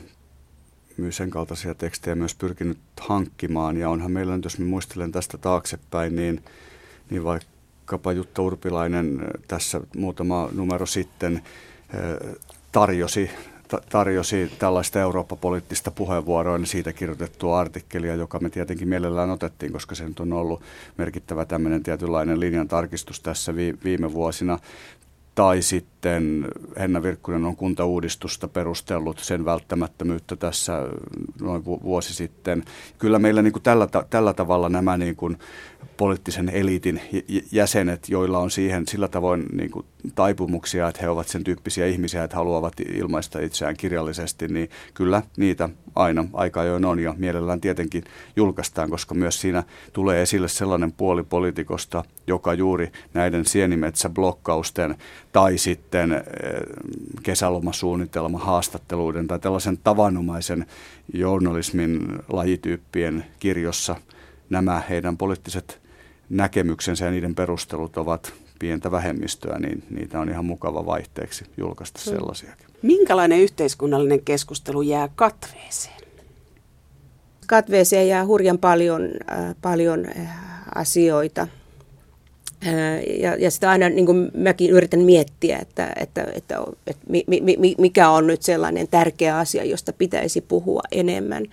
sen 1.09 1.29
kaltaisia 1.29 1.75
tekstejä 1.75 2.15
myös 2.15 2.35
pyrkinyt 2.35 2.77
hankkimaan. 3.01 3.77
Ja 3.77 3.89
onhan 3.89 4.11
meillä 4.11 4.35
nyt, 4.35 4.43
jos 4.43 4.59
mä 4.59 4.65
muistelen 4.65 5.11
tästä 5.11 5.37
taaksepäin, 5.37 6.15
niin, 6.15 6.43
niin 7.09 7.23
vaikkapa 7.23 8.13
Jutta 8.13 8.41
Urpilainen 8.41 9.21
tässä 9.47 9.81
muutama 9.95 10.49
numero 10.53 10.85
sitten 10.85 11.41
tarjosi 12.71 13.29
tarjosi 13.89 14.51
tällaista 14.59 14.99
Eurooppa-poliittista 14.99 15.91
puheenvuoroa, 15.91 16.57
niin 16.57 16.67
siitä 16.67 16.93
kirjoitettua 16.93 17.59
artikkelia, 17.59 18.15
joka 18.15 18.39
me 18.39 18.49
tietenkin 18.49 18.87
mielellään 18.87 19.29
otettiin, 19.29 19.71
koska 19.71 19.95
se 19.95 20.07
nyt 20.07 20.19
on 20.19 20.33
ollut 20.33 20.61
merkittävä 20.97 21.45
tämmöinen 21.45 21.83
tietynlainen 21.83 22.39
linjan 22.39 22.67
tarkistus 22.67 23.19
tässä 23.19 23.55
viime 23.83 24.13
vuosina. 24.13 24.59
Tai 25.35 25.61
sitten 25.61 26.47
Henna 26.79 27.03
Virkkunen 27.03 27.45
on 27.45 27.55
kuntauudistusta 27.55 28.47
perustellut 28.47 29.19
sen 29.19 29.45
välttämättömyyttä 29.45 30.35
tässä 30.35 30.73
noin 31.41 31.65
vuosi 31.65 32.13
sitten. 32.13 32.63
Kyllä 32.97 33.19
meillä 33.19 33.41
niin 33.41 33.53
kuin 33.53 33.63
tällä, 33.63 33.87
tällä 34.09 34.33
tavalla 34.33 34.69
nämä 34.69 34.97
niin 34.97 35.15
kuin 35.15 35.37
poliittisen 35.97 36.49
eliitin 36.49 37.01
jäsenet, 37.51 38.09
joilla 38.09 38.39
on 38.39 38.51
siihen 38.51 38.87
sillä 38.87 39.07
tavoin 39.07 39.45
niin 39.53 39.71
kuin 39.71 39.85
taipumuksia, 40.15 40.87
että 40.87 41.01
he 41.01 41.09
ovat 41.09 41.27
sen 41.27 41.43
tyyppisiä 41.43 41.85
ihmisiä, 41.85 42.23
että 42.23 42.35
haluavat 42.35 42.73
ilmaista 42.79 43.39
itseään 43.39 43.77
kirjallisesti, 43.77 44.47
niin 44.47 44.69
kyllä 44.93 45.21
niitä 45.37 45.69
aina 45.95 46.25
aika 46.33 46.61
ajoin 46.61 46.85
on 46.85 46.99
ja 46.99 47.13
mielellään 47.17 47.61
tietenkin 47.61 48.03
julkaistaan, 48.35 48.89
koska 48.89 49.15
myös 49.15 49.41
siinä 49.41 49.63
tulee 49.93 50.21
esille 50.21 50.47
sellainen 50.47 50.91
puoli 50.91 51.23
poliitikosta, 51.23 52.03
joka 52.27 52.53
juuri 52.53 52.91
näiden 53.13 53.45
sienimetsäblokkausten 53.45 54.95
tai 55.31 55.57
sitten 55.57 56.11
eh, 56.11 56.21
kesälomasuunnitelma 57.23 58.37
haastatteluiden 58.37 59.27
tai 59.27 59.39
tällaisen 59.39 59.77
tavanomaisen 59.77 60.65
journalismin 61.13 62.19
lajityyppien 62.29 63.25
kirjossa 63.39 63.95
nämä 64.49 64.81
heidän 64.89 65.17
poliittiset 65.17 65.81
näkemyksensä 66.29 67.05
ja 67.05 67.11
niiden 67.11 67.35
perustelut 67.35 67.97
ovat 67.97 68.33
pientä 68.59 68.91
vähemmistöä, 68.91 69.59
niin 69.59 69.83
niitä 69.89 70.19
on 70.19 70.29
ihan 70.29 70.45
mukava 70.45 70.85
vaihteeksi 70.85 71.45
julkaista 71.57 71.99
mm. 72.05 72.15
sellaisiakin. 72.15 72.67
Minkälainen 72.81 73.39
yhteiskunnallinen 73.39 74.21
keskustelu 74.21 74.81
jää 74.81 75.09
katveeseen? 75.15 75.95
Katveeseen 77.47 78.07
jää 78.07 78.25
hurjan 78.25 78.57
paljon, 78.57 79.01
äh, 79.31 79.55
paljon 79.61 80.05
äh, 80.19 80.39
asioita. 80.75 81.47
Äh, 82.67 83.17
ja, 83.19 83.35
ja 83.35 83.51
sitä 83.51 83.69
aina 83.69 83.89
niin 83.89 84.05
kuin 84.05 84.31
mäkin 84.37 84.71
yritän 84.71 84.99
miettiä, 84.99 85.57
että, 85.61 85.93
että, 85.99 86.27
että, 86.33 86.57
että 86.87 87.03
mi, 87.09 87.25
mi, 87.27 87.75
mikä 87.77 88.09
on 88.09 88.27
nyt 88.27 88.41
sellainen 88.41 88.87
tärkeä 88.87 89.37
asia, 89.37 89.63
josta 89.63 89.93
pitäisi 89.93 90.41
puhua 90.41 90.81
enemmän. 90.91 91.45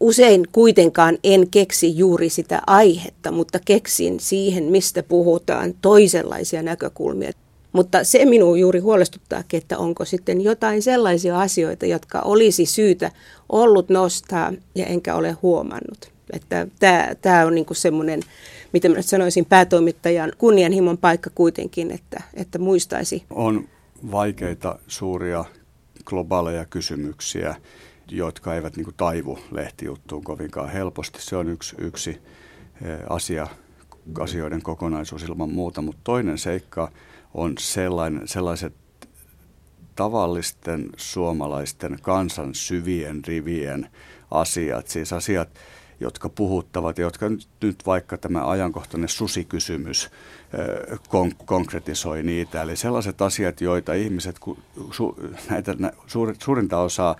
Usein 0.00 0.48
kuitenkaan 0.52 1.18
en 1.24 1.50
keksi 1.50 1.98
juuri 1.98 2.28
sitä 2.28 2.62
aihetta, 2.66 3.30
mutta 3.30 3.58
keksin 3.64 4.20
siihen, 4.20 4.64
mistä 4.64 5.02
puhutaan, 5.02 5.74
toisenlaisia 5.82 6.62
näkökulmia. 6.62 7.32
Mutta 7.72 8.04
se 8.04 8.24
minua 8.24 8.56
juuri 8.56 8.80
huolestuttaakin, 8.80 9.58
että 9.58 9.78
onko 9.78 10.04
sitten 10.04 10.40
jotain 10.40 10.82
sellaisia 10.82 11.40
asioita, 11.40 11.86
jotka 11.86 12.20
olisi 12.24 12.66
syytä 12.66 13.10
ollut 13.48 13.88
nostaa 13.88 14.52
ja 14.74 14.86
enkä 14.86 15.14
ole 15.14 15.32
huomannut. 15.42 16.12
Että 16.32 16.66
tämä, 17.20 17.46
on 17.46 17.54
niin 17.54 17.66
semmoinen, 17.72 18.20
mitä 18.72 18.88
minä 18.88 19.02
sanoisin, 19.02 19.44
päätoimittajan 19.44 20.32
kunnianhimon 20.38 20.98
paikka 20.98 21.30
kuitenkin, 21.34 21.90
että, 21.90 22.22
että 22.34 22.58
muistaisi. 22.58 23.22
On 23.30 23.68
vaikeita, 24.10 24.78
suuria, 24.86 25.44
globaaleja 26.04 26.64
kysymyksiä 26.64 27.54
jotka 28.10 28.54
eivät 28.54 28.76
niin 28.76 28.84
kuin 28.84 28.96
taivu 28.96 29.38
lehtijuttuun 29.50 30.24
kovinkaan 30.24 30.68
helposti. 30.68 31.22
Se 31.22 31.36
on 31.36 31.48
yksi, 31.48 31.76
yksi 31.78 32.10
eh, 32.10 32.98
asia, 33.08 33.46
asioiden 34.20 34.62
kokonaisuus 34.62 35.22
ilman 35.22 35.50
muuta, 35.50 35.82
mutta 35.82 36.00
toinen 36.04 36.38
seikka 36.38 36.92
on 37.34 37.54
sellainen, 37.58 38.28
sellaiset 38.28 38.74
tavallisten 39.96 40.90
suomalaisten 40.96 41.98
kansan 42.02 42.54
syvien 42.54 43.24
rivien 43.26 43.88
asiat, 44.30 44.88
siis 44.88 45.12
asiat, 45.12 45.48
jotka 46.00 46.28
puhuttavat 46.28 46.98
jotka 46.98 47.26
nyt, 47.62 47.86
vaikka 47.86 48.18
tämä 48.18 48.48
ajankohtainen 48.48 49.08
susikysymys 49.08 50.04
eh, 50.04 50.98
kon- 50.98 51.44
konkretisoi 51.44 52.22
niitä. 52.22 52.62
Eli 52.62 52.76
sellaiset 52.76 53.22
asiat, 53.22 53.60
joita 53.60 53.94
ihmiset, 53.94 54.40
näitä, 55.50 55.74
nä, 55.78 55.92
suurinta 56.38 56.78
osaa 56.78 57.16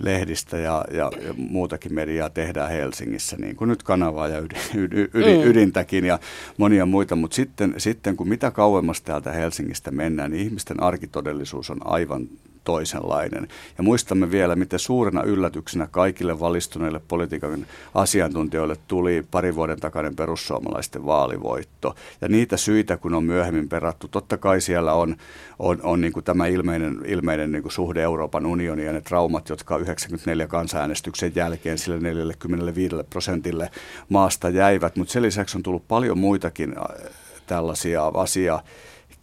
lehdistä 0.00 0.58
ja, 0.58 0.84
ja, 0.90 1.10
ja 1.26 1.34
muutakin 1.36 1.94
mediaa 1.94 2.30
tehdään 2.30 2.70
Helsingissä, 2.70 3.36
niin 3.36 3.56
kuin 3.56 3.68
nyt 3.68 3.82
kanavaa 3.82 4.28
ja 4.28 4.38
ydin, 4.38 4.58
ydin, 4.74 5.08
ydin, 5.14 5.38
mm. 5.38 5.46
ydintäkin 5.50 6.04
ja 6.04 6.18
monia 6.58 6.86
muita. 6.86 7.16
Mutta 7.16 7.34
sitten, 7.34 7.74
sitten 7.78 8.16
kun 8.16 8.28
mitä 8.28 8.50
kauemmas 8.50 9.02
täältä 9.02 9.32
Helsingistä 9.32 9.90
mennään, 9.90 10.30
niin 10.30 10.44
ihmisten 10.44 10.82
arkitodellisuus 10.82 11.70
on 11.70 11.78
aivan 11.84 12.28
toisenlainen. 12.64 13.48
Ja 13.78 13.84
muistamme 13.84 14.30
vielä, 14.30 14.56
miten 14.56 14.78
suurena 14.78 15.22
yllätyksenä 15.22 15.88
kaikille 15.90 16.40
valistuneille 16.40 17.00
politiikan 17.08 17.66
asiantuntijoille 17.94 18.76
tuli 18.88 19.24
pari 19.30 19.54
vuoden 19.54 19.80
takainen 19.80 20.16
perussuomalaisten 20.16 21.06
vaalivoitto. 21.06 21.94
Ja 22.20 22.28
niitä 22.28 22.56
syitä, 22.56 22.96
kun 22.96 23.14
on 23.14 23.24
myöhemmin 23.24 23.68
perattu, 23.68 24.08
totta 24.08 24.36
kai 24.36 24.60
siellä 24.60 24.92
on, 24.92 25.16
on, 25.58 25.78
on 25.82 26.00
niin 26.00 26.12
kuin 26.12 26.24
tämä 26.24 26.46
ilmeinen, 26.46 26.98
ilmeinen 27.06 27.52
niin 27.52 27.62
kuin 27.62 27.72
suhde 27.72 28.02
Euroopan 28.02 28.46
unioniin 28.46 28.86
ja 28.86 28.92
ne 28.92 29.00
traumat, 29.00 29.48
jotka 29.48 29.76
94 29.76 30.46
kansanäänestyksen 30.46 31.32
jälkeen 31.34 31.78
sille 31.78 31.98
45 31.98 32.96
prosentille 33.10 33.70
maasta 34.08 34.48
jäivät. 34.48 34.96
Mutta 34.96 35.12
sen 35.12 35.22
lisäksi 35.22 35.58
on 35.58 35.62
tullut 35.62 35.88
paljon 35.88 36.18
muitakin 36.18 36.74
äh, 36.78 37.10
tällaisia 37.46 38.06
asiaa, 38.06 38.62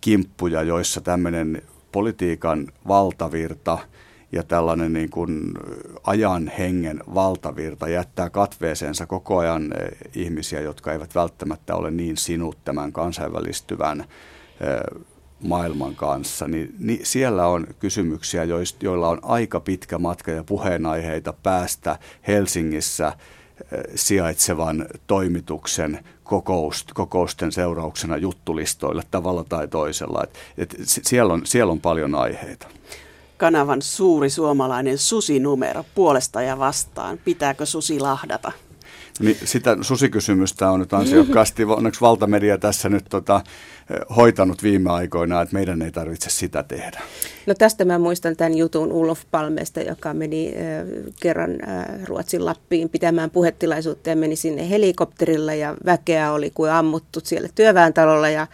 kimppuja, 0.01 0.63
joissa 0.63 1.01
tämmöinen 1.01 1.61
politiikan 1.97 2.67
valtavirta 2.87 3.77
ja 4.31 4.43
tällainen 4.43 4.93
niin 4.93 5.09
kuin 5.09 5.51
ajan 6.03 6.51
hengen 6.57 6.99
valtavirta 7.15 7.89
jättää 7.89 8.29
katveeseensa 8.29 9.05
koko 9.05 9.37
ajan 9.37 9.73
ihmisiä, 10.15 10.61
jotka 10.61 10.91
eivät 10.91 11.15
välttämättä 11.15 11.75
ole 11.75 11.91
niin 11.91 12.17
sinut 12.17 12.57
tämän 12.65 12.93
kansainvälistyvän 12.93 14.05
maailman 15.43 15.95
kanssa, 15.95 16.47
niin, 16.47 16.75
niin 16.79 16.99
siellä 17.03 17.47
on 17.47 17.67
kysymyksiä, 17.79 18.43
joilla 18.81 19.09
on 19.09 19.19
aika 19.21 19.59
pitkä 19.59 19.97
matka 19.97 20.31
ja 20.31 20.43
puheenaiheita 20.43 21.33
päästä 21.33 21.99
Helsingissä 22.27 23.13
sijaitsevan 23.95 24.85
toimituksen 25.07 25.99
kokoust, 26.23 26.93
kokousten 26.93 27.51
seurauksena 27.51 28.17
juttulistoille 28.17 29.03
tavalla 29.11 29.43
tai 29.43 29.67
toisella. 29.67 30.23
Et, 30.23 30.37
et 30.57 30.85
siellä, 30.87 31.33
on, 31.33 31.41
siellä 31.45 31.71
on 31.71 31.81
paljon 31.81 32.15
aiheita. 32.15 32.67
Kanavan 33.37 33.81
suuri 33.81 34.29
suomalainen 34.29 34.97
susinumero 34.97 35.85
puolesta 35.95 36.41
ja 36.41 36.59
vastaan. 36.59 37.17
Pitääkö 37.25 37.65
susi 37.65 37.99
lahdata? 37.99 38.51
Niin 39.19 39.37
sitä 39.43 39.77
susikysymystä 39.81 40.71
on 40.71 40.79
nyt 40.79 40.93
ansiokkaasti, 40.93 41.63
onneksi 41.63 42.01
valtamedia 42.01 42.57
tässä 42.57 42.89
nyt 42.89 43.05
tota, 43.09 43.41
hoitanut 44.15 44.63
viime 44.63 44.91
aikoina, 44.91 45.41
että 45.41 45.53
meidän 45.53 45.81
ei 45.81 45.91
tarvitse 45.91 46.29
sitä 46.29 46.63
tehdä. 46.63 47.01
No 47.45 47.53
tästä 47.53 47.85
mä 47.85 47.99
muistan 47.99 48.35
tämän 48.35 48.57
jutun 48.57 48.91
Ulof 48.91 49.21
Palmesta, 49.31 49.81
joka 49.81 50.13
meni 50.13 50.53
kerran 51.21 51.57
Ruotsin 52.05 52.45
Lappiin 52.45 52.89
pitämään 52.89 53.29
puhetilaisuutta 53.29 54.09
ja 54.09 54.15
meni 54.15 54.35
sinne 54.35 54.69
helikopterilla 54.69 55.53
ja 55.53 55.75
väkeä 55.85 56.31
oli 56.31 56.51
kuin 56.53 56.71
ammuttu 56.71 57.19
siellä 57.23 57.49
työväentalolla 57.55 58.29
ja 58.29 58.47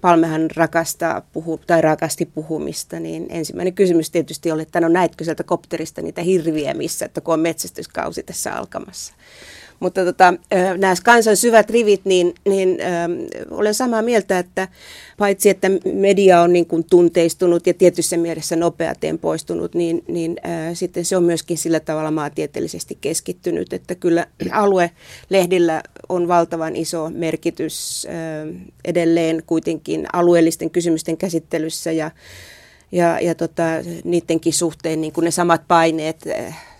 Palmehan 0.00 0.50
rakastaa 0.56 1.22
puhu, 1.32 1.60
tai 1.66 1.80
rakasti 1.80 2.26
puhumista, 2.26 3.00
niin 3.00 3.26
ensimmäinen 3.30 3.74
kysymys 3.74 4.10
tietysti 4.10 4.50
oli, 4.50 4.62
että 4.62 4.80
no 4.80 4.88
näitkö 4.88 5.24
sieltä 5.24 5.44
kopterista 5.44 6.02
niitä 6.02 6.22
hirviä 6.22 6.74
missä, 6.74 7.04
että 7.06 7.20
kun 7.20 7.34
on 7.34 7.40
metsästyskausi 7.40 8.22
tässä 8.22 8.54
alkamassa. 8.54 9.14
Mutta 9.82 10.04
tota, 10.04 10.34
nämä 10.78 10.94
kansan 11.04 11.36
syvät 11.36 11.70
rivit, 11.70 12.00
niin, 12.04 12.34
niin 12.44 12.78
äh, 12.80 13.08
olen 13.50 13.74
samaa 13.74 14.02
mieltä, 14.02 14.38
että 14.38 14.68
paitsi 15.18 15.50
että 15.50 15.70
media 15.92 16.40
on 16.40 16.52
niin 16.52 16.66
kuin 16.66 16.84
tunteistunut 16.90 17.66
ja 17.66 17.74
tietyssä 17.74 18.16
mielessä 18.16 18.56
nopeateen 18.56 19.18
poistunut, 19.18 19.74
niin, 19.74 20.04
niin 20.08 20.36
äh, 20.46 20.74
sitten 20.74 21.04
se 21.04 21.16
on 21.16 21.24
myöskin 21.24 21.58
sillä 21.58 21.80
tavalla 21.80 22.10
maantieteellisesti 22.10 22.98
keskittynyt, 23.00 23.72
että 23.72 23.94
kyllä 23.94 24.26
aluelehdillä 24.52 25.82
on 26.08 26.28
valtavan 26.28 26.76
iso 26.76 27.10
merkitys 27.14 28.06
äh, 28.10 28.70
edelleen 28.84 29.42
kuitenkin 29.46 30.06
alueellisten 30.12 30.70
kysymysten 30.70 31.16
käsittelyssä 31.16 31.92
ja, 31.92 32.10
ja, 32.92 33.20
ja 33.20 33.34
tota, 33.34 33.62
niidenkin 34.04 34.52
suhteen 34.52 35.00
niin 35.00 35.12
kuin 35.12 35.24
ne 35.24 35.30
samat 35.30 35.62
paineet 35.68 36.16
äh, 36.26 36.71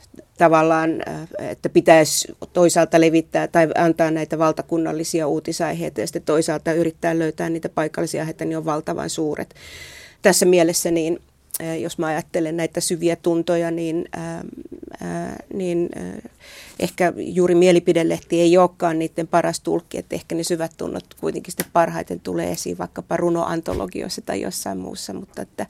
tavallaan, 0.42 1.02
äh, 1.08 1.50
että 1.50 1.68
pitäisi 1.68 2.36
toisaalta 2.52 3.00
levittää 3.00 3.48
tai 3.48 3.68
antaa 3.74 4.10
näitä 4.10 4.38
valtakunnallisia 4.38 5.26
uutisaiheita 5.26 6.00
ja 6.00 6.06
sitten 6.06 6.22
toisaalta 6.22 6.72
yrittää 6.72 7.18
löytää 7.18 7.50
niitä 7.50 7.68
paikallisia 7.68 8.22
aiheita, 8.22 8.44
niin 8.44 8.58
on 8.58 8.64
valtavan 8.64 9.10
suuret. 9.10 9.54
Tässä 10.22 10.46
mielessä 10.46 10.90
niin 10.90 11.20
äh, 11.62 11.80
jos 11.80 11.98
mä 11.98 12.06
ajattelen 12.06 12.56
näitä 12.56 12.80
syviä 12.80 13.16
tuntoja, 13.16 13.70
niin, 13.70 14.04
ää, 14.12 14.44
ää, 15.00 15.36
niin 15.54 15.88
ää, 15.94 16.12
ehkä 16.78 17.12
juuri 17.16 17.54
mielipidelehti 17.54 18.40
ei 18.40 18.58
olekaan 18.58 18.98
niiden 18.98 19.28
paras 19.28 19.60
tulkki, 19.60 19.98
että 19.98 20.14
ehkä 20.14 20.34
ne 20.34 20.42
syvät 20.42 20.72
tunnot 20.76 21.04
kuitenkin 21.20 21.52
sitten 21.52 21.72
parhaiten 21.72 22.20
tulee 22.20 22.50
esiin 22.50 22.78
vaikkapa 22.78 23.16
runoantologioissa 23.16 24.22
tai 24.22 24.40
jossain 24.40 24.78
muussa, 24.78 25.12
mutta 25.14 25.42
että 25.42 25.66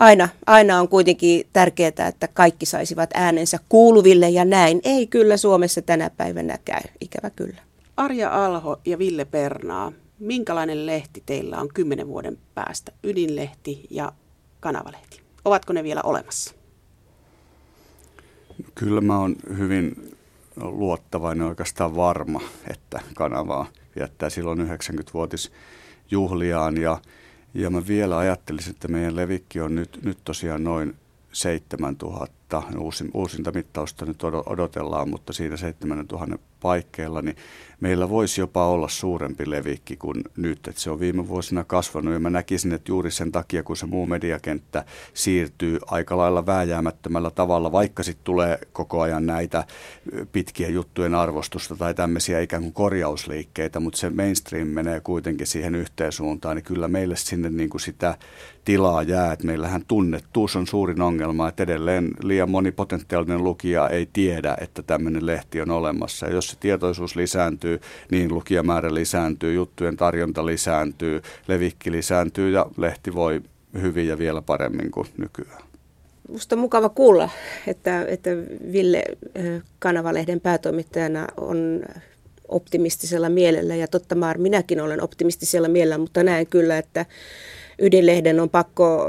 aina, 0.00 0.28
aina 0.46 0.80
on 0.80 0.88
kuitenkin 0.88 1.46
tärkeää, 1.52 2.08
että 2.08 2.28
kaikki 2.28 2.66
saisivat 2.66 3.10
äänensä 3.14 3.58
kuuluville 3.68 4.28
ja 4.28 4.44
näin 4.44 4.80
ei 4.84 5.06
kyllä 5.06 5.36
Suomessa 5.36 5.82
tänä 5.82 6.10
päivänä 6.10 6.58
käy, 6.64 6.82
ikävä 7.00 7.30
kyllä. 7.30 7.62
Arja 7.96 8.44
Alho 8.44 8.80
ja 8.86 8.98
Ville 8.98 9.24
Pernaa, 9.24 9.92
minkälainen 10.18 10.86
lehti 10.86 11.22
teillä 11.26 11.58
on 11.58 11.68
kymmenen 11.74 12.08
vuoden 12.08 12.38
päästä? 12.54 12.92
Ydinlehti 13.04 13.86
ja 13.90 14.12
kanavalehti. 14.60 15.20
Ovatko 15.44 15.72
ne 15.72 15.82
vielä 15.82 16.00
olemassa? 16.04 16.54
Kyllä 18.74 19.00
mä 19.00 19.18
oon 19.18 19.36
hyvin 19.58 20.16
luottavainen 20.56 21.46
oikeastaan 21.46 21.96
varma, 21.96 22.40
että 22.70 23.00
kanavaa 23.14 23.66
viettää 23.96 24.30
silloin 24.30 24.68
90-vuotisjuhliaan 24.68 26.76
ja 26.76 26.98
ja 27.54 27.70
mä 27.70 27.86
vielä 27.86 28.18
ajattelisin, 28.18 28.70
että 28.70 28.88
meidän 28.88 29.16
levikki 29.16 29.60
on 29.60 29.74
nyt, 29.74 29.98
nyt 30.02 30.18
tosiaan 30.24 30.64
noin 30.64 30.96
7000. 31.32 32.62
Uusin, 32.78 33.10
uusinta 33.14 33.52
mittausta 33.52 34.06
nyt 34.06 34.24
odotellaan, 34.46 35.08
mutta 35.10 35.32
siinä 35.32 35.56
7000 35.56 36.38
paikkeilla, 36.60 37.22
niin 37.22 37.36
meillä 37.80 38.08
voisi 38.08 38.40
jopa 38.40 38.66
olla 38.66 38.88
suurempi 38.88 39.50
levikki 39.50 39.96
kuin 39.96 40.24
nyt. 40.36 40.68
Että 40.68 40.80
se 40.80 40.90
on 40.90 41.00
viime 41.00 41.28
vuosina 41.28 41.64
kasvanut 41.64 42.14
ja 42.14 42.20
mä 42.20 42.30
näkisin, 42.30 42.72
että 42.72 42.92
juuri 42.92 43.10
sen 43.10 43.32
takia, 43.32 43.62
kun 43.62 43.76
se 43.76 43.86
muu 43.86 44.06
mediakenttä 44.06 44.84
siirtyy 45.14 45.78
aika 45.86 46.16
lailla 46.16 46.46
vääjäämättömällä 46.46 47.30
tavalla, 47.30 47.72
vaikka 47.72 48.02
sitten 48.02 48.24
tulee 48.24 48.58
koko 48.72 49.00
ajan 49.00 49.26
näitä 49.26 49.64
pitkiä 50.32 50.68
juttujen 50.68 51.14
arvostusta 51.14 51.76
tai 51.76 51.94
tämmöisiä 51.94 52.40
ikään 52.40 52.62
kuin 52.62 52.72
korjausliikkeitä, 52.72 53.80
mutta 53.80 53.98
se 53.98 54.10
mainstream 54.10 54.68
menee 54.68 55.00
kuitenkin 55.00 55.46
siihen 55.46 55.74
yhteen 55.74 56.12
suuntaan, 56.12 56.56
niin 56.56 56.64
kyllä 56.64 56.88
meille 56.88 57.16
sinne 57.16 57.50
niin 57.50 57.70
kuin 57.70 57.80
sitä 57.80 58.18
tilaa 58.64 59.02
jää, 59.02 59.32
että 59.32 59.46
meillähän 59.46 59.84
tunnettuus 59.88 60.56
on 60.56 60.66
suurin 60.66 61.02
ongelma, 61.02 61.48
että 61.48 61.62
edelleen 61.62 62.10
liian 62.22 62.50
moni 62.50 62.72
potentiaalinen 62.72 63.44
lukija 63.44 63.88
ei 63.88 64.08
tiedä, 64.12 64.56
että 64.60 64.82
tämmöinen 64.82 65.26
lehti 65.26 65.60
on 65.60 65.70
olemassa. 65.70 66.26
Ja 66.26 66.34
jos 66.34 66.50
se 66.50 66.56
tietoisuus 66.60 67.16
lisääntyy, 67.16 67.69
niin 68.10 68.34
lukijamäärä 68.34 68.94
lisääntyy, 68.94 69.54
juttujen 69.54 69.96
tarjonta 69.96 70.46
lisääntyy, 70.46 71.22
levikki 71.48 71.92
lisääntyy 71.92 72.50
ja 72.50 72.66
lehti 72.76 73.14
voi 73.14 73.40
hyvin 73.80 74.08
ja 74.08 74.18
vielä 74.18 74.42
paremmin 74.42 74.90
kuin 74.90 75.06
nykyään. 75.16 75.62
Minusta 76.28 76.54
on 76.54 76.60
mukava 76.60 76.88
kuulla, 76.88 77.28
että, 77.66 78.04
että 78.08 78.30
Ville 78.72 79.04
Kanavalehden 79.78 80.40
päätoimittajana 80.40 81.26
on 81.36 81.82
optimistisella 82.48 83.28
mielellä 83.28 83.74
ja 83.74 83.88
totta 83.88 84.14
maar 84.14 84.38
minäkin 84.38 84.80
olen 84.80 85.02
optimistisella 85.02 85.68
mielellä, 85.68 85.98
mutta 85.98 86.22
näen 86.22 86.46
kyllä, 86.46 86.78
että 86.78 87.06
ydinlehden 87.78 88.40
on 88.40 88.50
pakko 88.50 89.06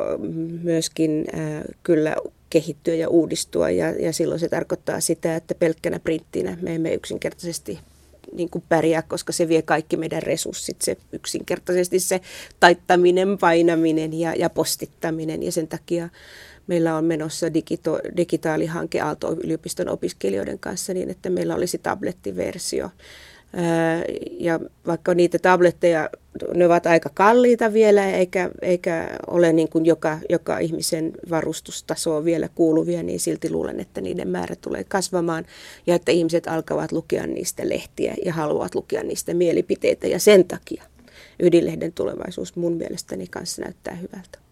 myöskin 0.63 1.25
äh, 1.33 1.63
kyllä 1.83 2.15
kehittyä 2.49 2.95
ja 2.95 3.09
uudistua 3.09 3.69
ja, 3.69 3.89
ja 3.89 4.13
silloin 4.13 4.39
se 4.39 4.49
tarkoittaa 4.49 4.99
sitä, 4.99 5.35
että 5.35 5.55
pelkkänä 5.55 5.99
printtinä 5.99 6.57
me 6.61 6.75
emme 6.75 6.93
yksinkertaisesti 6.93 7.79
niin 8.33 8.49
kuin 8.49 8.63
pärjää, 8.69 9.01
koska 9.01 9.33
se 9.33 9.47
vie 9.47 9.61
kaikki 9.61 9.97
meidän 9.97 10.23
resurssit, 10.23 10.81
se 10.81 10.97
yksinkertaisesti 11.11 11.99
se 11.99 12.21
taittaminen, 12.59 13.37
painaminen 13.37 14.13
ja, 14.13 14.33
ja 14.35 14.49
postittaminen. 14.49 15.43
Ja 15.43 15.51
sen 15.51 15.67
takia 15.67 16.09
meillä 16.67 16.95
on 16.95 17.05
menossa 17.05 17.53
digito, 17.53 17.99
digitaalihanke 18.17 19.01
Aalto-yliopiston 19.01 19.89
opiskelijoiden 19.89 20.59
kanssa 20.59 20.93
niin, 20.93 21.09
että 21.09 21.29
meillä 21.29 21.55
olisi 21.55 21.77
tablettiversio 21.77 22.89
ja 24.39 24.59
vaikka 24.87 25.13
niitä 25.13 25.39
tabletteja, 25.39 26.09
ne 26.53 26.65
ovat 26.65 26.85
aika 26.85 27.09
kalliita 27.13 27.73
vielä, 27.73 28.11
eikä, 28.11 28.49
eikä 28.61 29.09
ole 29.27 29.53
niin 29.53 29.69
kuin 29.69 29.85
joka, 29.85 30.17
joka 30.29 30.57
ihmisen 30.57 31.11
varustustasoa 31.29 32.25
vielä 32.25 32.49
kuuluvia, 32.55 33.03
niin 33.03 33.19
silti 33.19 33.49
luulen, 33.49 33.79
että 33.79 34.01
niiden 34.01 34.27
määrä 34.27 34.55
tulee 34.61 34.83
kasvamaan 34.83 35.45
ja 35.87 35.95
että 35.95 36.11
ihmiset 36.11 36.47
alkavat 36.47 36.91
lukea 36.91 37.27
niistä 37.27 37.69
lehtiä 37.69 38.15
ja 38.25 38.33
haluavat 38.33 38.75
lukea 38.75 39.03
niistä 39.03 39.33
mielipiteitä. 39.33 40.07
Ja 40.07 40.19
sen 40.19 40.45
takia 40.45 40.83
ydinlehden 41.39 41.93
tulevaisuus 41.93 42.55
mun 42.55 42.73
mielestäni 42.73 43.27
kanssa 43.27 43.61
näyttää 43.61 43.95
hyvältä. 43.95 44.39